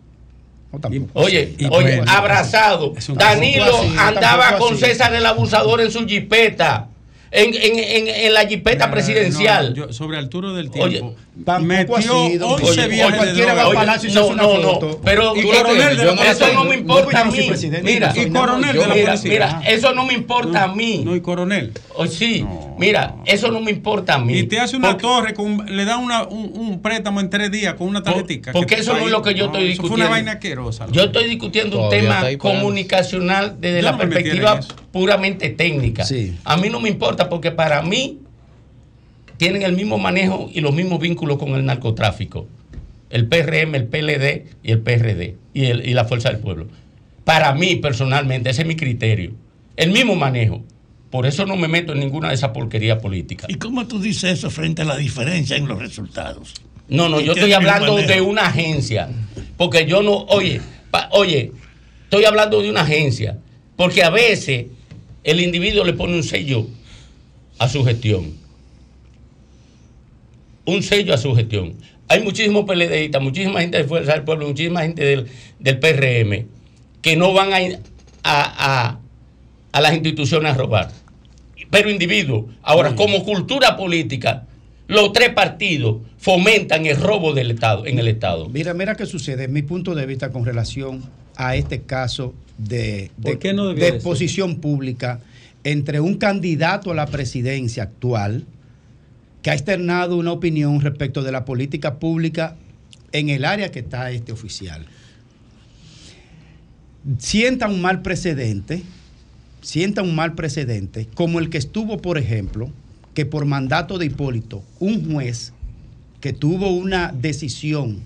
[1.14, 2.92] Oye, Y- oye, abrazado.
[3.14, 3.64] Danilo
[3.98, 4.84] andaba con así.
[4.84, 6.88] César el abusador en su jipeta.
[7.36, 9.70] En, en, en, en la jipeta presidencial.
[9.70, 11.14] No, yo- sobre Arturo del Oye, Tiempo.
[11.44, 11.66] Tampoco
[11.96, 14.98] metió así, don 11 Oye, cualquiera va al Palacio y se hace una no, no,
[15.04, 17.50] pero Y tú- coronel de la eso no me importa a No, yo mí.
[17.82, 19.30] Mira, yo Y coronel yo- de la mira, policía.
[19.30, 21.02] mira, eso no me importa a mí.
[21.04, 21.72] No, y coronel.
[21.94, 22.44] O sí,
[22.78, 24.38] mira, eso no me importa a mí.
[24.38, 27.50] Y te hace una Porque- torre, con, le da una, un, un préstamo en tres
[27.50, 28.52] días con una tarjetita.
[28.52, 29.88] porque que eso no es lo que yo no, estoy eso discutiendo.
[29.96, 30.86] Fue una vaina asquerosa.
[30.90, 34.74] Yo estoy discutiendo un tema comunicacional desde Yo la perspectiva en eso.
[34.92, 36.04] puramente técnica.
[36.44, 38.20] A mí no me importa porque para mí
[39.36, 42.46] tienen el mismo manejo y los mismos vínculos con el narcotráfico.
[43.10, 46.66] El PRM, el PLD y el PRD y, el- y la Fuerza del Pueblo.
[47.24, 49.32] Para mí, personalmente, ese es mi criterio.
[49.76, 50.64] El mismo manejo.
[51.10, 53.48] Por eso no me meto en ninguna de esas porquerías políticas.
[53.48, 56.52] ¿Y cómo tú dices eso frente a la diferencia en los resultados?
[56.88, 59.08] No, no, ¿Y yo estoy hablando de una agencia.
[59.56, 60.60] Porque yo no, oye,
[60.90, 61.52] pa- oye,
[62.04, 63.38] estoy hablando de una agencia.
[63.76, 64.66] Porque a veces
[65.24, 66.66] el individuo le pone un sello
[67.58, 68.32] a su gestión.
[70.66, 71.74] Un sello a su gestión.
[72.08, 75.26] Hay muchísimos PLDistas, muchísima gente de Fuerza del Pueblo, muchísima gente del,
[75.58, 76.46] del PRM
[77.02, 77.56] que no van a,
[78.22, 79.00] a, a-
[79.72, 80.90] a las instituciones a robar.
[81.70, 82.46] Pero individuos.
[82.62, 84.46] Ahora, como cultura política,
[84.88, 88.48] los tres partidos fomentan el robo del Estado, en el Estado.
[88.48, 91.02] Mira, mira qué sucede, mi punto de vista con relación
[91.36, 95.20] a este caso de, de, ¿Por qué no de exposición pública
[95.64, 98.44] entre un candidato a la presidencia actual
[99.46, 102.56] que ha externado una opinión respecto de la política pública
[103.12, 104.84] en el área que está este oficial.
[107.18, 108.82] Sienta un mal precedente,
[109.62, 112.72] sienta un mal precedente, como el que estuvo, por ejemplo,
[113.14, 115.52] que por mandato de Hipólito, un juez
[116.20, 118.00] que tuvo una decisión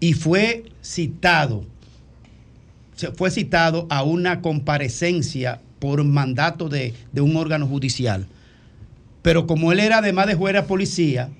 [0.00, 1.64] y fue citado,
[3.14, 8.26] fue citado a una comparecencia por mandato de, de un órgano judicial.
[9.24, 11.30] Pero como él era además de juez era policía,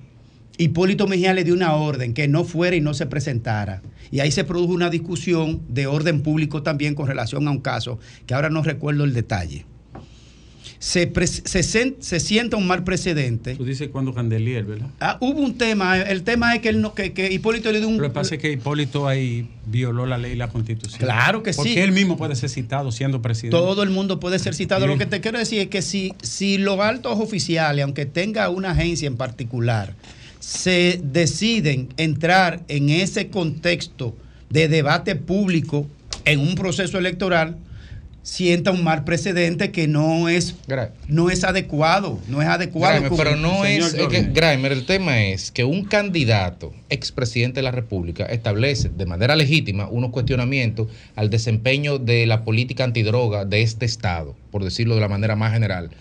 [0.57, 3.83] Hipólito Mejía le dio una orden que no fuera y no se presentara.
[4.09, 7.99] Y ahí se produjo una discusión de orden público también con relación a un caso
[8.25, 9.67] que ahora no recuerdo el detalle.
[10.79, 11.11] Se,
[11.45, 13.55] se, se sienta un mal precedente.
[13.55, 14.87] Tú dices cuando Candelier, ¿verdad?
[14.99, 17.87] Ah, hubo un tema, el tema es que, él no, que, que Hipólito le dio
[17.87, 17.97] un...
[17.97, 20.99] Lo que pasa es que Hipólito ahí violó la ley y la constitución.
[20.99, 21.57] Claro que sí.
[21.57, 23.57] Porque él mismo puede ser citado siendo presidente.
[23.57, 24.85] Todo el mundo puede ser citado.
[24.85, 28.71] Lo que te quiero decir es que si, si los altos oficiales, aunque tenga una
[28.71, 29.95] agencia en particular,
[30.39, 34.15] se deciden entrar en ese contexto
[34.49, 35.87] de debate público
[36.25, 37.57] en un proceso electoral,
[38.25, 40.55] sienta un mal precedente que no es,
[41.07, 42.19] no es adecuado.
[42.27, 43.15] No es adecuado.
[43.15, 44.23] Pero no es, es que.
[44.23, 49.87] Grimer, el tema es que un candidato, expresidente de la República, establece de manera legítima
[49.87, 55.07] unos cuestionamientos al desempeño de la política antidroga de este Estado, por decirlo de la
[55.07, 55.91] manera más general.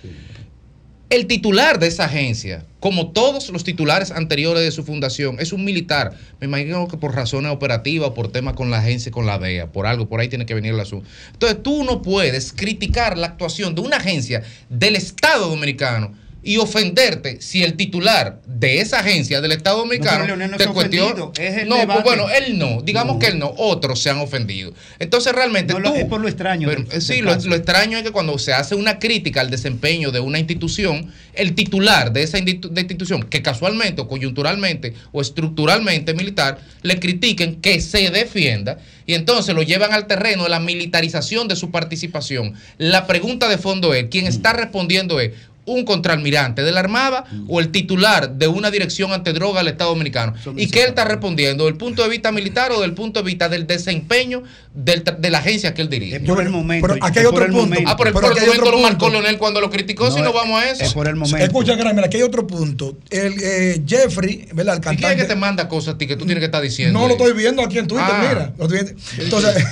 [1.10, 5.64] El titular de esa agencia, como todos los titulares anteriores de su fundación, es un
[5.64, 6.16] militar.
[6.40, 9.70] Me imagino que por razones operativas o por temas con la agencia, con la DEA,
[9.70, 11.06] por algo, por ahí tiene que venir el asunto.
[11.32, 17.40] Entonces tú no puedes criticar la actuación de una agencia del Estado Dominicano y ofenderte
[17.40, 22.02] si el titular de esa agencia del Estado Dominicano Leonel no te el No, debate.
[22.02, 24.72] pues bueno, él no, digamos que él no, otros se han ofendido.
[24.98, 27.32] Entonces realmente No, lo- tú- es por lo extraño pero, del- eh, sí, del lo,
[27.56, 32.12] extraño es que cuando se hace una crítica al desempeño de una institución, el titular
[32.12, 38.10] de esa de institución, que casualmente o coyunturalmente o estructuralmente militar, le critiquen que se
[38.10, 42.54] defienda y entonces lo llevan al terreno de la militarización de su participación.
[42.78, 45.32] La pregunta de fondo es, ¿quién está respondiendo es
[45.66, 50.34] un contraalmirante de la Armada o el titular de una dirección antidroga del Estado Dominicano.
[50.56, 51.64] ¿Y qué él está respondiendo?
[51.64, 54.42] ¿Del punto de vista militar o del punto de vista del desempeño
[54.74, 56.20] del de la agencia que él dirige?
[56.20, 56.86] por el momento.
[56.88, 57.76] Pero aquí hay otro punto.
[57.86, 59.08] Ah, por el, Pero por el momento lo marcó.
[59.10, 60.82] Leonel cuando lo criticó, si No, vamos a eso.
[60.84, 61.38] es por el momento.
[61.44, 62.96] Escucha, Grimer, aquí hay otro punto.
[63.10, 64.74] El eh, Jeffrey, ¿verdad?
[64.74, 65.16] El ¿Y quién es cantante.
[65.22, 66.98] que te manda cosas a ti que tú tienes que estar diciendo?
[66.98, 68.26] No lo estoy viendo aquí en Twitter, Ah.
[68.28, 68.52] mira.
[68.58, 69.02] Lo estoy viendo.
[69.18, 69.64] Entonces,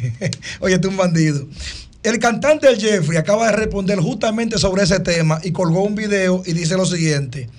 [0.60, 1.46] oye, tú un bandido.
[2.02, 6.54] El cantante Jeffrey acaba de responder justamente sobre ese tema y colgó un video y
[6.54, 7.50] dice lo siguiente.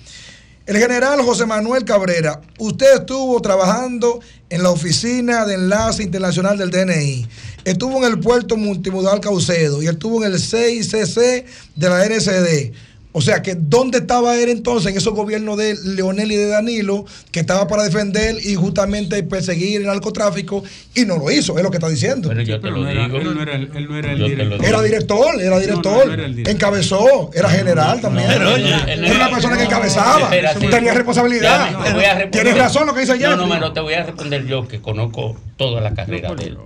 [0.66, 4.18] El general José Manuel Cabrera, usted estuvo trabajando
[4.50, 7.24] en la oficina de enlace internacional del DNI,
[7.64, 11.44] estuvo en el puerto multimodal Caucedo y estuvo en el 6CC
[11.76, 12.72] de la NCD.
[13.14, 17.04] O sea que, ¿dónde estaba él entonces en esos gobiernos de Leonel y de Danilo,
[17.30, 21.58] que estaba para defender y justamente perseguir el narcotráfico y no lo hizo?
[21.58, 22.30] Es lo que está diciendo.
[22.30, 23.18] Pero yo te lo no era- digo.
[23.18, 24.64] él no era el, él no era director.
[24.64, 26.06] Era director, era director.
[26.06, 26.54] no era el director.
[26.54, 28.28] Encabezó, era general también.
[28.28, 30.22] Pero oye, era una persona que encabezaba.
[30.24, 30.68] Espérate.
[30.68, 31.66] Tenía responsabilidad.
[31.68, 32.30] Déjame, te voy a responder.
[32.30, 33.36] Tienes razón lo que dice No, Jeffrey.
[33.46, 36.58] no, pero te voy a responder yo que conozco toda la carrera de él.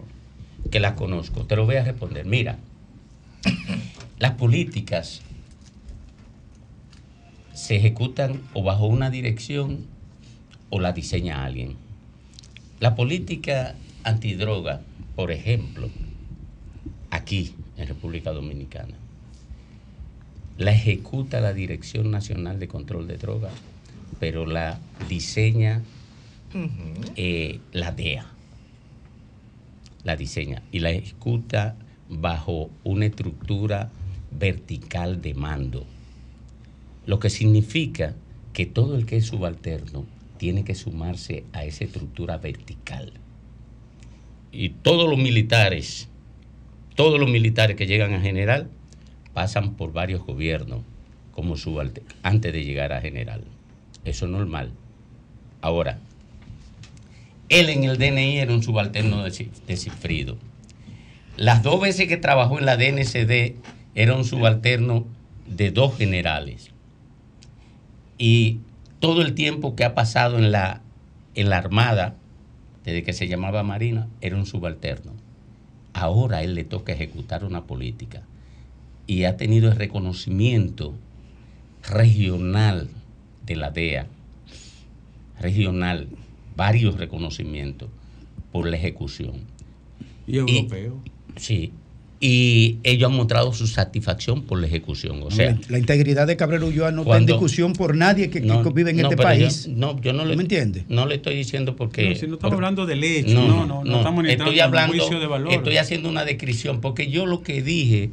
[0.70, 1.44] Que la conozco.
[1.44, 2.24] Te lo voy a responder.
[2.24, 2.56] Mira,
[4.20, 5.22] las políticas
[7.56, 9.86] se ejecutan o bajo una dirección
[10.68, 11.76] o la diseña alguien.
[12.80, 14.82] La política antidroga,
[15.14, 15.88] por ejemplo,
[17.10, 18.94] aquí en República Dominicana,
[20.58, 23.54] la ejecuta la Dirección Nacional de Control de Drogas,
[24.20, 24.78] pero la
[25.08, 25.82] diseña
[27.16, 28.26] eh, la DEA.
[30.04, 31.74] La diseña y la ejecuta
[32.10, 33.90] bajo una estructura
[34.30, 35.86] vertical de mando.
[37.06, 38.14] Lo que significa
[38.52, 40.04] que todo el que es subalterno
[40.38, 43.12] tiene que sumarse a esa estructura vertical.
[44.52, 46.08] Y todos los militares,
[46.94, 48.68] todos los militares que llegan a general,
[49.34, 50.80] pasan por varios gobiernos
[51.32, 53.44] como subalterno antes de llegar a general.
[54.04, 54.72] Eso es normal.
[55.60, 55.98] Ahora,
[57.48, 60.38] él en el DNI era un subalterno de, de Cifrido.
[61.36, 63.56] Las dos veces que trabajó en la DNCD
[63.94, 65.06] era un subalterno
[65.46, 66.70] de dos generales.
[68.18, 68.60] Y
[69.00, 70.80] todo el tiempo que ha pasado en la,
[71.34, 72.16] en la Armada,
[72.84, 75.12] desde que se llamaba Marina, era un subalterno.
[75.92, 78.22] Ahora a él le toca ejecutar una política.
[79.06, 80.94] Y ha tenido el reconocimiento
[81.88, 82.88] regional
[83.44, 84.06] de la DEA,
[85.40, 86.08] regional,
[86.56, 87.88] varios reconocimientos
[88.50, 89.42] por la ejecución.
[90.26, 91.00] Y europeo.
[91.36, 91.72] sí.
[92.18, 95.22] Y ellos han mostrado su satisfacción por la ejecución.
[95.22, 98.30] O sea, la, la integridad de Cabrera Ulloa no está en Cuando- discusión por nadie
[98.30, 99.68] que, que No, vive en no, este pero yo- país.
[99.68, 100.84] no, yo no ¿Tú le, me entiendes?
[100.88, 102.08] No le estoy diciendo porque.
[102.08, 104.64] No, si no estamos por- hablando del hecho, no, no, no estamos entrando estoy en
[104.64, 105.52] hablando, juicio de valor.
[105.52, 108.10] Estoy haciendo una descripción porque yo lo que dije,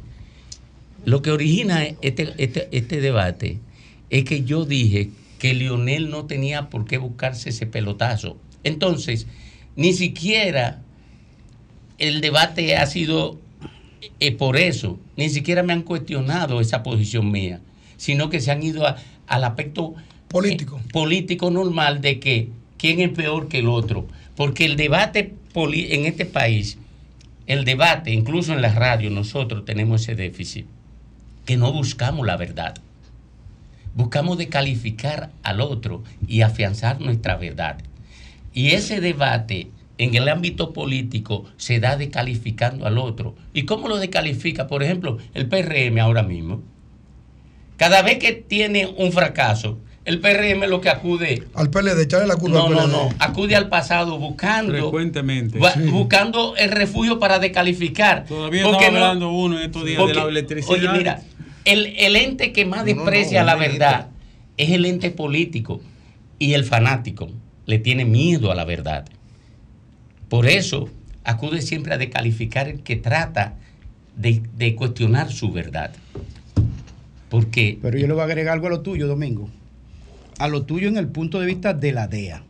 [1.06, 3.58] lo que origina este, este, este debate
[4.10, 8.36] es que yo dije que Lionel no tenía por qué buscarse ese pelotazo.
[8.64, 9.26] Entonces,
[9.76, 10.82] ni siquiera
[11.98, 13.40] el debate ha sido
[14.20, 17.60] eh, por eso, ni siquiera me han cuestionado esa posición mía,
[17.96, 18.96] sino que se han ido a-
[19.26, 19.94] al aspecto
[20.28, 20.80] político.
[20.92, 22.48] político normal de que
[22.78, 24.06] quién es peor que el otro.
[24.36, 26.76] Porque el debate poli- en este país,
[27.46, 30.66] el debate, incluso en la radio, nosotros tenemos ese déficit,
[31.44, 32.74] que no buscamos la verdad.
[33.94, 37.78] Buscamos descalificar al otro y afianzar nuestra verdad.
[38.52, 39.68] Y ese debate
[39.98, 43.34] en el ámbito político se da descalificando al otro.
[43.52, 44.66] ¿Y cómo lo descalifica?
[44.66, 46.62] Por ejemplo, el PRM ahora mismo.
[47.76, 52.36] Cada vez que tiene un fracaso, el PRM lo que acude Al PLD, echarle la
[52.36, 52.92] culpa no, al no, PLD.
[52.92, 53.08] no.
[53.18, 54.72] Acude al pasado buscando.
[54.72, 55.58] Frecuentemente.
[55.58, 55.80] va- Sí.
[55.90, 58.24] Buscando el refugio para descalificar.
[58.26, 60.72] Todavía Porque estaba no- hablando uno en estos días de porque, la electricidad.
[60.76, 61.22] Oye, mira,
[61.64, 64.08] el, el ente que más No, no, desprecia no, la verdad
[64.56, 65.80] es el ente político.
[66.38, 67.28] Y el fanático
[67.66, 69.06] le tiene miedo a la verdad.
[70.34, 70.88] Por eso
[71.22, 73.54] acude siempre a descalificar el que trata
[74.16, 75.92] de, de cuestionar su verdad.
[77.28, 79.48] Porque Pero yo le voy a agregar algo a lo tuyo, Domingo.
[80.40, 82.42] A lo tuyo en el punto de vista de la DEA.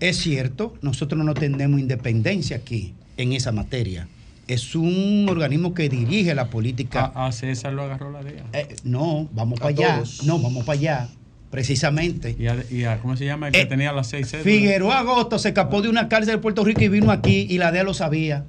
[0.00, 4.08] Es cierto, nosotros no tenemos independencia aquí en esa materia.
[4.48, 7.12] Es un organismo que dirige la política.
[7.14, 8.44] A, a César lo agarró la DEA.
[8.54, 9.94] Eh, no, vamos A para allá.
[9.98, 10.24] todos.
[10.24, 11.08] No, vamos para allá.
[11.50, 12.36] Precisamente.
[12.38, 13.46] Y a, y a- ¿Cómo se llama?
[13.48, 14.44] El que Eh, tenía las seis cédulas.
[14.44, 17.72] Figueroa Agosto se escapó de una cárcel de Puerto Rico y vino aquí y la
[17.72, 18.44] DEA lo sabía.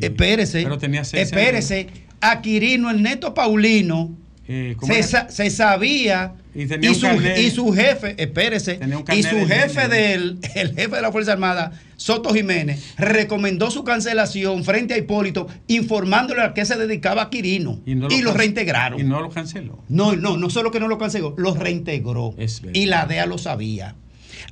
[0.00, 0.62] Espérese.
[0.62, 1.88] Pero tenía seis Espérese.
[2.20, 4.10] A Quirino, el neto Paulino,
[4.46, 6.34] Eh, ¿cómo se, sa- se sabía.
[6.58, 8.80] Y tenía su, y su jefe, espérese,
[9.14, 14.64] y su jefe del, el jefe de la Fuerza Armada, Soto Jiménez, recomendó su cancelación
[14.64, 17.78] frente a Hipólito, informándole a qué se dedicaba Quirino.
[17.86, 18.98] Y, no lo reintegraron.
[18.98, 19.84] Y no lo canceló.
[19.88, 22.34] No, no, no solo que no lo canceló, lo reintegró.
[22.72, 23.94] Y la DEA lo sabía.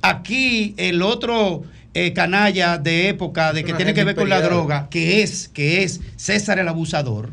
[0.01, 4.87] Aquí el otro eh, canalla de época de que tiene que ver con la droga,
[4.89, 7.31] que es, que es César el abusador.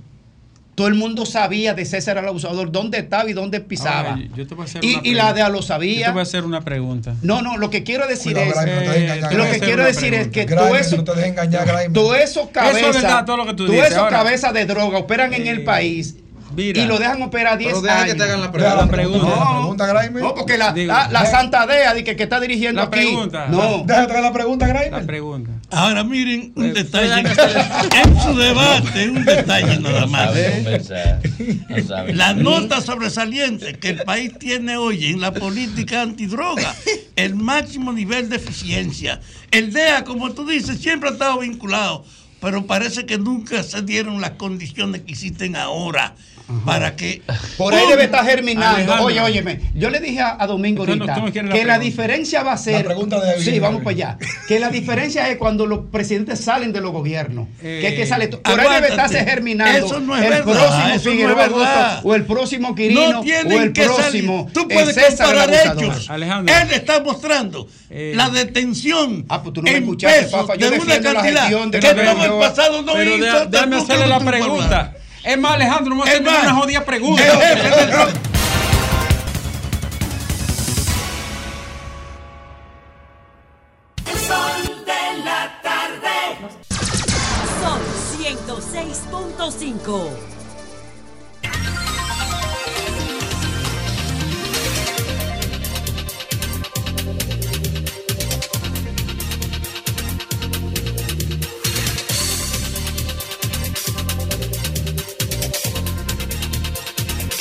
[0.75, 4.11] Todo el mundo sabía de César el abusador, dónde estaba y dónde pisaba.
[4.11, 5.33] Ahora, yo te voy a hacer y, una y la pregunta.
[5.35, 6.11] DEA lo Yo te sabía.
[6.11, 7.15] voy a hacer una pregunta.
[7.23, 8.57] No, no, lo que quiero decir Cuidado, es.
[8.57, 9.35] No dejes engañar.
[9.35, 10.97] lo a que quiero decir es que todo eso.
[10.97, 11.93] no te dejes engañar, Graimer.
[11.93, 12.79] Todo eso cabeza.
[12.81, 13.91] Eso es verdad, todo lo que tú todo dices.
[13.93, 16.17] eso Ahora- cabeza de droga operan en el país.
[16.57, 16.81] Mira.
[16.81, 18.13] y lo dejan operar 10 Pero deja años.
[18.13, 19.27] que te hagan la Deja la pregunta.
[19.27, 20.23] No, La pregunta, Graimer.
[20.23, 22.87] no, porque la, Digo, la, la deja- Santa Dea de que, que está dirigiendo La
[22.87, 23.01] aquí.
[23.01, 23.47] pregunta.
[23.49, 23.83] No.
[23.85, 25.01] Déjate traer la pregunta, Graimer.
[25.01, 25.51] La pregunta.
[25.71, 27.29] Ahora miren un Eh, detalle.
[27.35, 27.45] fue-
[28.05, 30.31] En su debate, un detalle nada más.
[32.15, 36.75] La nota sobresaliente que el país tiene hoy en la política antidroga,
[37.17, 39.21] el máximo nivel de eficiencia.
[39.51, 42.05] El DEA, como tú dices, siempre ha estado vinculado,
[42.41, 46.15] pero parece que nunca se dieron las condiciones que existen ahora.
[46.65, 47.23] Para que...
[47.59, 48.77] Por ahí debe estar germinando.
[48.77, 49.05] Alejandro.
[49.07, 52.43] Oye, óyeme, yo le dije a, a Domingo no- ahorita no la que la diferencia
[52.43, 52.81] va a ser.
[52.83, 54.19] La pregunta de Sí, vamos para allá.
[54.49, 57.49] Que la diferencia es cuando los presidentes salen de los gobiernos.
[57.61, 58.29] que es que sale.
[58.29, 59.87] Por ahí debe estarse germinando.
[59.87, 62.01] Eso no es el verdad, próximo eso no Figueroa es verdad.
[62.05, 64.39] O el próximo Quirino no tienen o el que próximo.
[64.41, 64.53] salir.
[64.53, 66.11] Tú eh, puedes comparar hechos.
[66.11, 66.55] Alejandro.
[66.55, 68.13] Él está mostrando Eh.
[68.15, 70.49] la detención Ah, pues tú no me en escuchaste, pesos.
[70.59, 73.49] Yo de una cantidad de que todo el pasado no hizo.
[73.51, 74.94] tú hacerle la no pregunta.
[75.25, 77.23] Es más, Alejandro, no Es hacerme una jodida pregunta.
[84.07, 86.37] el sol de la tarde.
[87.63, 87.81] Sol
[88.19, 90.34] 106.5.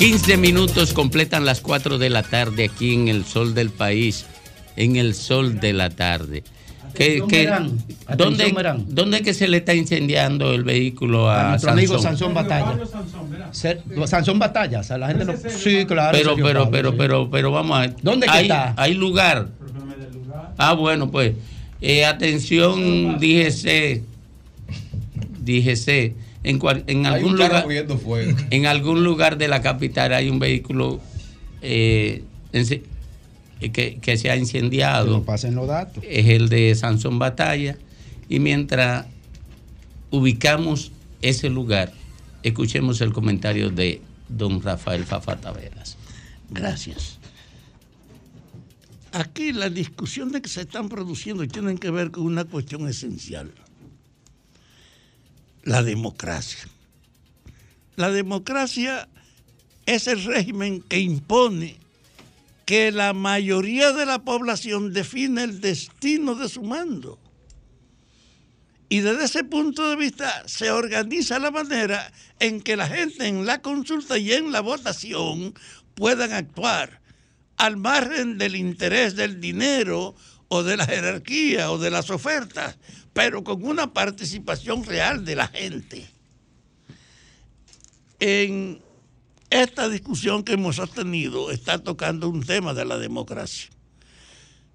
[0.04, 4.26] 15 minutos completan las 4 de la tarde aquí en el sol del país,
[4.76, 6.44] en el sol de la tarde.
[6.94, 8.86] ¿Qué- Atención, qué- ¿dónde, Merán.
[8.90, 11.80] ¿Dónde es que se le está incendiando el vehículo a, A nuestro Sansón?
[11.80, 12.80] amigo Sansón Batalla.
[14.06, 15.38] Sansón Batalla, o sea, la gente lo.
[15.38, 16.18] Sí, claro.
[16.18, 16.96] Pero, pero, Pablo, pero, sí.
[17.00, 17.96] pero, pero vamos a ver.
[18.02, 18.74] ¿Dónde que hay, está?
[18.76, 19.48] Hay lugar.
[20.58, 21.34] Ah, bueno, pues.
[21.80, 24.04] eh, atención, díjese.
[25.40, 26.14] Díjese.
[26.44, 27.66] En, cual- en Hay algún lugar.
[28.04, 28.38] fuego.
[28.52, 31.00] En algún lugar de la capital hay un vehículo
[31.62, 32.82] eh, eh,
[33.72, 35.12] que, que se ha Que incendiado.
[35.18, 36.04] nos pasen los datos.
[36.08, 37.78] Es el de Sansón Batalla.
[38.28, 39.06] Y mientras
[40.12, 40.92] ubicamos
[41.22, 41.94] ese lugar,
[42.44, 45.98] escuchemos el comentario de don Rafael Fafa Taveras.
[46.50, 47.20] Gracias.
[49.12, 53.52] Aquí las discusiones que se están produciendo tienen que ver con una cuestión esencial.
[55.64, 56.68] La democracia.
[57.96, 59.08] La democracia
[59.86, 61.78] es el régimen que impone
[62.66, 67.20] que la mayoría de la población define el destino de su mando.
[68.90, 73.46] Y desde ese punto de vista se organiza la manera en que la gente en
[73.46, 75.54] la consulta y en la votación
[75.96, 77.02] puedan actuar
[77.58, 80.16] al margen del interés del dinero
[80.48, 82.78] o de la jerarquía o de las ofertas,
[83.14, 86.10] pero con una participación real de la gente.
[88.20, 88.82] En
[89.50, 93.70] esta discusión que hemos sostenido está tocando un tema de la democracia.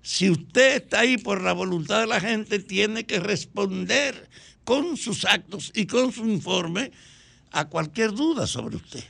[0.03, 4.29] Si usted está ahí por la voluntad de la gente, tiene que responder
[4.65, 6.93] con sus actos y con su informe
[7.51, 9.05] a cualquier duda sobre usted.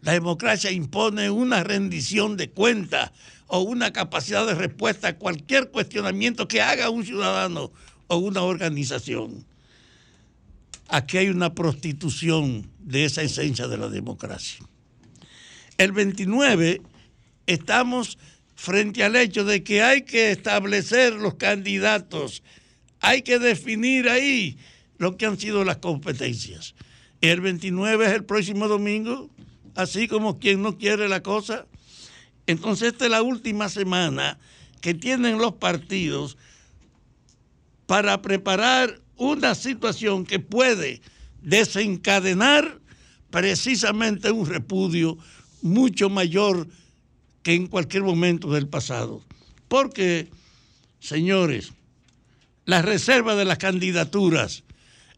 [0.00, 3.12] La democracia impone una rendición de cuenta
[3.54, 7.70] o una capacidad de respuesta a cualquier cuestionamiento que haga un ciudadano
[8.08, 9.46] o una organización.
[10.88, 14.66] Aquí hay una prostitución de esa esencia de la democracia.
[15.78, 16.82] El 29
[17.46, 18.18] estamos
[18.56, 22.42] frente al hecho de que hay que establecer los candidatos,
[22.98, 24.58] hay que definir ahí
[24.98, 26.74] lo que han sido las competencias.
[27.20, 29.30] El 29 es el próximo domingo,
[29.76, 31.68] así como quien no quiere la cosa.
[32.46, 34.38] Entonces esta es la última semana
[34.80, 36.36] que tienen los partidos
[37.86, 41.00] para preparar una situación que puede
[41.42, 42.80] desencadenar
[43.30, 45.18] precisamente un repudio
[45.62, 46.68] mucho mayor
[47.42, 49.22] que en cualquier momento del pasado.
[49.68, 50.28] Porque,
[51.00, 51.72] señores,
[52.64, 54.64] la reserva de las candidaturas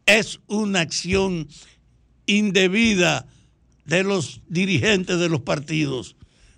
[0.05, 1.47] es una acción
[2.25, 3.25] indebida
[3.85, 6.16] de los dirigentes de los partidos,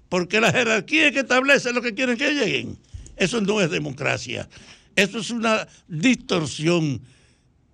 [0.09, 2.77] porque la jerarquía que establece lo que quieren que lleguen.
[3.15, 4.49] Eso no es democracia.
[4.95, 7.01] Eso es una distorsión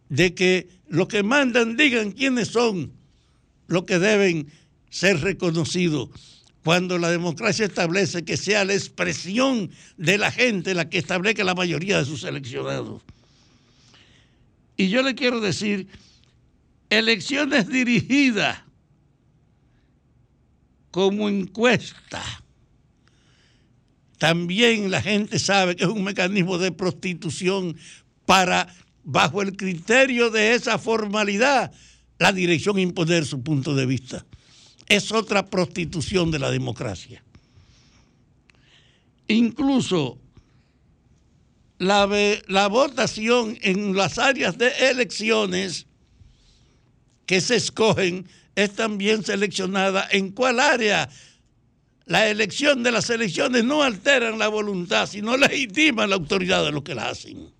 [0.09, 2.91] de que los que mandan digan quiénes son
[3.67, 4.47] los que deben
[4.89, 6.09] ser reconocidos
[6.63, 11.55] cuando la democracia establece que sea la expresión de la gente la que establezca la
[11.55, 13.01] mayoría de sus seleccionados.
[14.77, 15.87] Y yo le quiero decir,
[16.89, 18.64] elecciones dirigidas
[20.95, 22.23] como encuesta.
[24.17, 27.75] También la gente sabe que es un mecanismo de prostitución
[28.25, 28.73] para,
[29.03, 31.73] bajo el criterio de esa formalidad,
[32.17, 34.25] la dirección imponer su punto de vista.
[34.87, 37.21] Es otra prostitución de la democracia.
[39.27, 40.17] Incluso
[41.77, 42.07] la,
[42.47, 45.87] la votación en las áreas de elecciones
[47.25, 48.25] que se escogen
[48.55, 51.09] es también seleccionada en cuál área
[52.05, 56.83] la elección de las elecciones no alteran la voluntad, sino legitiman la autoridad de los
[56.83, 57.53] que la hacen.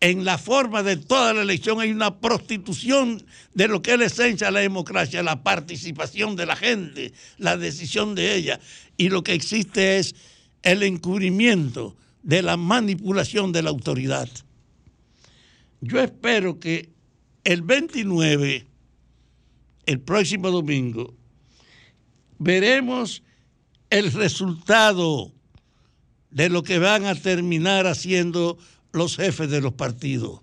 [0.00, 3.24] en la forma de toda la elección hay una prostitución
[3.54, 7.56] de lo que es la esencia de la democracia, la participación de la gente, la
[7.56, 8.58] decisión de ella.
[8.96, 10.16] Y lo que existe es
[10.64, 14.28] el encubrimiento de la manipulación de la autoridad.
[15.80, 16.90] Yo espero que
[17.44, 18.66] el 29,
[19.86, 21.14] el próximo domingo,
[22.38, 23.22] veremos
[23.90, 25.32] el resultado
[26.30, 28.58] de lo que van a terminar haciendo
[28.92, 30.40] los jefes de los partidos.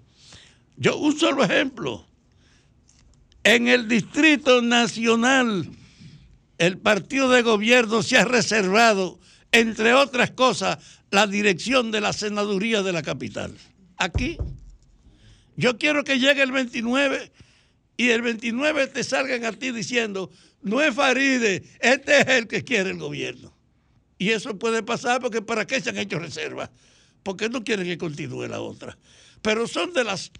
[0.78, 2.06] Yo un solo ejemplo.
[3.44, 5.70] En el Distrito Nacional,
[6.58, 9.20] el partido de gobierno se ha reservado,
[9.52, 10.78] entre otras cosas,
[11.10, 13.54] la dirección de la senaduría de la capital.
[13.98, 14.38] Aquí.
[15.56, 17.32] Yo quiero que llegue el 29
[18.00, 20.32] y el 29 te salgan a ti diciendo,
[20.62, 23.54] no es Faride, este es el que quiere el gobierno.
[24.18, 26.70] Y eso puede pasar porque ¿para qué se han hecho reservas?
[27.24, 28.97] Porque no quieren que continúe la otra.
[29.41, 30.32] Pero son de las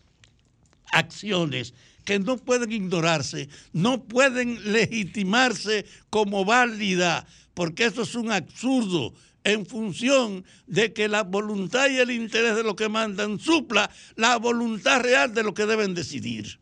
[0.93, 1.74] acciones
[2.05, 9.66] que no pueden ignorarse, no pueden legitimarse como válida, porque eso es un absurdo en
[9.66, 15.01] función de que la voluntad y el interés de lo que mandan supla la voluntad
[15.01, 16.57] real de lo que deben decidir.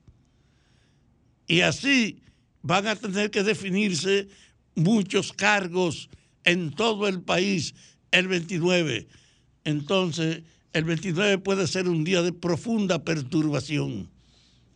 [1.47, 2.21] Y así
[2.61, 4.27] van a tener que definirse
[4.75, 6.09] muchos cargos
[6.43, 7.73] en todo el país
[8.11, 9.07] el 29.
[9.63, 10.43] Entonces,
[10.73, 14.09] el 29 puede ser un día de profunda perturbación,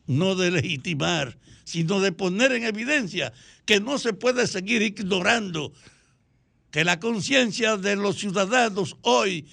[0.07, 3.34] no de legitimar, sino de poner en evidencia
[3.65, 5.74] que no se puede seguir ignorando
[6.72, 9.45] que la conciencia de los ciudadanos hoy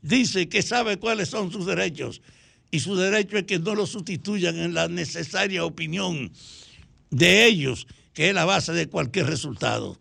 [0.00, 2.22] dice que sabe cuáles son sus derechos
[2.72, 6.32] y su derecho es que no lo sustituyan en la necesaria opinión
[7.10, 10.00] de ellos, que es la base de cualquier resultado.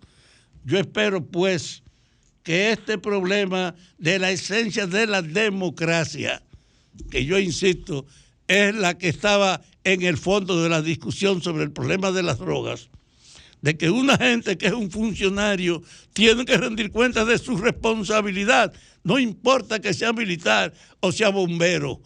[0.63, 1.83] Yo espero pues
[2.43, 6.41] que este problema de la esencia de la democracia,
[7.09, 8.05] que yo insisto,
[8.47, 12.39] es la que estaba en el fondo de la discusión sobre el problema de las
[12.39, 12.89] drogas,
[13.61, 18.71] de que una gente que es un funcionario tiene que rendir cuenta de su responsabilidad,
[19.03, 22.01] no importa que sea militar o sea bombero.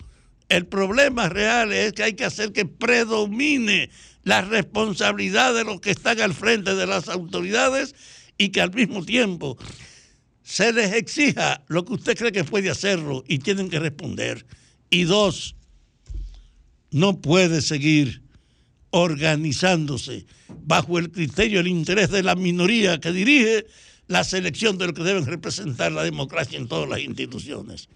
[0.49, 3.89] El problema real es que hay que hacer que predomine
[4.23, 7.95] la responsabilidad de los que están al frente de las autoridades
[8.37, 9.57] y que al mismo tiempo
[10.43, 14.45] se les exija lo que usted cree que puede hacerlo y tienen que responder.
[14.89, 15.55] Y dos,
[16.91, 18.21] no puede seguir
[18.91, 20.25] organizándose
[20.63, 23.65] bajo el criterio el interés de la minoría que dirige
[24.07, 27.89] la selección de lo que deben representar la democracia en todas las instituciones.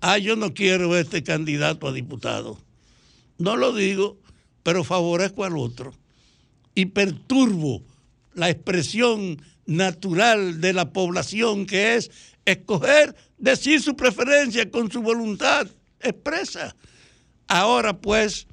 [0.00, 2.58] Ah, yo no quiero este candidato a diputado.
[3.38, 4.18] No lo digo,
[4.62, 5.92] pero favorezco al otro.
[6.74, 7.82] Y perturbo
[8.34, 12.10] la expresión natural de la población que es
[12.44, 15.68] escoger, decir su preferencia con su voluntad
[16.00, 16.74] expresa.
[17.46, 18.46] Ahora pues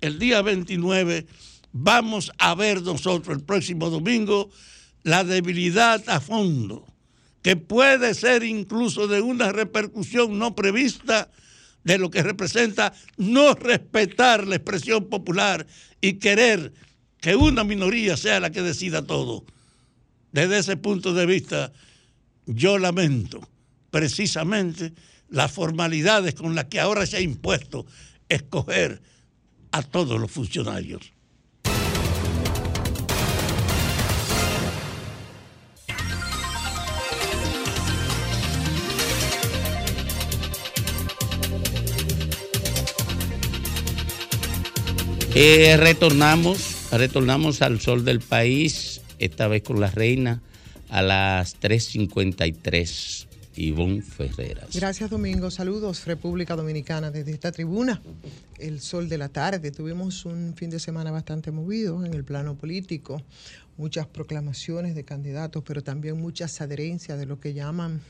[0.00, 1.26] el día 29
[1.72, 4.50] vamos a ver nosotros el próximo domingo
[5.02, 6.86] la debilidad a fondo,
[7.44, 11.30] que puede ser incluso de una repercusión no prevista
[11.84, 15.66] de lo que representa no respetar la expresión popular
[16.00, 16.72] y querer
[17.20, 19.44] que una minoría sea la que decida todo.
[20.32, 21.70] Desde ese punto de vista,
[22.46, 23.46] yo lamento
[23.90, 24.94] precisamente
[25.28, 27.84] las formalidades con las que ahora se ha impuesto
[28.30, 29.02] escoger
[29.70, 31.13] a todos los funcionarios.
[45.36, 50.40] Eh, retornamos, retornamos al sol del país, esta vez con la reina,
[50.90, 53.26] a las 3.53.
[53.56, 54.70] Ivonne Ferreras.
[54.74, 55.50] Gracias, Domingo.
[55.50, 58.00] Saludos, República Dominicana, desde esta tribuna,
[58.58, 59.72] el sol de la tarde.
[59.72, 63.20] Tuvimos un fin de semana bastante movido en el plano político,
[63.76, 68.00] muchas proclamaciones de candidatos, pero también muchas adherencias de lo que llaman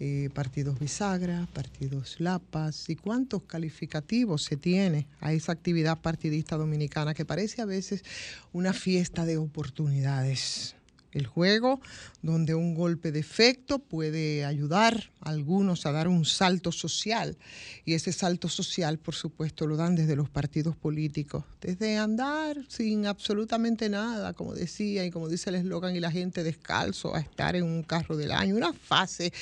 [0.00, 7.14] eh, partidos bisagra, partidos lapas y cuántos calificativos se tiene a esa actividad partidista dominicana
[7.14, 8.04] que parece a veces
[8.52, 10.76] una fiesta de oportunidades
[11.12, 11.80] el juego,
[12.22, 17.36] donde un golpe de efecto puede ayudar a algunos a dar un salto social.
[17.84, 23.06] Y ese salto social, por supuesto, lo dan desde los partidos políticos, desde andar sin
[23.06, 27.56] absolutamente nada, como decía y como dice el eslogan, y la gente descalzo a estar
[27.56, 29.32] en un carro del año, una fase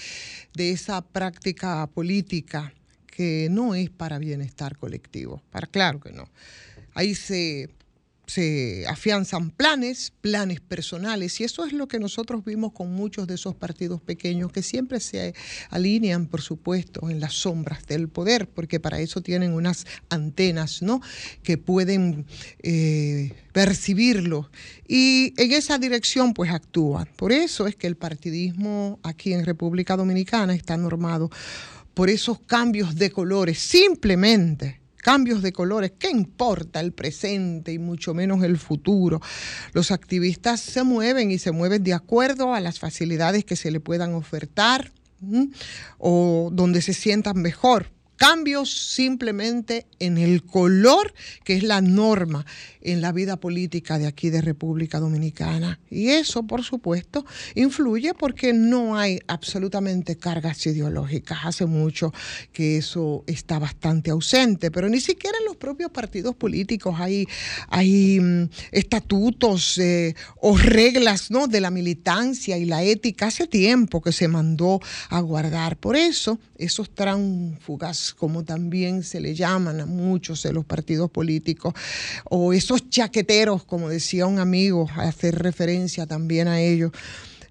[0.54, 2.72] de esa práctica política
[3.06, 6.28] que no es para bienestar colectivo, para claro que no.
[6.94, 7.70] Ahí se
[8.27, 13.35] se afianzan planes, planes personales, y eso es lo que nosotros vimos con muchos de
[13.35, 15.35] esos partidos pequeños que siempre se
[15.70, 21.01] alinean, por supuesto, en las sombras del poder, porque para eso tienen unas antenas, ¿no?
[21.43, 22.27] Que pueden
[22.62, 24.51] eh, percibirlo.
[24.89, 27.09] Y en esa dirección, pues actúan.
[27.16, 31.31] Por eso es que el partidismo aquí en República Dominicana está normado
[31.95, 38.12] por esos cambios de colores, simplemente cambios de colores, ¿qué importa el presente y mucho
[38.12, 39.20] menos el futuro?
[39.72, 43.78] Los activistas se mueven y se mueven de acuerdo a las facilidades que se le
[43.78, 44.90] puedan ofertar
[45.98, 47.92] o donde se sientan mejor.
[48.16, 51.12] Cambios simplemente en el color,
[51.44, 52.46] que es la norma
[52.86, 55.80] en la vida política de aquí de República Dominicana.
[55.90, 61.38] Y eso, por supuesto, influye porque no hay absolutamente cargas ideológicas.
[61.42, 62.12] Hace mucho
[62.52, 67.26] que eso está bastante ausente, pero ni siquiera en los propios partidos políticos hay,
[67.68, 71.48] hay mm, estatutos eh, o reglas ¿no?
[71.48, 73.26] de la militancia y la ética.
[73.26, 75.76] Hace tiempo que se mandó a guardar.
[75.76, 81.74] Por eso, esos tránfugas, como también se le llaman a muchos de los partidos políticos,
[82.24, 86.92] o esos chaqueteros, como decía un amigo, hacer referencia también a ellos.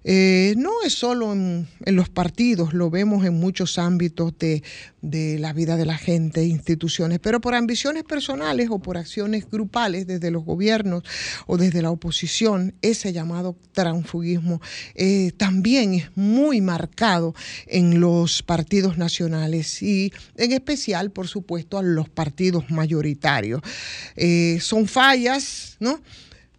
[0.08, 4.62] Eh, no es solo en, los partidos, lo vemos en muchos ámbitos de,
[5.02, 10.06] de, la vida de la gente, instituciones, pero por ambiciones personales o por acciones grupales
[10.06, 11.02] desde los gobiernos
[11.48, 14.60] o desde la oposición, ese llamado transfugismo
[14.94, 17.34] eh, también es muy marcado
[17.66, 23.60] en los partidos nacionales y en especial, por supuesto, a los partidos mayoritarios.
[24.14, 26.00] Eh, son fallas, ¿no?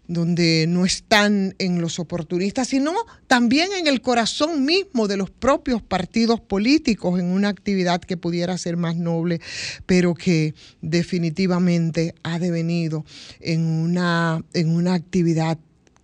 [0.08, 2.94] Donde no están en los oportunistas, sino
[3.28, 8.58] también en el corazón mismo de los propios partidos políticos, en una actividad que pudiera
[8.58, 9.42] ser más noble,
[9.86, 13.06] pero que definitivamente ha devenido
[13.40, 15.58] en una, en una actividad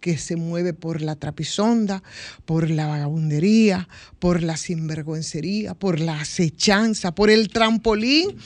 [0.04, 2.04] que se mueve por la trapisonda,
[2.44, 3.88] por la vagabundería,
[4.24, 8.38] por la sinvergüencería, por la acechanza, por el trampolín,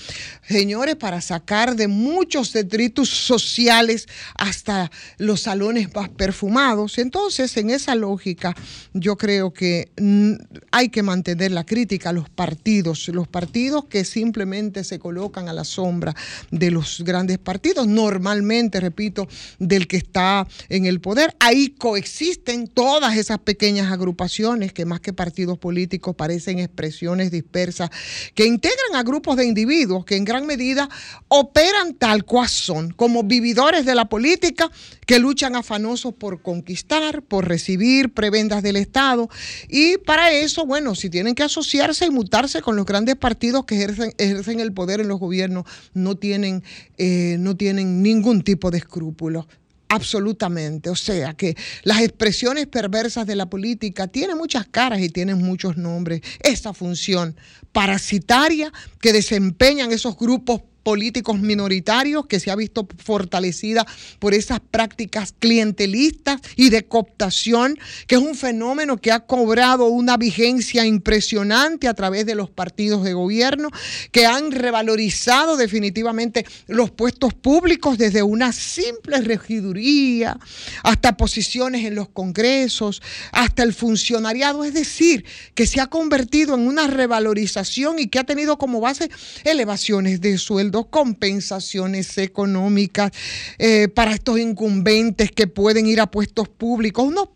[0.41, 6.97] señores, para sacar de muchos detritos sociales hasta los salones más perfumados.
[6.97, 8.55] Entonces, en esa lógica,
[8.95, 10.32] yo creo que mm,
[10.71, 15.53] hay que mantener la crítica a los partidos, los partidos que simplemente se colocan a
[15.53, 16.15] la sombra
[16.49, 19.28] de los grandes partidos, normalmente, repito,
[19.59, 25.13] del que está en el poder ahí coexisten todas esas pequeñas agrupaciones que más que
[25.13, 25.66] partidos políticos
[26.15, 27.89] parecen expresiones dispersas,
[28.34, 30.89] que integran a grupos de individuos que en gran medida
[31.28, 34.70] operan tal cual son, como vividores de la política
[35.05, 39.30] que luchan afanosos por conquistar, por recibir prebendas del Estado.
[39.68, 43.76] Y para eso, bueno, si tienen que asociarse y mutarse con los grandes partidos que
[43.76, 46.63] ejercen, ejercen el poder en los gobiernos, no tienen,
[46.97, 49.45] eh, no tienen ningún tipo de escrúpulos.
[49.89, 50.89] Absolutamente.
[50.89, 55.77] O sea que las expresiones perversas de la política tienen muchas caras y tienen muchos
[55.77, 56.21] nombres.
[56.41, 57.35] Esa función
[57.71, 63.85] parasitaria que desempeñan esos grupos políticos minoritarios que se ha visto fortalecida
[64.19, 67.77] por esas prácticas clientelistas y de cooptación,
[68.07, 73.03] que es un fenómeno que ha cobrado una vigencia impresionante a través de los partidos
[73.03, 73.69] de gobierno,
[74.13, 80.39] que han revalorizado definitivamente los puestos públicos desde una simple regiduría
[80.83, 83.01] hasta posiciones en los congresos,
[83.33, 88.23] hasta el funcionariado, es decir, que se ha convertido en una revalorización y que ha
[88.23, 89.09] tenido como base
[89.43, 93.11] elevaciones de sueldo compensaciones económicas
[93.57, 97.30] eh, para estos incumbentes que pueden ir a puestos públicos, unos,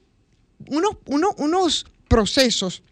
[0.68, 0.96] unos,
[1.38, 2.84] unos, procesos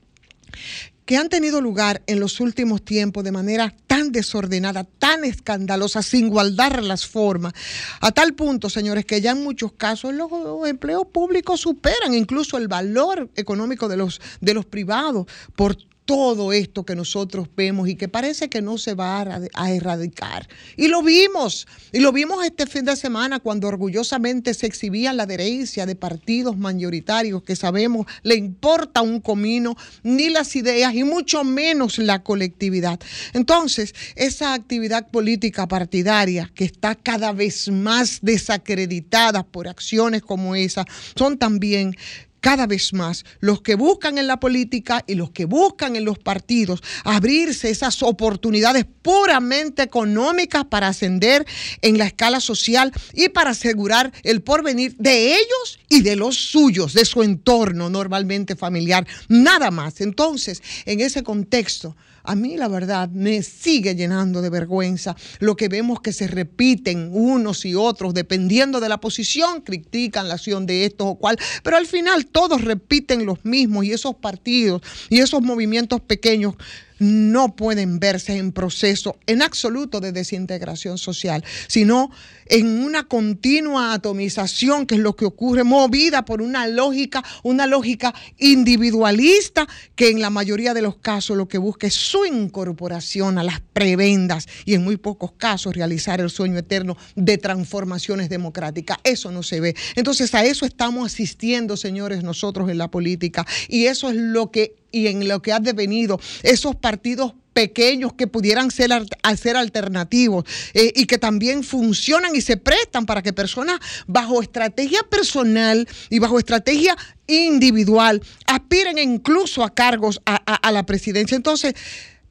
[1.09, 6.29] que han tenido lugar en los últimos tiempos de manera tan desordenada, tan escandalosa, sin
[6.29, 7.53] guardar las formas,
[7.99, 10.29] a tal punto, señores, que ya en muchos casos los
[10.67, 15.25] empleos públicos superan incluso el valor económico de los, de los privados
[15.55, 15.75] por
[16.09, 19.21] todo esto que nosotros vemos y que parece que no se va
[19.53, 20.49] a, erradicar.
[20.75, 25.27] Y lo vimos, y lo vimos este fin de semana cuando orgullosamente se exhibía la
[25.27, 31.43] derecha de partidos mayoritarios que sabemos le importa un comino ni las ideas y mucho
[31.43, 32.99] menos la colectividad.
[33.33, 40.85] Entonces, esa actividad política partidaria que está cada vez más desacreditada por acciones como esa,
[41.15, 41.95] son también
[42.39, 46.19] cada vez más los que buscan en la política y los que buscan en los
[46.19, 51.45] partidos abrirse esas oportunidades puramente económicas para ascender
[51.81, 56.93] en la escala social y para asegurar el porvenir de ellos y de los suyos,
[56.93, 60.01] de su entorno normalmente familiar, nada más.
[60.01, 61.95] Entonces, en ese contexto,
[62.29, 67.09] a mí la verdad me sigue llenando de vergüenza lo que vemos que se repiten
[67.11, 71.77] unos y otros, dependiendo de la posición, critican la acción de estos o cual, pero
[71.77, 76.53] al final todos repiten los mismos y esos partidos y esos movimientos pequeños
[76.99, 82.11] no pueden verse en proceso en absoluto de desintegración social, sino
[82.45, 88.13] en una continua atomización, que es lo que ocurre, movida por una lógica, una lógica
[88.37, 93.43] individualista, que en la mayoría de los casos lo que busca es su incorporación a
[93.43, 98.97] las prebendas y en muy pocos casos realizar el sueño eterno de transformaciones democráticas.
[99.03, 99.75] Eso no se ve.
[99.95, 104.78] Entonces a eso estamos asistiendo, señores, nosotros en la política, y eso es lo que
[104.91, 108.91] y en lo que ha devenido esos partidos pequeños que pudieran ser,
[109.37, 115.01] ser alternativos eh, y que también funcionan y se prestan para que personas bajo estrategia
[115.09, 116.95] personal y bajo estrategia
[117.27, 121.35] individual aspiren incluso a cargos a, la presidencia.
[121.35, 121.73] Entonces,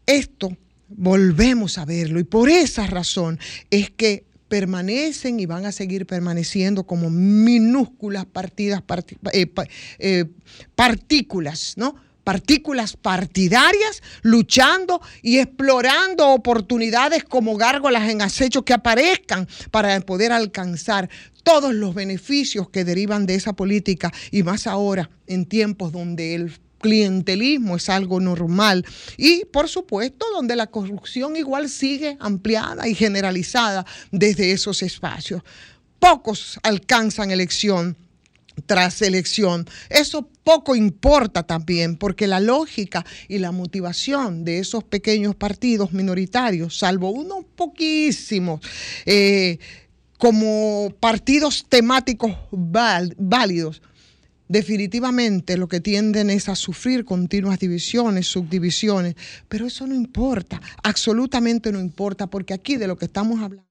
[0.06, 0.56] esto
[0.88, 3.38] volvemos a verlo y por esa razón
[3.70, 8.82] es que permanecen y van a seguir permaneciendo como minúsculas partidas,
[9.34, 9.52] eh,
[9.98, 10.24] eh,
[10.74, 12.07] partículas, ¿no?
[12.28, 21.08] Partículas partidarias, luchando y explorando oportunidades como gárgolas en acecho que aparezcan para poder alcanzar
[21.42, 26.52] todos los beneficios que derivan de esa política y más ahora en tiempos donde el
[26.82, 28.84] clientelismo es algo normal
[29.16, 35.40] y por supuesto donde la corrupción igual sigue ampliada y generalizada desde esos espacios.
[35.98, 37.96] Pocos alcanzan elección
[38.66, 39.66] tras elección.
[39.88, 46.78] Eso poco importa también, porque la lógica y la motivación de esos pequeños partidos minoritarios,
[46.78, 48.60] salvo unos poquísimos,
[49.06, 49.58] eh,
[50.18, 53.82] como partidos temáticos válidos,
[54.48, 59.14] definitivamente lo que tienden es a sufrir continuas divisiones, subdivisiones,
[59.48, 63.68] pero eso no importa, absolutamente no importa, porque aquí de lo que estamos hablando,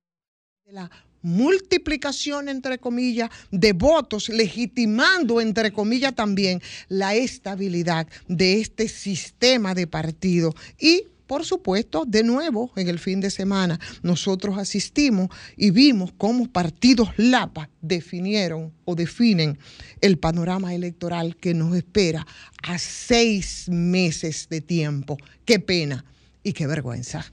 [0.66, 0.90] de la
[1.28, 9.88] multiplicación, entre comillas, de votos, legitimando, entre comillas, también la estabilidad de este sistema de
[9.88, 10.56] partido.
[10.80, 15.28] Y por supuesto, de nuevo, en el fin de semana, nosotros asistimos
[15.58, 19.60] y vimos cómo partidos LAPA definieron o definen
[20.00, 22.26] el panorama electoral que nos espera
[22.64, 25.18] a seis meses de tiempo.
[25.44, 26.06] Qué pena
[26.42, 27.26] y qué vergüenza.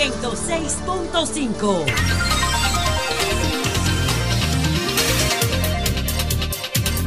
[0.00, 1.84] 106.5.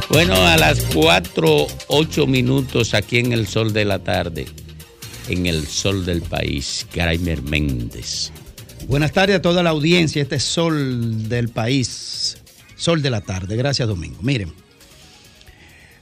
[0.08, 4.46] Bueno, a las 4, 8 minutos aquí en el sol de la tarde,
[5.28, 8.30] en el sol del país, Graimer Méndez.
[8.86, 12.36] Buenas tardes a toda la audiencia, este es sol del país,
[12.76, 13.56] sol de la tarde.
[13.56, 14.18] Gracias, Domingo.
[14.22, 14.52] Miren,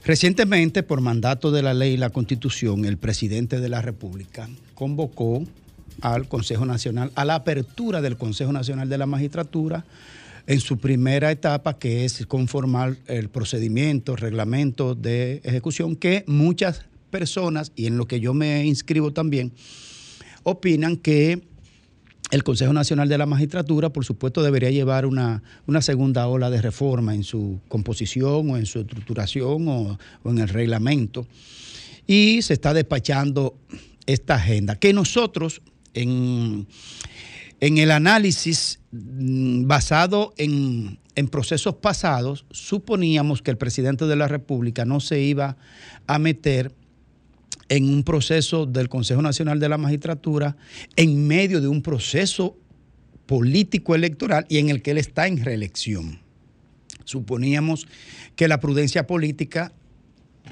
[0.05, 5.43] recientemente, por mandato de la ley y la constitución, el presidente de la República convocó
[6.01, 9.85] al Consejo Nacional, a la apertura del Consejo Nacional de la Magistratura,
[10.45, 17.71] en su primera etapa, que es conformar el procedimiento, reglamento de ejecución, que muchas personas,
[17.75, 19.53] y en lo que yo me inscribo también,
[20.43, 21.41] opinan que
[22.31, 26.61] el Consejo Nacional de la Magistratura, por supuesto, debería llevar una, una segunda ola de
[26.61, 31.27] reforma en su composición o en su estructuración o, o en el reglamento.
[32.07, 33.55] Y se está despachando
[34.07, 35.61] esta agenda, que nosotros
[35.93, 36.67] en,
[37.59, 44.27] en el análisis mm, basado en, en, procesos pasados, suponíamos que el presidente de la
[44.27, 45.57] República no se iba
[46.07, 46.73] a meter
[47.69, 50.57] en un proceso del Consejo Nacional de la Magistratura
[50.95, 52.57] en medio de un proceso
[53.25, 56.19] político electoral y en el que él está en reelección.
[57.05, 57.87] Suponíamos
[58.35, 59.73] que la prudencia política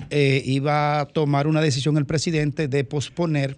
[0.10, 3.58] eh, iba a tomar una decisión el presidente de posponer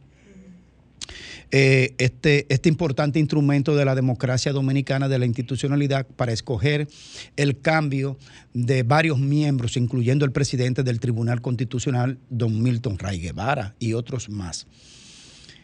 [1.52, 6.88] eh, este, este importante instrumento de la democracia dominicana, de la institucionalidad, para escoger
[7.36, 8.18] el cambio
[8.54, 14.30] de varios miembros, incluyendo el presidente del Tribunal Constitucional, don Milton Ray Guevara, y otros
[14.30, 14.68] más,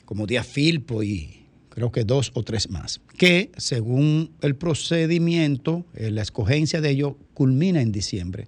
[0.05, 1.39] como Díaz Filpo y
[1.69, 7.13] creo que dos o tres más, que según el procedimiento, eh, la escogencia de ellos
[7.33, 8.47] culmina en diciembre,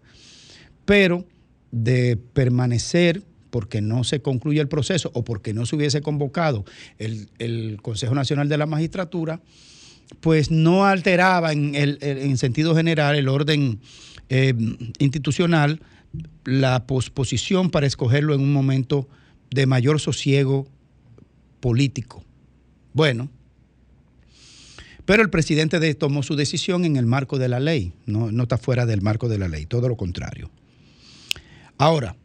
[0.86, 1.26] pero
[1.72, 6.66] de permanecer porque no se concluye el proceso o porque no se hubiese convocado
[6.98, 9.42] el, Consejo Nacional de la Magistratura,
[10.20, 13.80] pues no alteraba en, el, en sentido general el orden
[14.30, 14.54] eh,
[15.00, 15.82] institucional
[16.46, 19.08] la posposición para escogerlo en un momento
[19.50, 20.68] de mayor sosiego
[21.60, 22.24] político.
[22.94, 23.30] Bueno,
[25.06, 28.44] pero el presidente de, tomó su decisión en el marco de la ley, no, no
[28.44, 30.50] está fuera del marco de la ley, todo lo contrario.
[31.78, 32.16] Ahora,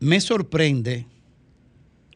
[0.00, 1.06] me sorprende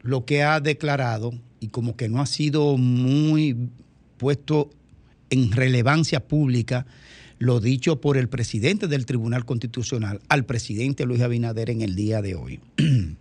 [0.01, 3.69] lo que ha declarado y como que no ha sido muy
[4.17, 4.69] puesto
[5.29, 6.85] en relevancia pública
[7.37, 12.21] lo dicho por el presidente del Tribunal Constitucional al presidente Luis Abinader en el día
[12.21, 12.59] de hoy.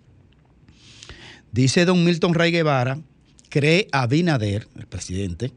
[1.53, 3.01] Dice don Milton Ray Guevara,
[3.49, 5.53] cree Abinader, el presidente,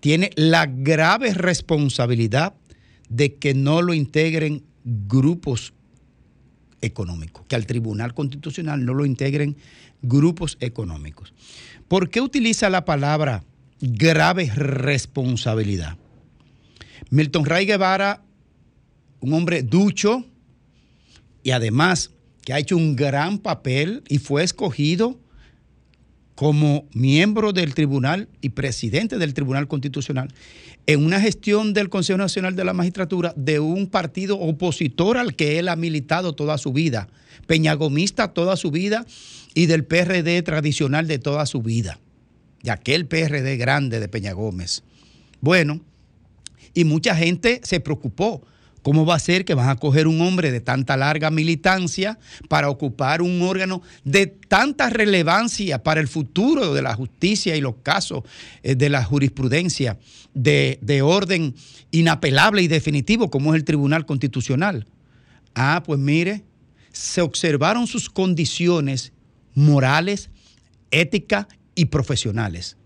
[0.00, 2.54] tiene la grave responsabilidad
[3.08, 5.72] de que no lo integren grupos
[6.82, 9.56] económicos, que al Tribunal Constitucional no lo integren
[10.02, 11.32] grupos económicos.
[11.88, 13.44] ¿Por qué utiliza la palabra
[13.80, 15.96] grave responsabilidad?
[17.10, 18.22] Milton Ray Guevara,
[19.20, 20.24] un hombre ducho
[21.42, 22.10] y además
[22.44, 25.18] que ha hecho un gran papel y fue escogido
[26.40, 30.32] como miembro del tribunal y presidente del Tribunal Constitucional
[30.86, 35.58] en una gestión del Consejo Nacional de la Magistratura de un partido opositor al que
[35.58, 37.08] él ha militado toda su vida,
[37.46, 39.04] peñagomista toda su vida
[39.52, 42.00] y del PRD tradicional de toda su vida,
[42.62, 44.82] de aquel PRD grande de Peña Gómez.
[45.42, 45.82] Bueno,
[46.72, 48.40] y mucha gente se preocupó.
[48.82, 52.70] ¿Cómo va a ser que van a coger un hombre de tanta larga militancia para
[52.70, 58.22] ocupar un órgano de tanta relevancia para el futuro de la justicia y los casos
[58.62, 59.98] eh, de la jurisprudencia
[60.32, 61.54] de, de orden
[61.90, 64.86] inapelable y definitivo como es el Tribunal Constitucional?
[65.54, 66.44] Ah, pues mire,
[66.92, 69.12] se observaron sus condiciones
[69.54, 70.30] morales,
[70.90, 72.78] éticas y profesionales.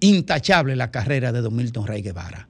[0.00, 2.48] Intachable la carrera de Don Milton Rey Guevara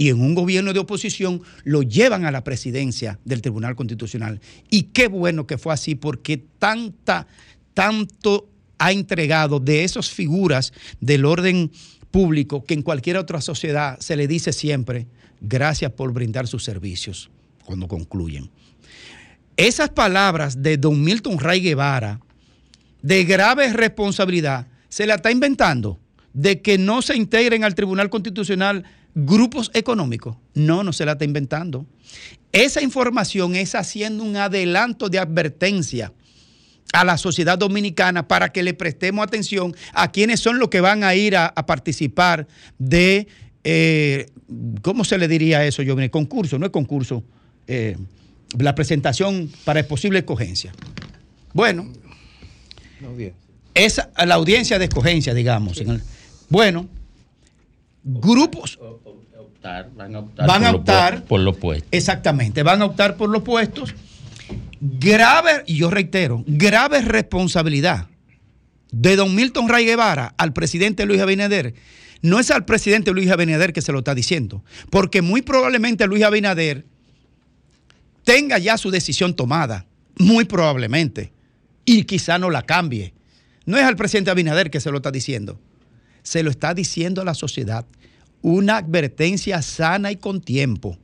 [0.00, 4.40] y en un gobierno de oposición lo llevan a la presidencia del Tribunal Constitucional.
[4.70, 7.26] Y qué bueno que fue así, porque tanta,
[7.74, 8.48] tanto
[8.78, 10.72] ha entregado de esas figuras
[11.02, 11.70] del orden
[12.10, 15.06] público que en cualquier otra sociedad se le dice siempre,
[15.42, 17.28] gracias por brindar sus servicios,
[17.66, 18.48] cuando concluyen.
[19.58, 22.22] Esas palabras de don Milton Ray Guevara,
[23.02, 26.00] de grave responsabilidad, se la está inventando,
[26.32, 30.36] de que no se integren al Tribunal Constitucional grupos económicos.
[30.54, 31.86] No, no se la está inventando.
[32.52, 36.12] Esa información es haciendo un adelanto de advertencia
[36.92, 41.04] a la sociedad dominicana para que le prestemos atención a quienes son los que van
[41.04, 43.28] a ir a, participar de,
[43.62, 44.26] eh,
[44.82, 45.96] ¿cómo se le diría eso, yo?
[46.10, 47.22] Concurso, no es concurso,
[47.68, 47.96] eh,
[48.58, 50.72] la presentación para posible escogencia.
[51.52, 51.92] Bueno,
[53.74, 55.82] es la audiencia de escogencia, digamos.
[56.48, 56.88] bueno,
[58.02, 58.78] grupos
[59.62, 61.88] van a optar, van a por, optar los, por los puestos.
[61.90, 63.94] Exactamente, van a optar por los puestos.
[64.80, 68.08] Grave, y yo reitero, grave responsabilidad
[68.92, 71.74] de don Milton Ray Guevara al presidente Luis Abinader.
[72.22, 76.22] No es al presidente Luis Abinader que se lo está diciendo, porque muy probablemente Luis
[76.22, 76.84] Abinader
[78.24, 79.86] tenga ya su decisión tomada,
[80.18, 81.32] muy probablemente,
[81.84, 83.14] y quizá no la cambie.
[83.64, 85.58] No es al presidente Abinader que se lo está diciendo,
[86.22, 87.86] se lo está diciendo a la sociedad.
[88.42, 90.96] Una advertencia sana y con tiempo.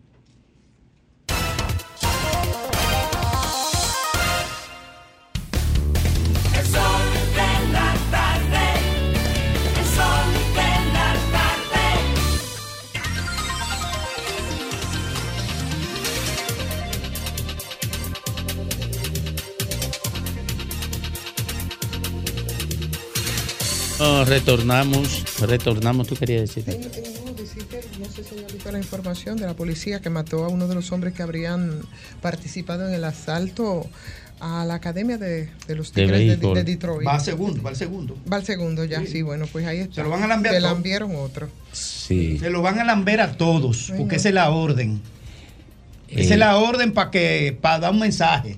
[23.99, 27.26] No, retornamos, retornamos, tú querías decir.
[28.17, 31.81] Visto la información de la policía que mató a uno de los hombres que habrían
[32.23, 33.87] participado en el asalto
[34.41, 37.07] a la academia de, de los Tigres de, de Detroit.
[37.07, 38.17] Va al segundo, va al segundo.
[38.31, 39.97] Va al segundo ya, sí, bueno, pues ahí está.
[39.97, 40.69] Se lo van a lamber Se todo.
[40.73, 41.49] lambieron otro.
[41.73, 42.39] Sí.
[42.39, 44.21] Se lo van a lamber a todos, Ay, porque no.
[44.21, 45.01] esa es la orden.
[46.09, 46.23] Eh.
[46.23, 48.57] Esa es la orden para que para dar un mensaje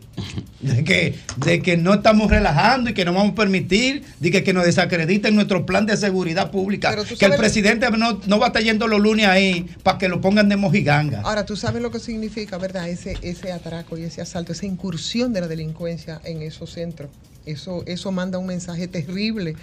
[0.61, 4.43] de que, de que no estamos relajando y que no vamos a permitir de que,
[4.43, 6.97] que nos desacrediten nuestro plan de seguridad pública.
[7.19, 10.20] Que el presidente no, no va a estar yendo los lunes ahí para que lo
[10.20, 11.23] pongan de mojiganga.
[11.23, 12.89] Ahora, tú sabes lo que significa, ¿verdad?
[12.89, 17.11] Ese, ese atraco y ese asalto, esa incursión de la delincuencia en esos centros.
[17.49, 19.57] Eso, eso manda un mensaje terrible,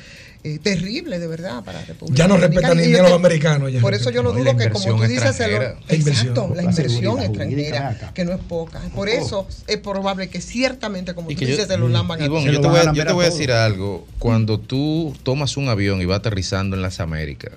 [0.44, 3.72] eh, terrible de verdad para la República Ya no respetan ni a los americanos.
[3.72, 3.80] Ya.
[3.80, 5.80] Por eso yo lo No, dudo que como tú dices, se lo, extranjera.
[5.88, 8.82] La inversión, exacto, la la inversión extranjera, que no es poca.
[8.95, 12.26] Por eso es probable que ciertamente, como Y tú yo- dices, se lo lamban a
[12.26, 14.07] yo te voy, a yo te voy a decir algo.
[14.18, 17.52] Cuando tú tomas un avión y vas aterrizando en las Américas,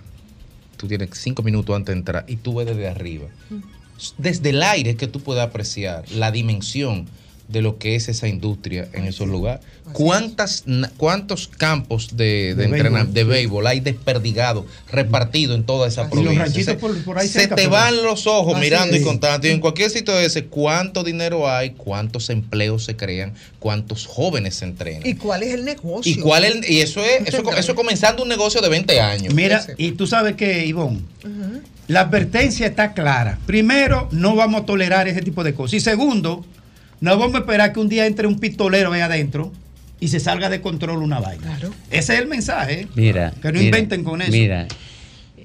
[0.77, 3.27] tú tienes cinco minutos antes de entrar y tú ves desde arriba.
[4.19, 7.07] Desde el aire es que tú puedes apreciar la dimensión
[7.49, 9.65] de lo que es esa industria en esos lugares.
[9.95, 10.65] ¿Cuántas,
[10.99, 16.03] ¿Cuántos campos de, de, De entrena- béisbol, de béisbol hay desperdigados, repartidos en toda esa
[16.03, 16.45] Y los provincia?
[16.45, 19.03] ranchitos Se- por- por ahí se cerca, te pero- van los ojos Así mirando y
[19.03, 19.47] contando.
[19.47, 21.71] Y en cualquier sitio de ese, ¿cuánto dinero hay?
[21.71, 23.33] ¿Cuántos empleos se crean?
[23.61, 25.07] ¿Cuántos jóvenes se entrenan?
[25.07, 26.13] ¿Y cuál es el negocio?
[26.13, 29.33] ¿Y cuál es, y eso es, eso, eso es comenzando un negocio de 20 años.
[29.33, 31.01] Mira, y tú sabes que, Ivonne,
[31.87, 33.39] la advertencia está clara.
[33.47, 35.73] Primero, no vamos a tolerar ese tipo de cosas.
[35.75, 36.45] Y segundo,
[37.01, 39.53] no vamos a esperar que un día entre un pistolero ahí adentro
[40.01, 41.59] y se salga de control una vaina.
[41.91, 42.83] Ese es el mensaje.
[42.83, 42.89] ¿eh?
[42.95, 43.33] Mira.
[43.43, 44.33] Que no mira, inventen con eso.
[44.33, 44.67] Mira,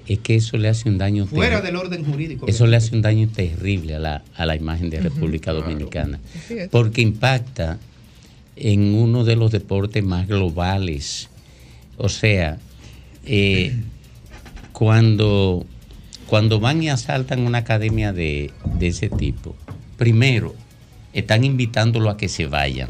[0.07, 2.47] es que eso le hace un daño Fuera del orden jurídico.
[2.47, 6.19] Eso le hace un daño terrible a la, a la imagen de República Dominicana.
[6.71, 7.79] Porque impacta
[8.55, 11.29] en uno de los deportes más globales.
[11.97, 12.57] O sea,
[13.25, 13.75] eh,
[14.71, 15.65] cuando,
[16.27, 19.55] cuando van y asaltan una academia de, de ese tipo,
[19.97, 20.55] primero
[21.13, 22.89] están invitándolo a que se vayan.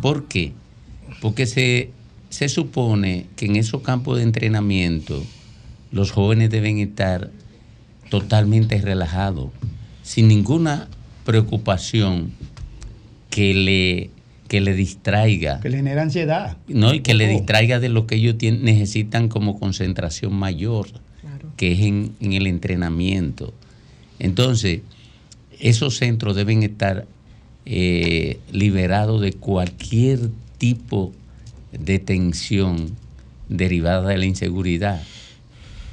[0.00, 0.52] ¿Por qué?
[1.20, 1.90] Porque se,
[2.28, 5.22] se supone que en esos campos de entrenamiento
[5.90, 7.30] los jóvenes deben estar
[8.10, 9.50] totalmente relajados,
[10.02, 10.88] sin ninguna
[11.24, 12.30] preocupación
[13.30, 14.10] que le,
[14.48, 15.60] que le distraiga.
[15.60, 16.56] Que le genera ansiedad.
[16.68, 20.88] No, y que le distraiga de lo que ellos tien- necesitan como concentración mayor,
[21.56, 23.54] que es en, en el entrenamiento.
[24.18, 24.80] Entonces,
[25.60, 27.06] esos centros deben estar
[27.66, 30.18] eh, liberados de cualquier
[30.58, 31.12] tipo
[31.72, 32.90] de tensión
[33.48, 35.02] derivada de la inseguridad.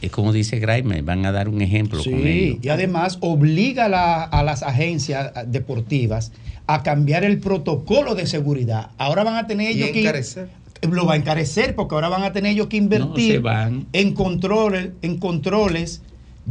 [0.02, 2.54] Es como dice Grimer, van a dar un ejemplo con ello.
[2.54, 6.32] Sí, y además obliga a, la- a las agencias deportivas
[6.68, 8.92] a cambiar el protocolo de seguridad.
[8.98, 10.48] Ahora van a tener ellos que encarecer.
[10.90, 13.88] lo va a encarecer porque ahora van a tener ellos que se invertir van.
[13.92, 16.02] en controles, en controles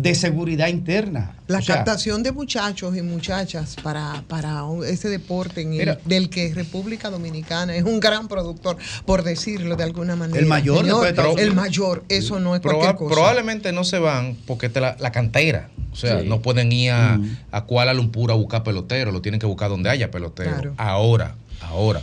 [0.00, 1.34] de seguridad interna.
[1.48, 5.98] La O sea, captación de muchachos y muchachas para, para ese deporte en el- Mira.
[6.04, 10.38] del que República Dominicana es un gran productor, por decirlo de alguna manera.
[10.38, 13.14] El mayor Señor, después de Estados el mayor, eso no es Proba- cualquier cosa.
[13.14, 15.68] Probablemente no se van porque la, la cantera.
[15.92, 16.28] O sea, Sí.
[16.28, 17.36] no pueden ir a, Mm.
[17.50, 20.52] a Kuala Lumpur a buscar pelotero, lo tienen que buscar donde haya pelotero.
[20.52, 20.74] Claro.
[20.76, 22.00] Ahora, ahora,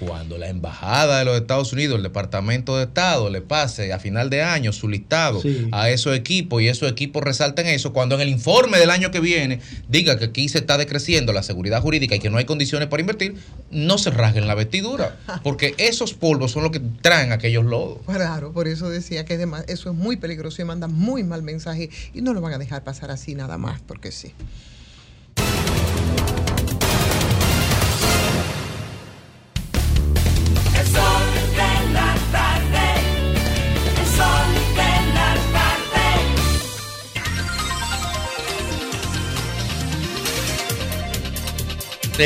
[0.00, 4.30] cuando la embajada de los Estados Unidos, el Departamento de Estado, le pase a final
[4.30, 5.68] de año su listado Sí.
[5.72, 9.20] a esos equipos y esos equipos resalten eso, cuando en el informe del año que
[9.20, 12.88] viene diga que aquí se está decreciendo la seguridad jurídica y que no hay condiciones
[12.88, 13.34] para invertir,
[13.70, 17.98] no se rasguen la vestidura, porque esos polvos son los que traen aquellos lodos.
[18.06, 21.90] Claro, por eso decía que dema- eso es muy peligroso y manda muy mal mensaje
[22.14, 24.32] y no lo van a dejar pasar así nada más, porque sí.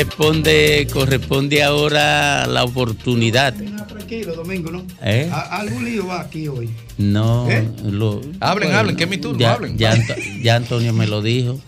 [0.05, 3.53] Responde, corresponde ahora la oportunidad.
[3.87, 4.85] Tranquilo, Domingo, ¿no?
[5.01, 5.31] ¿Eh?
[5.31, 6.69] Algún lío va aquí hoy.
[6.97, 7.65] No, ¿Eh?
[7.81, 9.77] lo- Hablen, hablen, que es mi turno, ya, hablen.
[9.77, 11.61] Ya, Anto- ya Antonio me lo dijo.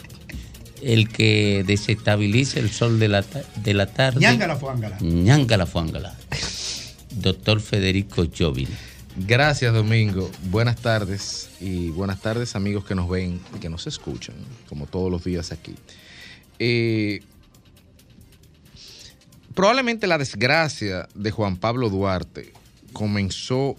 [0.82, 3.24] El que desestabilice el sol de la,
[3.64, 4.20] de la tarde.
[4.20, 4.98] Ñángala, fuángala.
[5.66, 6.14] Fuángala.
[7.12, 8.68] Doctor Federico Jovin.
[9.26, 10.30] Gracias, Domingo.
[10.52, 14.36] Buenas tardes y buenas tardes, amigos que nos ven y que nos escuchan,
[14.68, 15.76] como todos los días aquí.
[16.60, 17.22] Eh,
[19.58, 22.54] probablemente la desgracia de Juan Pablo Duarte
[22.94, 23.76] comenzó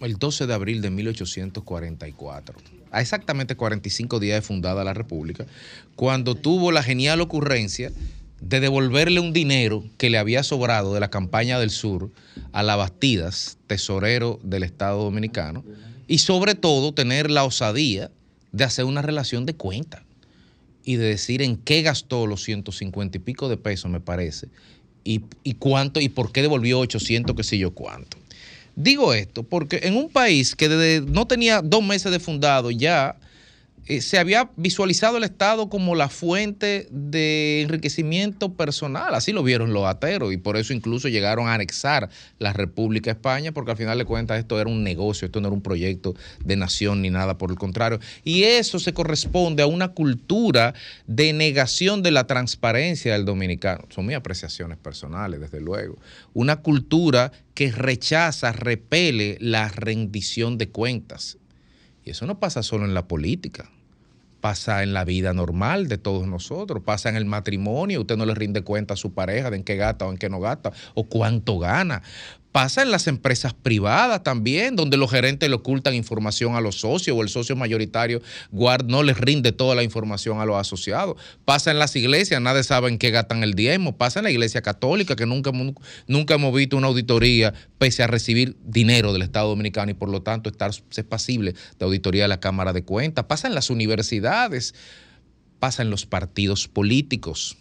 [0.00, 2.56] el 12 de abril de 1844,
[2.90, 5.44] a exactamente 45 días de fundada la República,
[5.96, 7.92] cuando tuvo la genial ocurrencia
[8.40, 12.10] de devolverle un dinero que le había sobrado de la campaña del sur
[12.52, 15.62] a la Bastidas, tesorero del Estado Dominicano,
[16.08, 18.10] y sobre todo tener la osadía
[18.52, 20.04] de hacer una relación de cuenta
[20.84, 24.48] y de decir en qué gastó los 150 y pico de pesos, me parece,
[25.04, 28.16] y, y cuánto y por qué devolvió 800, qué sé yo cuánto.
[28.76, 33.19] Digo esto porque en un país que desde no tenía dos meses de fundado ya
[33.86, 39.72] eh, se había visualizado el Estado como la fuente de enriquecimiento personal, así lo vieron
[39.72, 43.98] los ateros y por eso incluso llegaron a anexar la República España, porque al final
[43.98, 47.38] de cuentas esto era un negocio, esto no era un proyecto de nación ni nada
[47.38, 48.00] por el contrario.
[48.24, 50.74] Y eso se corresponde a una cultura
[51.06, 53.84] de negación de la transparencia del dominicano.
[53.90, 55.96] Son mis apreciaciones personales, desde luego.
[56.34, 61.38] Una cultura que rechaza, repele la rendición de cuentas.
[62.10, 63.70] Eso no pasa solo en la política,
[64.40, 68.34] pasa en la vida normal de todos nosotros, pasa en el matrimonio, usted no le
[68.34, 71.04] rinde cuenta a su pareja de en qué gasta o en qué no gasta, o
[71.04, 72.02] cuánto gana,
[72.52, 77.16] Pasa en las empresas privadas también, donde los gerentes le ocultan información a los socios
[77.16, 81.16] o el socio mayoritario guard no les rinde toda la información a los asociados.
[81.44, 83.96] Pasa en las iglesias, nadie sabe en qué gastan el diezmo.
[83.96, 85.52] Pasa en la iglesia católica, que nunca,
[86.08, 90.22] nunca hemos visto una auditoría pese a recibir dinero del Estado Dominicano y por lo
[90.22, 93.26] tanto estar ser pasible de auditoría de la Cámara de Cuentas.
[93.26, 94.74] Pasa en las universidades,
[95.60, 97.58] pasa en los partidos políticos.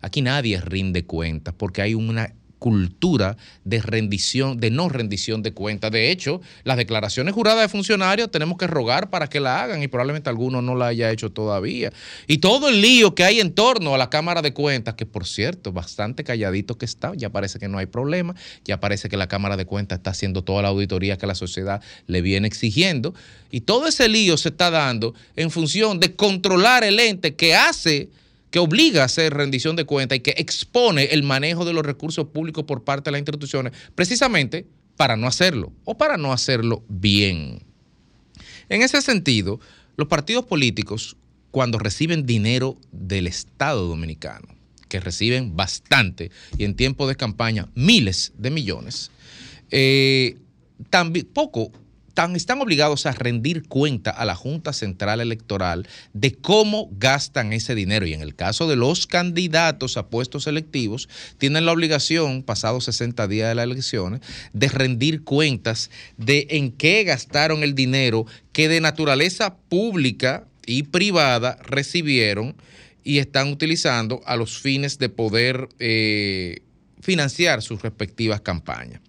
[0.00, 5.90] Aquí nadie rinde cuentas porque hay una cultura de rendición, de no rendición de cuentas.
[5.90, 9.88] De hecho, las declaraciones juradas de funcionarios tenemos que rogar para que la hagan y
[9.88, 11.92] probablemente alguno no la haya hecho todavía.
[12.26, 15.26] Y todo el lío que hay en torno a la Cámara de Cuentas, que por
[15.26, 18.34] cierto, bastante calladito que está, ya parece que no hay problema,
[18.64, 21.82] ya parece que la Cámara de Cuentas está haciendo toda la auditoría que la sociedad
[22.06, 23.12] le viene exigiendo.
[23.50, 28.08] Y todo ese lío se está dando en función de controlar el ente que hace
[28.54, 32.28] que obliga a hacer rendición de cuentas y que expone el manejo de los recursos
[32.28, 34.64] públicos por parte de las instituciones, precisamente
[34.96, 37.64] para no hacerlo o para no hacerlo bien.
[38.68, 39.58] En ese sentido,
[39.96, 41.16] los partidos políticos,
[41.50, 44.46] cuando reciben dinero del Estado dominicano,
[44.88, 49.10] que reciben bastante y en tiempo de campaña miles de millones,
[49.72, 50.36] eh,
[51.32, 51.72] poco
[52.34, 58.06] están obligados a rendir cuenta a la Junta Central Electoral de cómo gastan ese dinero.
[58.06, 61.08] Y en el caso de los candidatos a puestos electivos,
[61.38, 64.20] tienen la obligación, pasados 60 días de las elecciones,
[64.52, 71.58] de rendir cuentas de en qué gastaron el dinero que de naturaleza pública y privada
[71.62, 72.54] recibieron
[73.02, 76.60] y están utilizando a los fines de poder eh,
[77.00, 79.00] financiar sus respectivas campañas.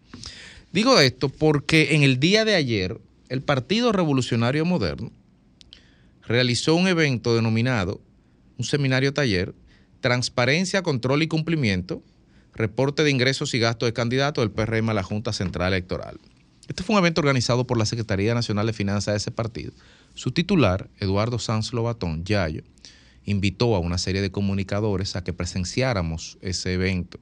[0.75, 2.99] Digo esto porque en el día de ayer
[3.29, 5.09] el Partido Revolucionario Moderno
[6.27, 8.01] realizó un evento denominado,
[8.57, 9.55] un seminario taller,
[10.01, 12.03] Transparencia, Control y Cumplimiento,
[12.53, 16.19] Reporte de Ingresos y Gastos de Candidatos del PRM a la Junta Central Electoral.
[16.67, 19.71] Este fue un evento organizado por la Secretaría Nacional de Finanzas de ese partido.
[20.13, 22.63] Su titular, Eduardo Sanz Lobatón, Yayo,
[23.23, 27.17] invitó a una serie de comunicadores a que presenciáramos ese evento.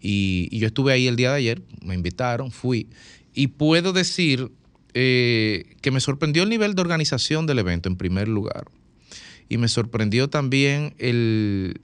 [0.00, 2.88] Y, yo estuve ahí el día de ayer, me invitaron, fui,
[3.34, 4.50] y puedo decir
[4.94, 8.64] eh, que me sorprendió el nivel de organización del evento en primer lugar.
[9.48, 11.80] Y me sorprendió también el,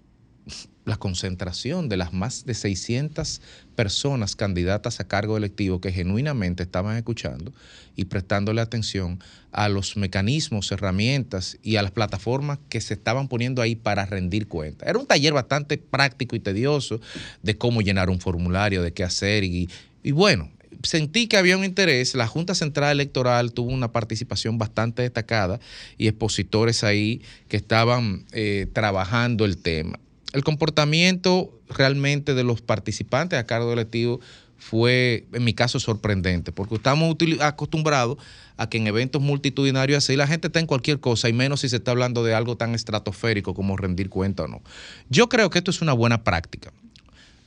[0.86, 3.42] la concentración de las más de 600
[3.74, 7.52] personas candidatas a cargo electivo que genuinamente estaban escuchando
[7.96, 9.18] y prestándole atención
[9.50, 14.46] a los mecanismos, herramientas y a las plataformas que se estaban poniendo ahí para rendir
[14.46, 14.88] cuentas.
[14.88, 17.00] Era un taller bastante práctico y tedioso
[17.42, 19.68] de cómo llenar un formulario, de qué hacer y,
[20.04, 20.50] y bueno,
[20.84, 22.14] sentí que había un interés.
[22.14, 25.58] La Junta Central Electoral tuvo una participación bastante destacada
[25.98, 29.98] y expositores ahí que estaban eh, trabajando el tema.
[30.32, 34.20] El comportamiento realmente de los participantes a cargo electivo
[34.58, 38.18] fue, en mi caso, sorprendente, porque estamos acostumbrados
[38.56, 41.68] a que en eventos multitudinarios así la gente está en cualquier cosa, y menos si
[41.68, 44.62] se está hablando de algo tan estratosférico como rendir cuenta o no.
[45.10, 46.72] Yo creo que esto es una buena práctica.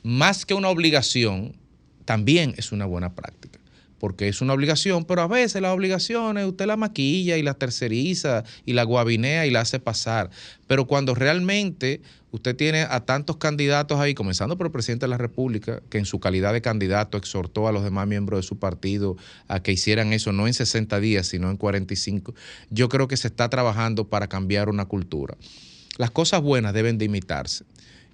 [0.04, 1.56] Más que una obligación,
[2.06, 3.59] también es una buena práctica.
[4.00, 8.44] Porque es una obligación, pero a veces las obligaciones usted la maquilla y la terceriza
[8.66, 10.30] y la guabinea y la hace pasar.
[10.68, 12.02] Pero cuando realmente
[12.32, 16.06] usted tiene a tantos candidatos ahí, comenzando por el presidente de la República, que en
[16.06, 19.18] su calidad de candidato exhortó a los demás miembros de su partido
[19.48, 22.34] a que hicieran eso no en 60 días, sino en 45,
[22.70, 25.36] yo creo que se está trabajando para cambiar una cultura.
[25.98, 27.66] Las cosas buenas deben de imitarse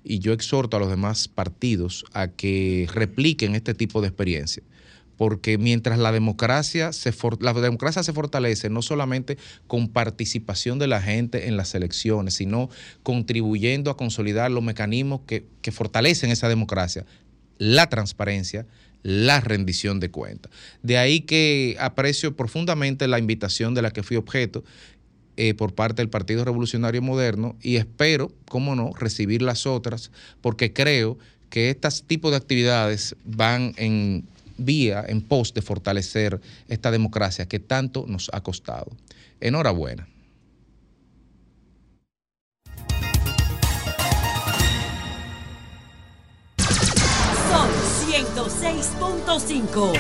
[0.04, 4.64] y yo exhorto a los demás partidos a que repliquen este tipo de experiencia.
[5.18, 9.38] Porque mientras la democracia, se la democracia se fortalece no solamente
[9.68, 12.70] con participación de la gente en las elecciones, sino
[13.04, 17.06] contribuyendo a consolidar los mecanismos que, que fortalecen esa democracia,
[17.58, 18.66] la transparencia,
[19.04, 20.52] la rendición de cuentas.
[20.82, 24.64] De ahí que aprecio profundamente la invitación de la que fui objeto
[25.38, 30.10] eh, por parte del Partido Revolucionario Moderno y espero, cómo no, recibir las otras,
[30.40, 31.18] porque creo
[31.50, 34.26] que estos tipos de actividades van en
[34.58, 38.92] vía, en pos de fortalecer esta democracia que tanto nos ha costado.
[39.40, 40.08] Enhorabuena.
[47.50, 47.70] Son
[48.10, 49.94] 106.5.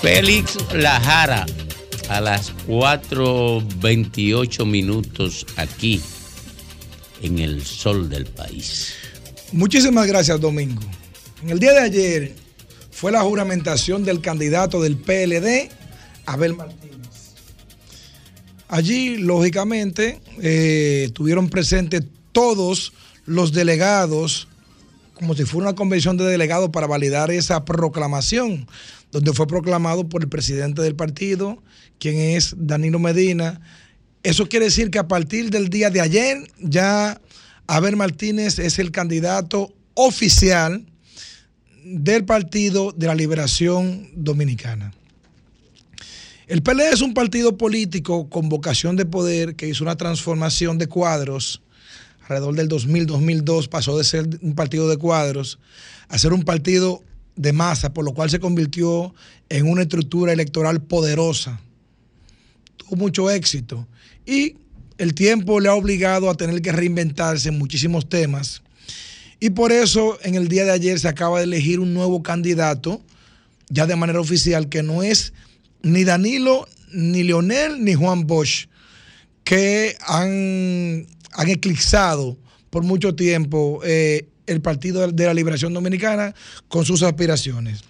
[0.00, 1.44] Félix Lajara
[2.08, 6.00] a las 4.28 minutos aquí
[7.20, 8.94] en el sol del país.
[9.52, 10.82] Muchísimas gracias, Domingo.
[11.42, 12.34] En el día de ayer
[12.90, 15.70] fue la juramentación del candidato del PLD,
[16.26, 17.08] Abel Martínez.
[18.68, 22.02] Allí, lógicamente, eh, tuvieron presentes
[22.32, 22.92] todos
[23.24, 24.48] los delegados
[25.18, 28.68] como si fuera una convención de delegados para validar esa proclamación,
[29.10, 31.60] donde fue proclamado por el presidente del partido,
[31.98, 33.60] quien es Danilo Medina.
[34.22, 37.20] Eso quiere decir que a partir del día de ayer ya
[37.68, 40.86] Abel Martínez es el candidato oficial
[41.84, 44.94] del Partido de la Liberación Dominicana.
[46.46, 50.86] El PLD es un partido político con vocación de poder que hizo una transformación de
[50.86, 51.60] cuadros.
[52.22, 55.58] Alrededor del 2000-2002 pasó de ser un partido de cuadros
[56.08, 57.02] a ser un partido
[57.36, 59.14] de masa, por lo cual se convirtió
[59.50, 61.60] en una estructura electoral poderosa.
[62.78, 63.86] Tuvo mucho éxito
[64.24, 64.56] y
[64.98, 68.62] el tiempo le ha obligado a tener que reinventarse en muchísimos temas.
[69.40, 73.00] Y por eso en el día de ayer se acaba de elegir un nuevo candidato,
[73.68, 75.32] ya de manera oficial, que no es
[75.82, 78.66] ni Danilo, ni Leonel, ni Juan Bosch,
[79.44, 82.36] que han, han eclipsado
[82.70, 86.34] por mucho tiempo eh, el Partido de la Liberación Dominicana
[86.68, 87.84] con sus aspiraciones.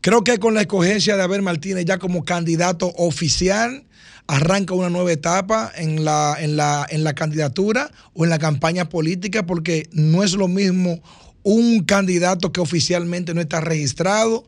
[0.00, 3.84] Creo que con la escogencia de Abel Martínez ya como candidato oficial,
[4.26, 8.88] arranca una nueva etapa en la, en la, en la candidatura o en la campaña
[8.88, 11.02] política, porque no es lo mismo
[11.42, 14.46] un candidato que oficialmente no está registrado,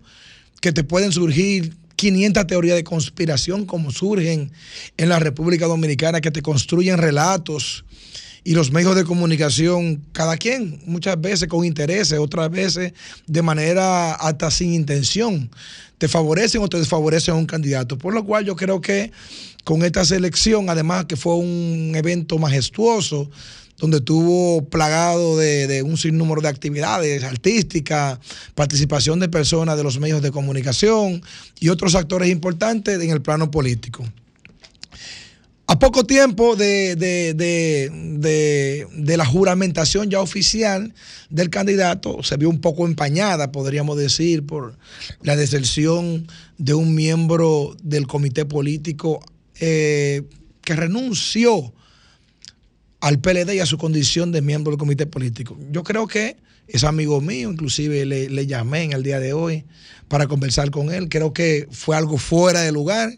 [0.61, 4.51] que te pueden surgir 500 teorías de conspiración como surgen
[4.97, 7.85] en la República Dominicana, que te construyen relatos
[8.47, 12.93] y los medios de comunicación, cada quien, muchas veces con intereses, otras veces
[13.27, 15.51] de manera hasta sin intención,
[15.99, 17.99] te favorecen o te desfavorecen a un candidato.
[17.99, 19.11] Por lo cual yo creo que
[19.65, 23.29] con esta selección, además que fue un evento majestuoso,
[23.79, 28.21] donde estuvo plagado de, un sinnúmero de actividades artísticas,
[28.55, 31.21] participación de personas de los medios de comunicación
[31.59, 34.05] y otros actores importantes en el plano político.
[35.69, 40.95] A poco tiempo de, de, la juramentación ya oficial
[41.29, 44.79] del candidato, se vio un poco empañada, podríamos decir, por
[45.23, 49.25] la deserción de un miembro del comité político
[49.59, 50.23] eh,
[50.63, 51.75] que renunció
[53.01, 55.59] al PLD y a su condición de miembro del comité político.
[55.73, 56.37] Yo creo que
[56.69, 59.65] es amigo mío, inclusive le, llamé en el día de hoy
[60.09, 61.09] para conversar con él.
[61.09, 63.17] Creo que fue algo fuera de lugar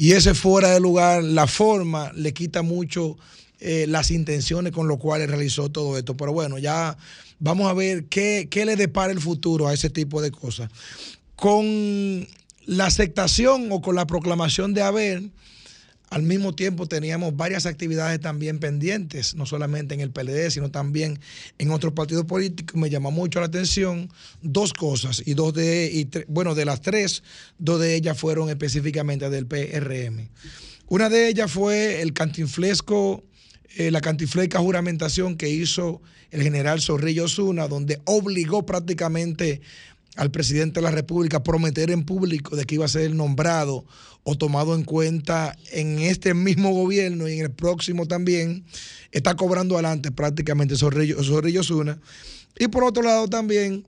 [0.00, 3.18] y ese fuera de lugar, la forma le quita mucho
[3.58, 6.16] eh, las intenciones con lo cuales realizó todo esto.
[6.16, 6.96] Pero bueno, ya
[7.40, 10.70] vamos a ver qué, qué le depara el futuro a ese tipo de cosas.
[11.34, 12.28] Con
[12.64, 15.32] la aceptación o con la proclamación de Abel,
[16.10, 21.20] al mismo tiempo teníamos varias actividades también pendientes, no solamente en el PLD, sino también
[21.58, 22.76] en otros partidos políticos.
[22.76, 24.10] Me llamó mucho la atención
[24.40, 27.22] dos cosas, y dos de, bueno, de las tres,
[27.58, 30.28] dos de ellas fueron específicamente del PRM.
[30.88, 33.22] Una de ellas fue el cantinflesco,
[33.76, 39.60] eh, la cantinflesca juramentación que hizo el general Zorrillo Osuna, donde obligó prácticamente
[40.18, 43.86] al presidente de la República prometer en público de que iba a ser nombrado
[44.24, 48.64] o tomado en cuenta en este mismo gobierno y en el próximo también,
[49.12, 52.00] está cobrando adelante prácticamente Zorrillo, Zorrillo Zuna.
[52.58, 53.86] Y por otro lado también,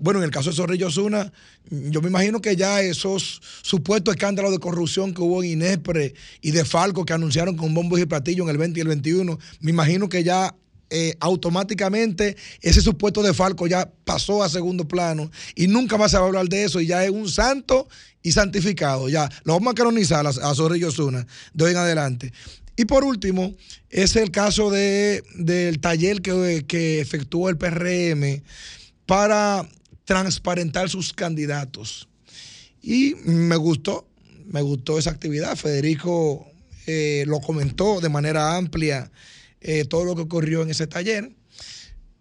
[0.00, 1.32] bueno, en el caso de Zorrillo Zuna,
[1.70, 6.50] yo me imagino que ya esos supuestos escándalos de corrupción que hubo en Inespre y
[6.50, 9.70] de Falco que anunciaron con bombos y platillos en el 20 y el 21, me
[9.70, 10.56] imagino que ya
[10.94, 16.18] eh, automáticamente ese supuesto de Falco ya pasó a segundo plano y nunca más se
[16.18, 17.88] va a hablar de eso y ya es un santo
[18.22, 19.08] y santificado.
[19.08, 22.32] Ya lo vamos a canonizar a, a Zorrillo Zuna de hoy en adelante.
[22.76, 23.54] Y por último,
[23.88, 28.42] es el caso de, del taller que, que efectuó el PRM
[29.06, 29.66] para
[30.04, 32.08] transparentar sus candidatos.
[32.82, 34.06] Y me gustó,
[34.46, 35.56] me gustó esa actividad.
[35.56, 36.46] Federico
[36.86, 39.10] eh, lo comentó de manera amplia
[39.62, 41.30] eh, todo lo que ocurrió en ese taller.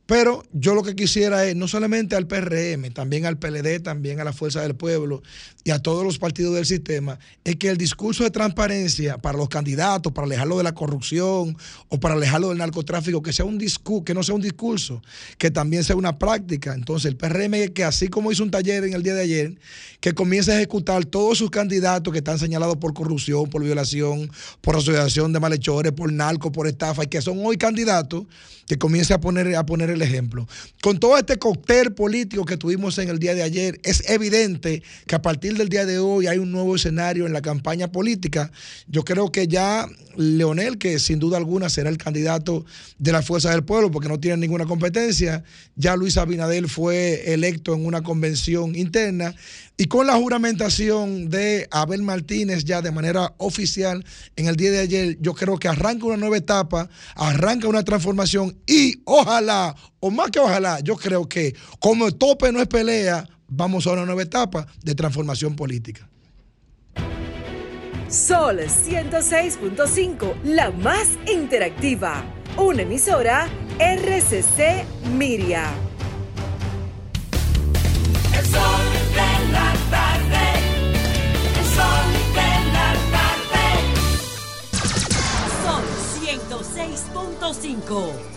[0.05, 4.25] Pero yo lo que quisiera es, no solamente al PRM, también al PLD, también a
[4.25, 5.23] la Fuerza del Pueblo
[5.63, 9.49] y a todos los partidos del sistema, es que el discurso de transparencia para los
[9.49, 11.55] candidatos, para alejarlo de la corrupción
[11.89, 15.01] o para alejarlo del narcotráfico, que sea un discurso, que no sea un discurso,
[15.37, 16.73] que también sea una práctica.
[16.73, 19.59] Entonces el PRM que así como hizo un taller en el día de ayer,
[19.99, 24.31] que comience a ejecutar todos sus candidatos que están señalados por corrupción, por violación,
[24.61, 28.25] por asociación de malhechores, por narco, por estafa, y que son hoy candidatos,
[28.65, 30.47] que comience a poner, a poner el ejemplo.
[30.81, 35.15] Con todo este cóctel político que tuvimos en el día de ayer, es evidente que
[35.15, 38.51] a partir del día de hoy hay un nuevo escenario en la campaña política.
[38.87, 42.65] Yo creo que ya Leonel, que sin duda alguna será el candidato
[42.97, 45.43] de la Fuerza del Pueblo, porque no tiene ninguna competencia,
[45.75, 49.33] ya Luis Abinadel fue electo en una convención interna.
[49.77, 54.05] Y con la juramentación de Abel Martínez ya de manera oficial
[54.35, 58.55] en el día de ayer, yo creo que arranca una nueva etapa, arranca una transformación
[58.67, 63.27] y ojalá, o más que ojalá, yo creo que como el tope no es pelea,
[63.51, 66.09] vamos a una nueva etapa de transformación política.
[68.07, 72.23] Sol 106.5, la más interactiva.
[72.57, 73.47] Una emisora
[73.79, 74.83] RCC
[75.13, 75.71] Miria.
[78.37, 78.81] El sol
[79.13, 80.45] de la tarde.
[81.57, 83.65] El sol de la tarde.
[85.63, 85.85] Sol
[86.19, 88.30] 106.5.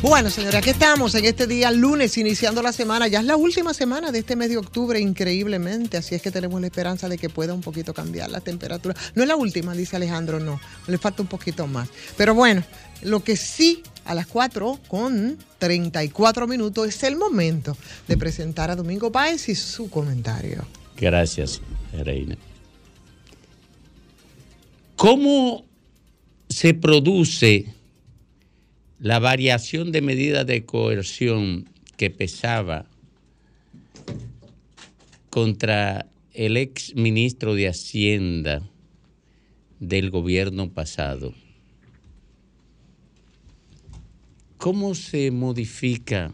[0.00, 3.08] Bueno, señora, aquí estamos en este día lunes, iniciando la semana.
[3.08, 5.96] Ya es la última semana de este mes de octubre, increíblemente.
[5.96, 8.94] Así es que tenemos la esperanza de que pueda un poquito cambiar la temperatura.
[9.16, 10.60] No es la última, dice Alejandro, no.
[10.86, 11.88] Le falta un poquito más.
[12.16, 12.62] Pero bueno,
[13.02, 17.76] lo que sí a las 4 con 34 minutos es el momento
[18.06, 20.64] de presentar a Domingo Páez y su comentario.
[20.96, 21.60] Gracias,
[21.92, 22.36] Reina.
[24.94, 25.64] ¿Cómo
[26.48, 27.77] se produce
[29.00, 32.86] la variación de medida de coerción que pesaba
[35.30, 38.62] contra el ex ministro de Hacienda
[39.78, 41.32] del gobierno pasado?
[44.56, 46.32] ¿Cómo se modifica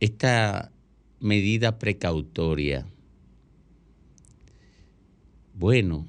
[0.00, 0.72] esta
[1.20, 2.86] medida precautoria?
[5.52, 6.06] Bueno,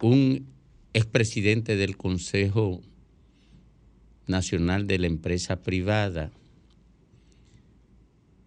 [0.00, 0.49] un
[0.92, 2.82] expresidente del Consejo
[4.26, 6.32] Nacional de la Empresa Privada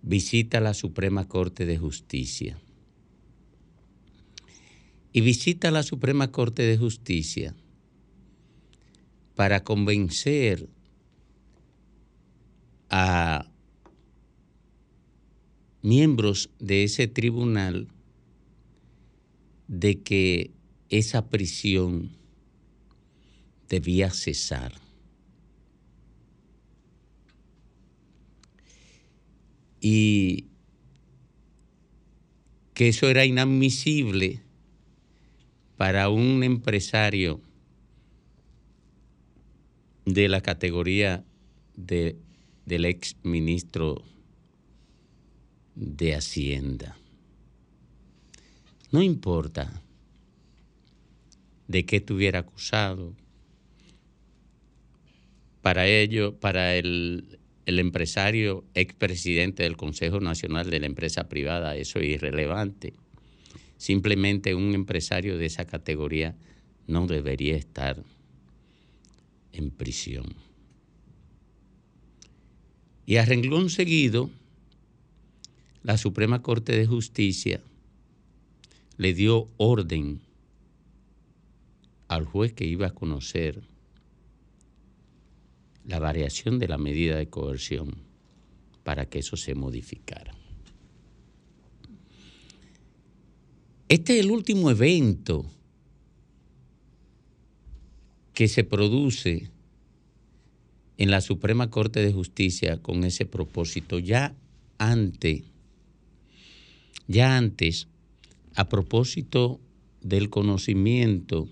[0.01, 2.59] visita la Suprema Corte de Justicia.
[5.13, 7.55] Y visita la Suprema Corte de Justicia
[9.35, 10.67] para convencer
[12.89, 13.47] a
[15.81, 17.87] miembros de ese tribunal
[19.67, 20.51] de que
[20.89, 22.11] esa prisión
[23.73, 24.71] debía cesar.
[29.81, 30.45] Y
[32.75, 34.41] que eso era inadmisible
[35.75, 37.41] para un empresario
[40.05, 41.25] de la categoría
[41.75, 42.15] de,
[42.67, 44.03] del ex ministro
[45.73, 46.95] de Hacienda.
[48.91, 49.81] No importa
[51.67, 53.22] de qué estuviera acusado.
[55.63, 62.09] Para ello, para el, empresario expresidente del Consejo Nacional de la Empresa Privada, eso es
[62.09, 62.93] irrelevante.
[63.77, 66.35] Simplemente un empresario de esa categoría
[66.85, 68.03] no debería estar
[69.53, 70.35] en prisión.
[73.05, 74.29] Y a renglón seguido,
[75.81, 77.61] la Suprema Corte de Justicia
[78.97, 80.19] le dio orden
[82.09, 83.72] al juez que iba a conocer
[85.85, 87.95] la variación de la medida de coerción
[88.83, 90.33] para que eso se modificara.
[93.89, 95.45] Este es el último evento
[98.33, 99.49] que se produce
[100.97, 103.99] en la Suprema Corte de Justicia con ese propósito.
[103.99, 104.35] Ya
[104.77, 105.43] antes,
[107.07, 107.87] ya antes,
[108.55, 109.59] a propósito
[110.01, 111.47] del conocimiento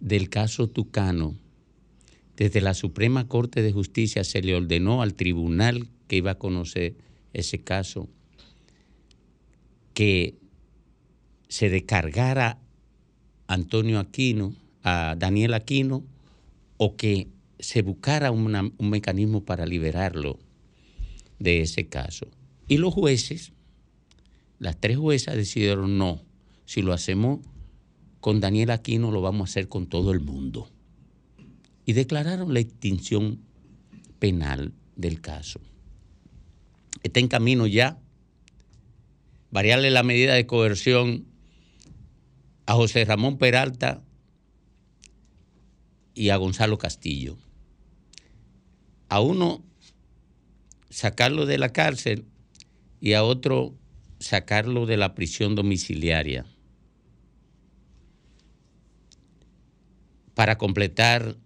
[0.00, 1.34] del caso Tucano,
[2.38, 6.94] desde la Suprema Corte de Justicia se le ordenó al tribunal que iba a conocer
[7.32, 8.08] ese caso
[9.92, 10.36] que
[11.48, 12.60] se descargara
[13.48, 14.54] Antonio Aquino,
[14.84, 16.04] a Daniel Aquino,
[16.76, 17.26] o que
[17.58, 20.38] se buscara un mecanismo para liberarlo
[21.40, 22.28] de ese caso.
[22.68, 23.52] Y los jueces,
[24.60, 26.22] las tres juezas decidieron no,
[26.66, 27.40] si lo hacemos
[28.20, 30.70] con Daniel Aquino lo vamos a hacer con todo el mundo.
[31.88, 33.40] Y declararon la extinción
[34.18, 35.58] penal del caso.
[37.02, 37.98] Está en camino ya
[39.50, 41.24] variarle la medida de coerción
[42.66, 44.04] a José Ramón Peralta
[46.12, 47.38] y a Gonzalo Castillo.
[49.08, 49.64] A uno
[50.90, 52.26] sacarlo de la cárcel
[53.00, 53.74] y a otro
[54.20, 56.44] sacarlo de la prisión domiciliaria
[60.34, 61.38] para completar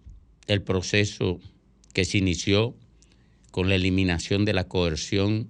[0.47, 1.39] el proceso
[1.93, 2.75] que se inició
[3.51, 5.49] con la eliminación de la coerción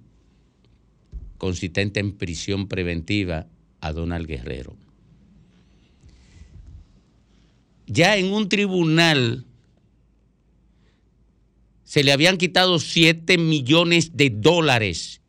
[1.38, 3.46] consistente en prisión preventiva
[3.80, 4.76] a Donald Guerrero.
[7.86, 9.44] Ya en un tribunal
[11.84, 15.20] se le habían quitado 7 millones de dólares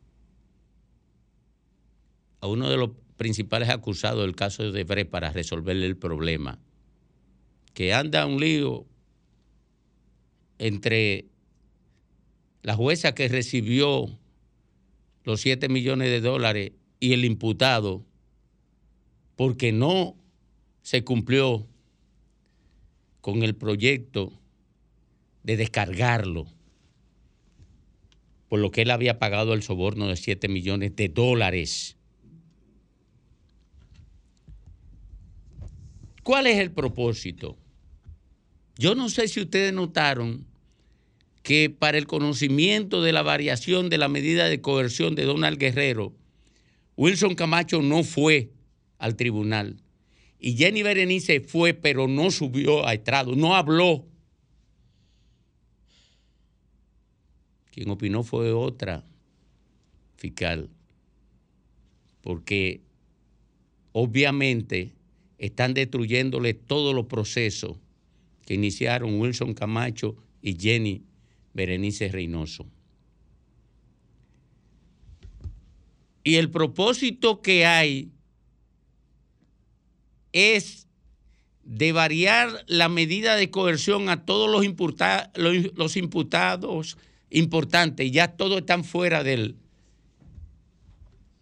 [2.39, 6.59] a uno de los principales acusados del caso de Bre para resolverle el problema,
[7.73, 8.85] que anda un lío
[10.59, 11.25] entre
[12.61, 14.17] la jueza que recibió
[15.23, 18.05] los 7 millones de dólares y el imputado,
[19.35, 20.15] porque no
[20.81, 21.67] se cumplió
[23.21, 24.31] con el proyecto
[25.43, 26.47] de descargarlo,
[28.47, 31.97] por lo que él había pagado el soborno de 7 millones de dólares.
[36.23, 37.57] ¿Cuál es el propósito?
[38.77, 40.45] Yo no sé si ustedes notaron
[41.43, 46.13] que para el conocimiento de la variación de la medida de coerción de Donald Guerrero,
[46.97, 48.51] Wilson Camacho no fue
[48.97, 49.77] al tribunal.
[50.39, 54.05] Y Jenny Berenice fue, pero no subió a estrado, no habló.
[57.71, 59.05] Quien opinó fue otra
[60.17, 60.69] fiscal.
[62.21, 62.81] Porque
[63.91, 64.93] obviamente
[65.37, 67.77] están destruyéndole todos los procesos
[68.45, 71.03] que iniciaron Wilson Camacho y Jenny
[71.53, 72.65] Berenice Reynoso.
[76.23, 78.11] Y el propósito que hay
[80.33, 80.87] es
[81.63, 86.97] de variar la medida de coerción a todos los, imputa- los- imputados
[87.29, 88.11] importantes.
[88.11, 89.55] Ya todos están fuera del,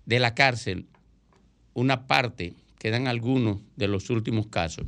[0.06, 0.86] de la cárcel.
[1.74, 4.86] Una parte, quedan algunos de los últimos casos.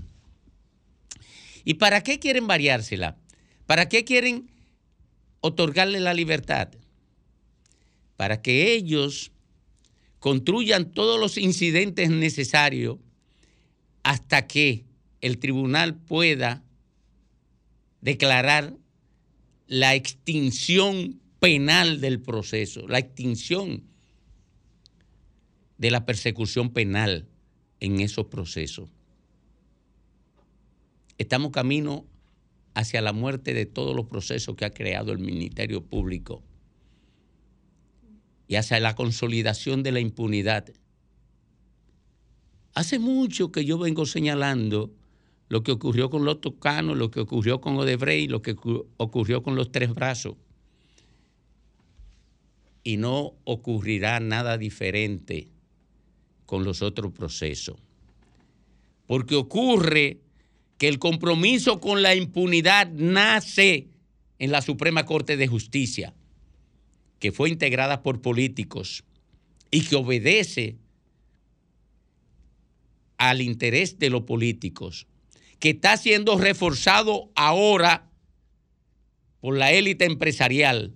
[1.65, 3.17] ¿Y para qué quieren variársela?
[3.65, 4.51] ¿Para qué quieren
[5.41, 6.69] otorgarle la libertad?
[8.15, 9.31] Para que ellos
[10.19, 12.97] construyan todos los incidentes necesarios
[14.03, 14.85] hasta que
[15.21, 16.63] el tribunal pueda
[18.01, 18.77] declarar
[19.67, 23.83] la extinción penal del proceso, la extinción
[25.79, 27.27] de la persecución penal
[27.79, 28.89] en esos procesos.
[31.17, 32.05] Estamos camino
[32.73, 36.43] hacia la muerte de todos los procesos que ha creado el Ministerio Público
[38.47, 40.73] y hacia la consolidación de la impunidad.
[42.73, 44.91] Hace mucho que yo vengo señalando
[45.47, 49.41] lo que ocurrió con los Tucanos, lo que ocurrió con Odebrecht, lo que ocu- ocurrió
[49.41, 50.35] con los Tres Brazos.
[52.83, 55.47] Y no ocurrirá nada diferente
[56.45, 57.77] con los otros procesos.
[59.07, 60.19] Porque ocurre
[60.77, 63.87] que el compromiso con la impunidad nace
[64.39, 66.13] en la Suprema Corte de Justicia,
[67.19, 69.03] que fue integrada por políticos
[69.71, 70.77] y que obedece
[73.17, 75.07] al interés de los políticos,
[75.59, 78.09] que está siendo reforzado ahora
[79.39, 80.93] por la élite empresarial.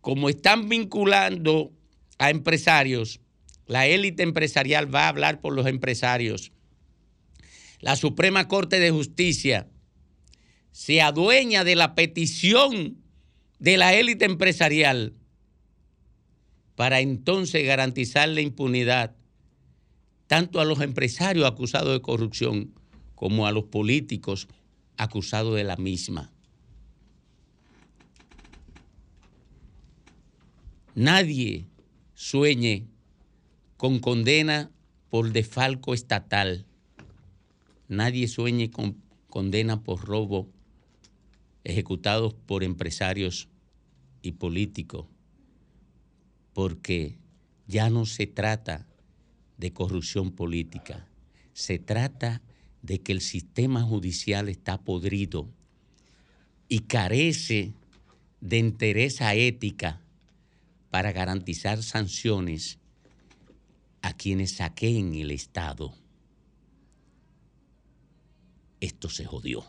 [0.00, 1.72] Como están vinculando
[2.18, 3.20] a empresarios,
[3.66, 6.52] la élite empresarial va a hablar por los empresarios.
[7.82, 9.68] La Suprema Corte de Justicia
[10.70, 12.96] se adueña de la petición
[13.58, 15.14] de la élite empresarial
[16.76, 19.16] para entonces garantizar la impunidad
[20.28, 22.72] tanto a los empresarios acusados de corrupción
[23.16, 24.46] como a los políticos
[24.96, 26.30] acusados de la misma.
[30.94, 31.66] Nadie
[32.14, 32.86] sueñe
[33.76, 34.70] con condena
[35.10, 36.64] por defalco estatal.
[37.92, 40.48] Nadie sueñe con condena por robo
[41.62, 43.50] ejecutados por empresarios
[44.22, 45.08] y políticos,
[46.54, 47.18] porque
[47.66, 48.88] ya no se trata
[49.58, 51.06] de corrupción política,
[51.52, 52.40] se trata
[52.80, 55.50] de que el sistema judicial está podrido
[56.66, 57.74] y carece
[58.40, 60.00] de entereza ética
[60.88, 62.78] para garantizar sanciones
[64.00, 66.01] a quienes saqueen el Estado.
[68.82, 69.64] Esto se jodió.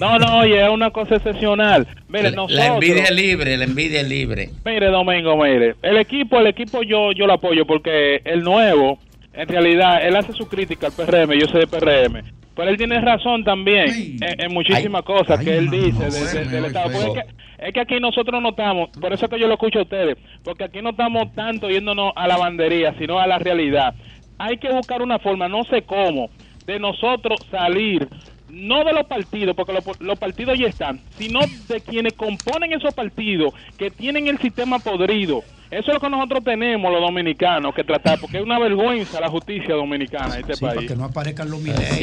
[0.00, 1.86] No, no, oye, es una cosa excepcional.
[2.08, 2.58] Mire, La- nosotros.
[2.58, 4.50] La envidia es libre, la envidia es libre.
[4.64, 8.98] Mire, Domingo, mire, el equipo, el equipo yo, yo lo apoyo porque el nuevo,
[9.32, 12.22] en realidad, él hace su crítica al PRM, yo soy de PRM,
[12.54, 16.10] pero él tiene razón también en, en muchísimas cosas que él dice de-
[16.44, 16.90] de- del Estado.
[16.90, 19.78] Es que, es que aquí nosotros no estamos, por eso es que yo lo escucho
[19.78, 23.94] a ustedes, porque aquí no estamos tanto yéndonos a la bandería, sino a la realidad.
[24.38, 26.28] Hay que buscar una forma, no sé cómo,
[26.66, 28.06] de nosotros salir
[28.52, 32.94] no de los partidos, porque los, los partidos ya están, sino de quienes componen esos
[32.94, 35.42] partidos que tienen el sistema podrido.
[35.72, 39.30] Eso es lo que nosotros tenemos los dominicanos que tratar, porque es una vergüenza la
[39.30, 40.90] justicia dominicana en este Sí, para país.
[40.90, 41.98] que no aparezcan los es.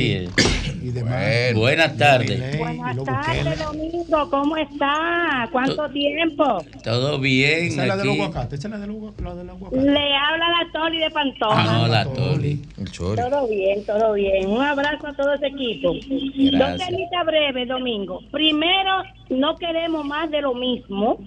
[0.81, 1.53] y demás.
[1.53, 2.57] Buenas tardes.
[2.57, 3.59] Buenas tardes.
[3.59, 4.29] Domingo.
[4.31, 5.47] ¿Cómo está?
[5.51, 6.65] ¿Cuánto tiempo?
[6.83, 9.83] Todo bien Esa es la de los aguacates, esa es la de los aguacates.
[9.83, 11.55] Le habla la Toli de Pantoja.
[11.61, 12.61] Ah, no, la Toli.
[12.97, 14.49] Todo bien, todo bien.
[14.49, 15.93] Un abrazo a todo ese equipo.
[15.93, 16.59] Gracias.
[16.79, 18.19] Dos temitas breves, Domingo.
[18.31, 21.19] Primero, no queremos más de lo mismo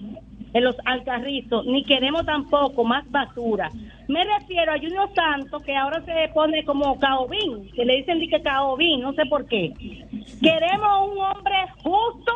[0.53, 3.69] en los alcarrizos, ni queremos tampoco más basura.
[4.07, 8.27] Me refiero a Junior Santos, que ahora se pone como Caobín, que le dicen di
[8.27, 9.73] que Caobín, no sé por qué.
[10.41, 12.31] Queremos un hombre justo,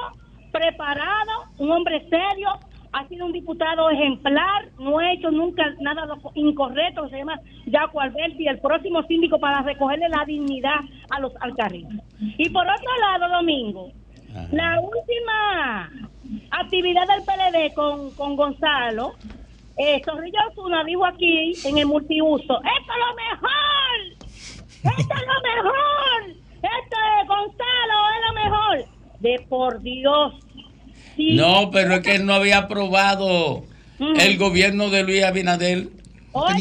[0.52, 2.50] preparado, un hombre serio,
[2.94, 7.40] ha sido un diputado ejemplar, no ha hecho nunca nada incorrecto, se llama
[7.72, 10.80] Jaco Alberti, el próximo síndico para recogerle la dignidad
[11.12, 12.02] a los alcarrizos.
[12.38, 13.92] Y por otro lado, Domingo,
[14.52, 15.92] la última
[16.52, 19.14] actividad del PLD con, con Gonzalo,
[19.78, 25.64] eh, Zorrillo Osuna dijo aquí en el multiuso, esto es lo mejor, esto es lo
[25.64, 28.98] mejor, esto es Gonzalo, es lo mejor.
[29.20, 30.34] De por Dios.
[31.16, 31.34] Sí.
[31.34, 33.64] No, pero es que él no había aprobado
[34.00, 35.88] el gobierno de Luis Abinader.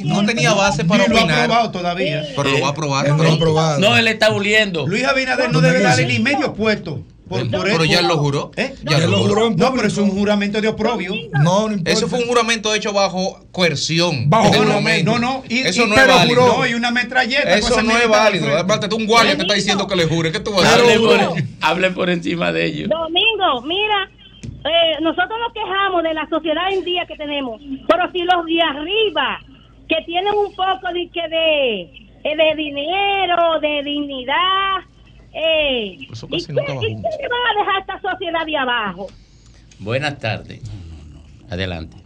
[0.04, 1.40] No tenía base para Ni lo ha opinar.
[1.44, 2.22] aprobado todavía.
[2.34, 3.08] Pero lo va a aprobar.
[3.08, 3.78] No lo ha aprobado.
[3.78, 4.86] No, él está oliendo.
[4.86, 7.04] Luis Abinader no debe darle ni medio puesto.
[7.28, 8.52] Por, No, por pero eso- ya él lo juró.
[8.56, 8.74] ¿Eh?
[8.84, 9.50] Ya lo juró.
[9.50, 11.12] No, pero es un juramento de oprobio.
[11.42, 14.30] No, Eso fue un juramento hecho bajo coerción.
[14.30, 16.42] Bajo no, no, no, y- eso y- no es válido.
[16.42, 18.56] juró, no, y una metralleta, Eso no es válido.
[18.56, 20.30] Aparte, tú un guardia te está diciendo que le jure.
[20.30, 21.00] ¿Qué tú vas a Hable hacer?
[21.00, 22.88] por, hable por encima de ellos.
[22.88, 24.08] Domingo, mira,
[24.64, 28.62] eh, nosotros nos quejamos de la sociedad en día que tenemos, pero si los de
[28.62, 29.40] arriba,
[29.88, 31.80] que tienen un poco de, que de,
[32.24, 34.78] eh, de dinero, de dignidad,
[35.36, 38.56] eh, Eso ¿y casi nunca va y qué le van a dejar esta sociedad de
[38.56, 39.06] abajo?
[39.78, 40.60] Buenas tardes.
[41.50, 41.96] Adelante.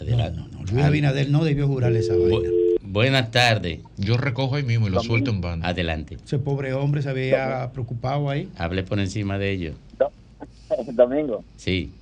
[0.00, 0.40] Adelante.
[0.72, 2.48] Luis Abinader no debió jurarle esa vaina.
[2.82, 3.80] Buenas tardes.
[3.96, 5.68] Yo recojo ahí mismo y lo suelto en banda.
[5.68, 6.16] Adelante.
[6.24, 8.48] Ese pobre hombre se había preocupado ahí.
[8.56, 9.76] Hable por encima de ellos.
[10.94, 11.92] Domingo, Sí.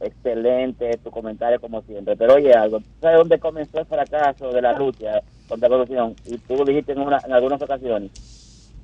[0.00, 2.16] excelente tu comentario como siempre.
[2.16, 6.14] Pero oye algo, ¿tú ¿sabes dónde comenzó el fracaso de la lucha contra la corrupción?
[6.26, 8.10] Y tú lo dijiste en, una- en algunas ocasiones.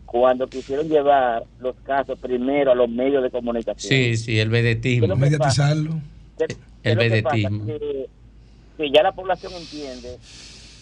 [0.06, 3.88] Cuando quisieron llevar los casos primero a los medios de comunicación.
[3.92, 5.14] Sí, sí, el vedetismo.
[5.16, 6.00] Mediatizarlo.
[6.38, 7.66] ¿Qué- qué El vedetismo.
[7.66, 8.06] Que,
[8.78, 10.16] que ya la población entiende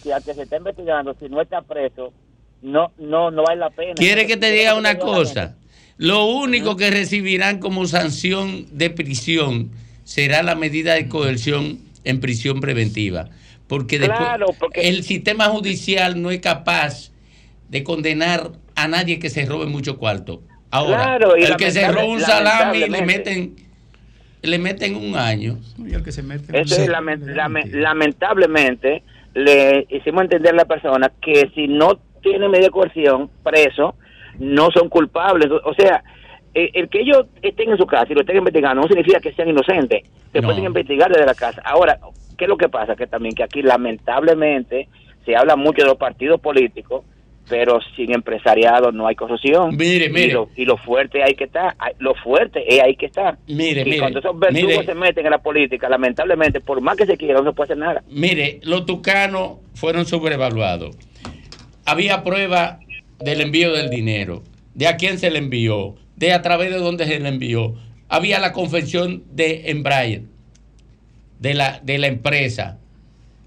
[0.03, 2.13] que al que se está investigando, si no está preso,
[2.61, 3.93] no no no vale la pena.
[3.95, 5.55] ¿Quiere que te diga una cosa?
[5.97, 9.71] Lo único que recibirán como sanción de prisión
[10.03, 13.29] será la medida de coerción en prisión preventiva.
[13.67, 17.11] Porque después Claro, porque- el sistema judicial no es capaz
[17.69, 20.41] de condenar a nadie que se robe mucho cuarto.
[20.71, 23.55] Ahora, Claro, y el que se roba un salami le meten
[24.41, 25.57] le meten un año.
[25.79, 29.01] Y el que se mete Eso es lamen- lame- lamentablemente
[29.33, 33.95] le hicimos entender a la persona que si no tiene media coerción preso
[34.39, 36.03] no son culpables o sea
[36.53, 39.33] eh, el que ellos estén en su casa y lo estén investigando no significa que
[39.33, 40.47] sean inocentes se No.
[40.47, 41.99] pueden investigar desde la casa ahora
[42.37, 44.87] qué es lo que pasa que también que aquí lamentablemente
[45.25, 47.03] se habla mucho de los partidos políticos
[47.47, 50.33] pero sin empresariado no hay corrupción Mire, y mire.
[50.33, 53.81] lo, y lo fuerte hay que estar hay- lo fuerte es ahí que está Mire,
[53.81, 54.85] y mire, cuando esos verdugos mire.
[54.85, 57.77] se meten en la política, lamentablemente, por más que se quiera, no se puede hacer
[57.77, 58.03] nada.
[58.09, 60.95] Mire, los tucanos fueron sobrevaluados.
[61.85, 62.79] Había prueba
[63.19, 64.41] del envío del dinero,
[64.73, 67.75] de a quién se le envió, de a través de dónde se le envió.
[68.09, 70.23] Había la confesión de Embraer,
[71.39, 72.79] de la, de la empresa,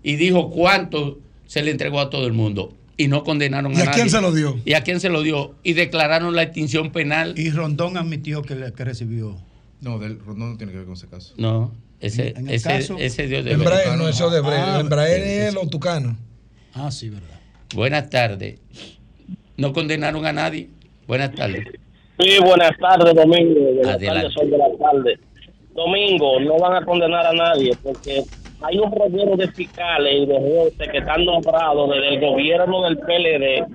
[0.02, 2.74] y dijo cuánto se le entregó a todo el mundo.
[2.98, 3.94] Y no condenaron ¿Y a, a nadie.
[3.96, 4.60] quién se lo dio?
[4.66, 5.54] ¿Y a quién se lo dio?
[5.62, 7.32] Y declararon la extinción penal.
[7.38, 9.36] Y Rondón admitió que, le- que recibió.
[9.80, 11.32] No, del, no tiene que ver con ese caso.
[11.38, 15.22] No, ese, En el ese, caso- ese dio de Embraer, no, eso de Ah, Embraer.
[15.22, 15.54] Es sí.
[15.54, 16.16] los tucanos.
[16.74, 17.38] Ah, sí, verdad.
[17.74, 18.58] Buenas tardes.
[19.56, 20.68] No condenaron a nadie.
[21.06, 21.64] Buenas tardes.
[22.20, 23.60] Sí, buenas tardes, Domingo.
[23.74, 24.06] Buenas Adelante.
[24.22, 25.18] tardes, sol de la tarde.
[25.74, 28.24] Domingo, no van a condenar a nadie porque
[28.62, 32.98] hay un reguero de fiscales y de jueces que están nombrados desde el gobierno del
[32.98, 33.66] PLD,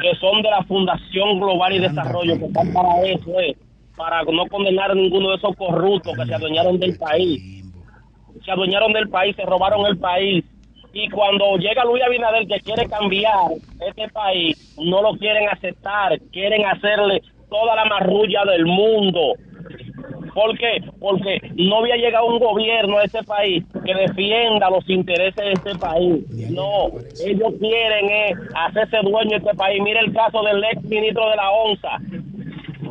[0.00, 3.56] que son de la Fundación Global y Desarrollo, que están para eso, eh,
[3.96, 7.64] para no condenar a ninguno de esos corruptos que se adueñaron del país.
[8.44, 10.44] Se adueñaron del país, se robaron el país.
[10.94, 13.52] Y cuando llega Luis Abinader que quiere cambiar
[13.86, 19.34] este país, no lo quieren aceptar, quieren hacerle toda la marrulla del mundo.
[20.34, 20.82] ¿Por qué?
[20.98, 25.74] Porque no había llegado un gobierno a este país que defienda los intereses de este
[25.76, 26.24] país.
[26.50, 26.88] No,
[27.24, 29.82] ellos quieren eh, hacerse dueño de este país.
[29.82, 31.98] Mira el caso del ex ministro de la ONSA.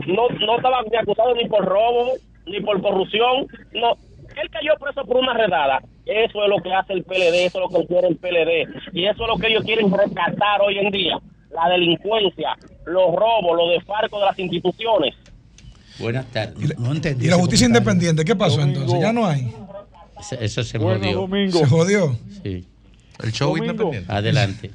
[0.07, 2.13] No, no estaba ni acusado ni por robo,
[2.45, 3.47] ni por corrupción.
[3.73, 3.95] No,
[4.39, 5.81] él cayó preso por una redada.
[6.05, 8.93] Eso es lo que hace el PLD, eso es lo que quiere el PLD.
[8.93, 11.17] Y eso es lo que ellos quieren rescatar hoy en día.
[11.51, 12.55] La delincuencia,
[12.85, 15.15] los robos, los desfarcos de las instituciones.
[16.01, 16.79] Buenas tardes.
[16.79, 17.25] No entendí.
[17.25, 18.99] Y la justicia independiente, ¿qué pasó entonces?
[18.99, 19.53] Ya no hay.
[20.19, 21.17] Eso, eso se Bueno, jodió.
[21.21, 21.59] Domingo.
[21.59, 22.15] Se jodió.
[22.43, 22.65] Sí.
[23.23, 23.71] El show Domingo.
[23.71, 24.11] independiente.
[24.11, 24.71] Adelante.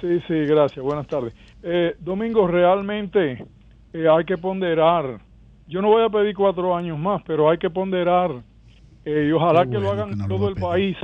[0.00, 0.84] Sí, sí, gracias.
[0.84, 1.32] Buenas tardes.
[1.62, 3.44] Eh, Domingo, realmente
[3.92, 5.18] eh, hay que ponderar.
[5.66, 8.30] Yo no voy a pedir cuatro años más, pero hay que ponderar
[9.04, 10.96] eh, y ojalá que lo hagan todo el país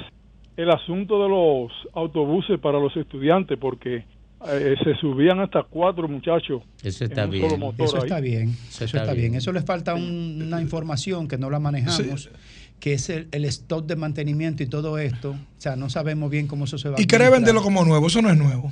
[0.57, 4.05] el asunto de los autobuses para los estudiantes, porque
[4.49, 6.63] eh, se subían hasta cuatro muchachos.
[6.83, 7.63] Eso está bien.
[7.79, 8.03] Eso ahí.
[8.05, 8.49] está bien.
[8.51, 9.33] Eso Eso, está está bien.
[9.33, 9.35] bien.
[9.37, 12.31] Eso le falta un- una información que no la manejamos,
[12.79, 15.33] que es el, el stock de mantenimiento y todo esto.
[15.33, 18.07] O sea, no sabemos bien cómo eso se va a Y quiere venderlo como nuevo,
[18.07, 18.71] eso no es nuevo.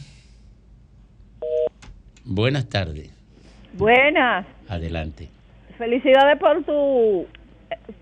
[2.24, 3.10] Buenas tardes.
[3.74, 4.46] Buenas.
[4.68, 5.28] Adelante.
[5.76, 7.26] Felicidades por tu,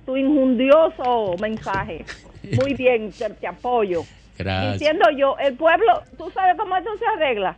[0.04, 2.04] tu injundioso mensaje.
[2.62, 4.04] Muy bien, te, te apoyo.
[4.38, 4.78] Gracias.
[4.80, 7.56] Diciendo yo, el pueblo, ¿tú sabes cómo esto se arregla?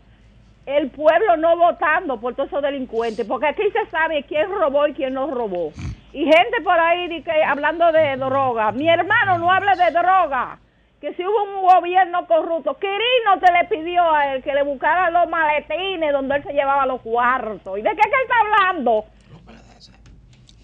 [0.67, 4.93] El pueblo no votando por todos esos delincuentes, porque aquí se sabe quién robó y
[4.93, 5.73] quién no robó.
[6.13, 8.73] Y gente por ahí di que, hablando de droga.
[8.73, 10.59] Mi hermano no hable de droga.
[11.01, 15.11] Que si hubo un gobierno corrupto, Quirino te le pidió a él que le buscara
[15.11, 17.79] los maletines donde él se llevaba los cuartos.
[17.79, 19.05] ¿Y de qué que él está hablando?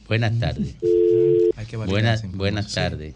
[0.08, 0.76] Buenas tardes.
[1.86, 3.14] Buenas, buenas tardes.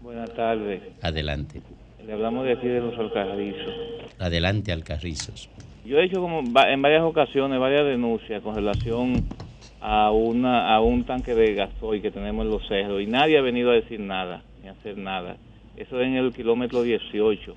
[0.00, 0.82] Buenas tardes.
[1.02, 1.62] Adelante.
[2.08, 3.74] Le hablamos de aquí de los alcarrizos.
[4.18, 5.50] Adelante, Alcarrizos.
[5.84, 9.12] Yo he hecho como en varias ocasiones varias denuncias con relación
[9.82, 13.42] a una a un tanque de gasoil que tenemos en los cerros y nadie ha
[13.42, 15.36] venido a decir nada ni a hacer nada.
[15.76, 17.54] Eso es en el kilómetro 18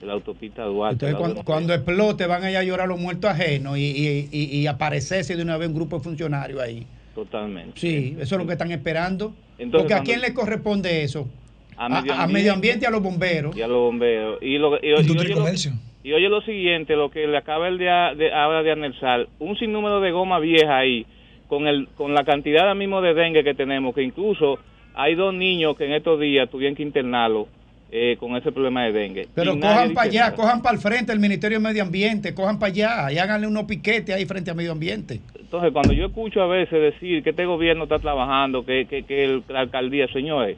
[0.00, 0.94] de la autopista Duarte.
[1.06, 4.58] Entonces, cuando, de- cuando explote, van allá a llorar los muertos ajenos y, y, y-
[4.58, 6.84] y aparecerse de una vez un grupo de funcionarios ahí.
[7.14, 7.78] Totalmente.
[7.78, 9.32] Sí, eso es lo que están esperando.
[9.58, 11.28] Entonces, Porque ¿a quién le corresponde eso?
[11.76, 13.56] A medio a medio ambiente y a los bomberos.
[13.56, 14.38] y a los bomberos.
[14.42, 15.72] Y, lo, y, y Industria y oye lo, comercio.
[16.04, 19.56] y oye lo siguiente, lo que le acaba el día de, ahora de anexar, un
[19.58, 21.06] sinnúmero de goma vieja ahí,
[21.48, 24.58] con el con la cantidad ahora mismo de dengue que tenemos, que incluso
[24.94, 27.48] hay dos niños que en estos días tuvieron que internarlo
[27.90, 29.28] eh, con ese problema de dengue.
[29.34, 30.34] Pero cojan para allá, nada.
[30.36, 33.64] cojan para el frente el Ministerio de Medio Ambiente, cojan para allá y háganle unos
[33.64, 35.20] piquetes ahí frente a Medio Ambiente.
[35.38, 39.24] Entonces, cuando yo escucho a veces decir que este gobierno está trabajando, que, que, que
[39.24, 40.56] el- la alcaldía, señores,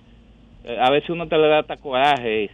[0.67, 2.51] a veces uno te le da hasta coraje.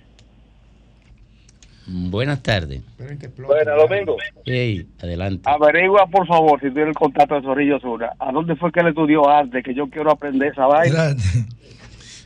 [1.87, 2.83] Buenas tardes.
[2.99, 4.17] Bueno, Domingo.
[4.45, 5.43] Hey, adelante.
[5.51, 8.13] Averigua, por favor, si tiene el contacto de Zorrillo Zuna.
[8.19, 9.63] ¿A dónde fue que él estudió arte?
[9.63, 11.17] Que yo quiero aprender esa vaina.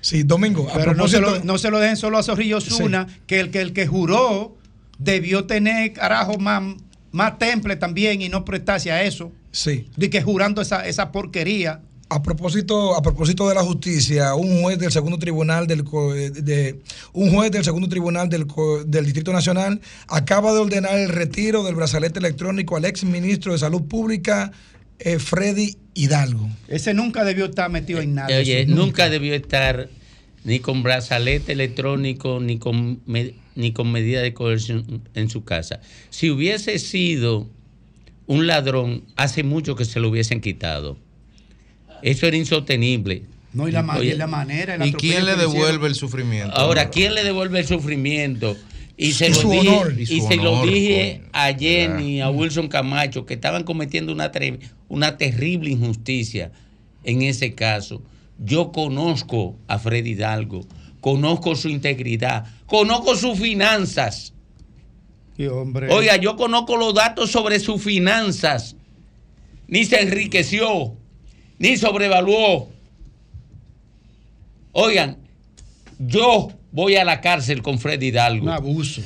[0.00, 3.06] Sí, Domingo, a Pero no se, lo, no se lo dejen solo a Zorrillo Zuna,
[3.26, 4.54] que el que el que juró
[4.98, 6.62] debió tener, carajo, más,
[7.10, 9.32] más temple también y no prestarse a eso.
[9.50, 9.88] Sí.
[9.96, 11.80] De que jurando esa, esa porquería.
[12.14, 16.78] A propósito, a propósito de la justicia, un juez del segundo tribunal del co- de,
[17.12, 18.46] un juez del segundo tribunal del,
[18.86, 23.58] del Distrito Nacional acaba de ordenar el retiro del brazalete electrónico al ex ministro de
[23.58, 24.52] Salud Pública
[25.00, 26.48] eh, Freddy Hidalgo.
[26.68, 28.28] Ese nunca debió estar metido en nada.
[28.38, 29.88] Oye, eso, nunca debió estar
[30.44, 35.80] ni con brazalete electrónico ni con, me- ni con medida de coerción en su casa.
[36.10, 37.48] Si hubiese sido
[38.28, 40.96] un ladrón, hace mucho que se lo hubiesen quitado.
[42.02, 43.22] Eso era insostenible.
[43.52, 44.74] No, y la, ma- Oye, y la manera.
[44.74, 46.54] el ¿Y quién le devuelve el sufrimiento?
[46.56, 48.56] Ahora, ¿quién le devuelve el sufrimiento?
[48.96, 49.94] Y se Y lo su dije, honor.
[49.98, 54.30] y Y su se lo dije a Jenny, a Wilson Camacho, que estaban cometiendo una,
[54.88, 56.52] una terrible injusticia
[57.04, 58.02] en ese caso.
[58.38, 60.66] Yo conozco a Freddy Hidalgo,
[61.00, 64.32] conozco su integridad, conozco sus finanzas.
[65.36, 65.92] Y hombre.
[65.92, 68.76] Oiga, yo conozco los datos sobre sus finanzas.
[69.66, 70.96] Ni se enriqueció,
[71.64, 72.68] ni sobrevaluó.
[74.72, 75.16] Oigan,
[75.98, 78.44] yo voy a la cárcel con Freddy Hidalgo.
[78.44, 79.00] Un abuso.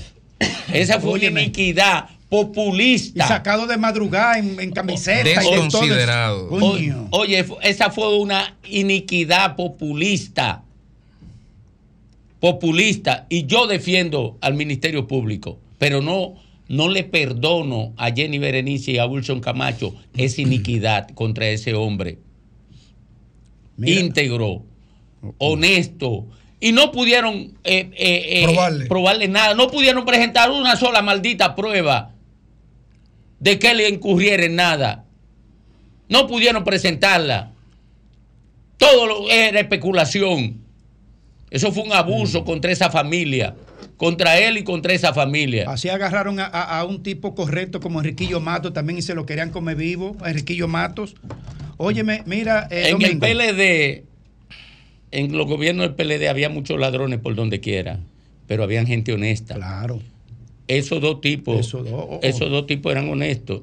[0.72, 1.32] Esa fue Óyeme.
[1.32, 3.24] una iniquidad populista.
[3.24, 5.20] Y sacado de madrugada en, en camiseta.
[5.20, 5.51] y de todo.
[5.52, 6.48] Desconsiderado.
[6.48, 7.09] Coño.
[7.10, 10.62] Oye, esa fue una iniquidad populista.
[12.40, 16.35] populista y yo defiendo al Ministerio Público, pero no,
[16.68, 22.18] no le perdono a Jenny Berenice y a Wilson Camacho esa iniquidad contra ese hombre.
[23.83, 24.63] Íntegro,
[25.39, 26.27] honesto.
[26.61, 27.35] Y no pudieron
[27.65, 29.29] eh, eh, eh, probarle.
[29.29, 32.13] nada, no pudieron presentar una sola maldita prueba
[33.39, 35.05] de que le incurriera en nada.
[36.09, 37.53] No pudieron presentarla.
[38.77, 40.59] Todo lo- era especulación.
[41.51, 43.55] Eso fue un abuso contra esa familia,
[43.97, 45.65] contra él y contra esa familia.
[45.71, 49.25] Así agarraron a, a- a un tipo correcto como Enriquillo Matos también y se lo
[49.27, 51.15] querían comer vivo, a Enriquillo Matos.
[51.79, 53.19] Óyeme, mira, eh, en el.
[53.19, 54.05] PLD,
[55.11, 58.01] en los gobiernos del PLD había muchos ladrones por donde quiera,
[58.47, 59.55] pero habían gente honesta.
[59.55, 60.01] Claro.
[60.67, 63.63] Esos dos tipos, Esos dos, esos dos tipos eran honestos.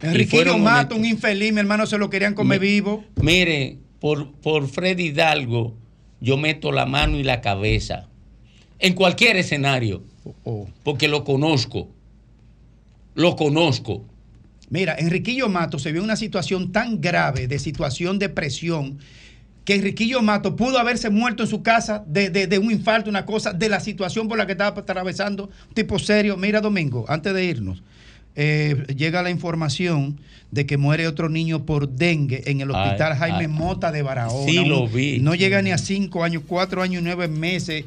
[0.00, 3.04] Enriquillo Matos, un infeliz, mi hermano, se lo querían comer Mi- vivo.
[3.22, 5.74] Mire, por, por Freddy Hidalgo,
[6.20, 8.08] yo meto la mano y la cabeza.
[8.80, 10.02] En cualquier escenario.
[10.44, 11.88] Oh, Porque lo conozco.
[13.14, 14.04] Lo conozco.
[14.72, 18.98] Mira, Enriquillo Matos se vio en una situación tan grave, de situación de presión,
[19.66, 23.26] que Enriquillo Matos pudo haberse muerto en su casa de, de- de un infarto, una
[23.26, 25.50] cosa, de la situación por la que estaba atravesando.
[25.68, 26.38] Un tipo serio.
[26.38, 27.82] Mira, Domingo, antes de irnos,
[28.34, 30.18] eh, llega la información
[30.50, 33.48] de que muere otro niño por dengue en el hospital Ay, Jaime ay.
[33.48, 34.50] Mota de Barahona.
[34.50, 35.18] Sí, lo vi.
[35.18, 37.84] No llega ni a cinco años, cuatro años y nueve meses.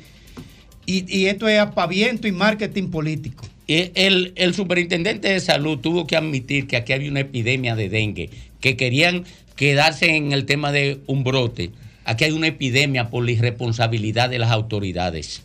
[0.86, 3.44] Y, y esto es apaviento y marketing político.
[3.68, 7.90] Eh, El, el superintendente de salud tuvo que admitir que aquí había una epidemia de
[7.90, 8.30] dengue,
[8.62, 9.26] que querían
[9.56, 11.72] quedarse en el tema de un brote.
[12.04, 15.42] Aquí hay una epidemia por la irresponsabilidad de las autoridades.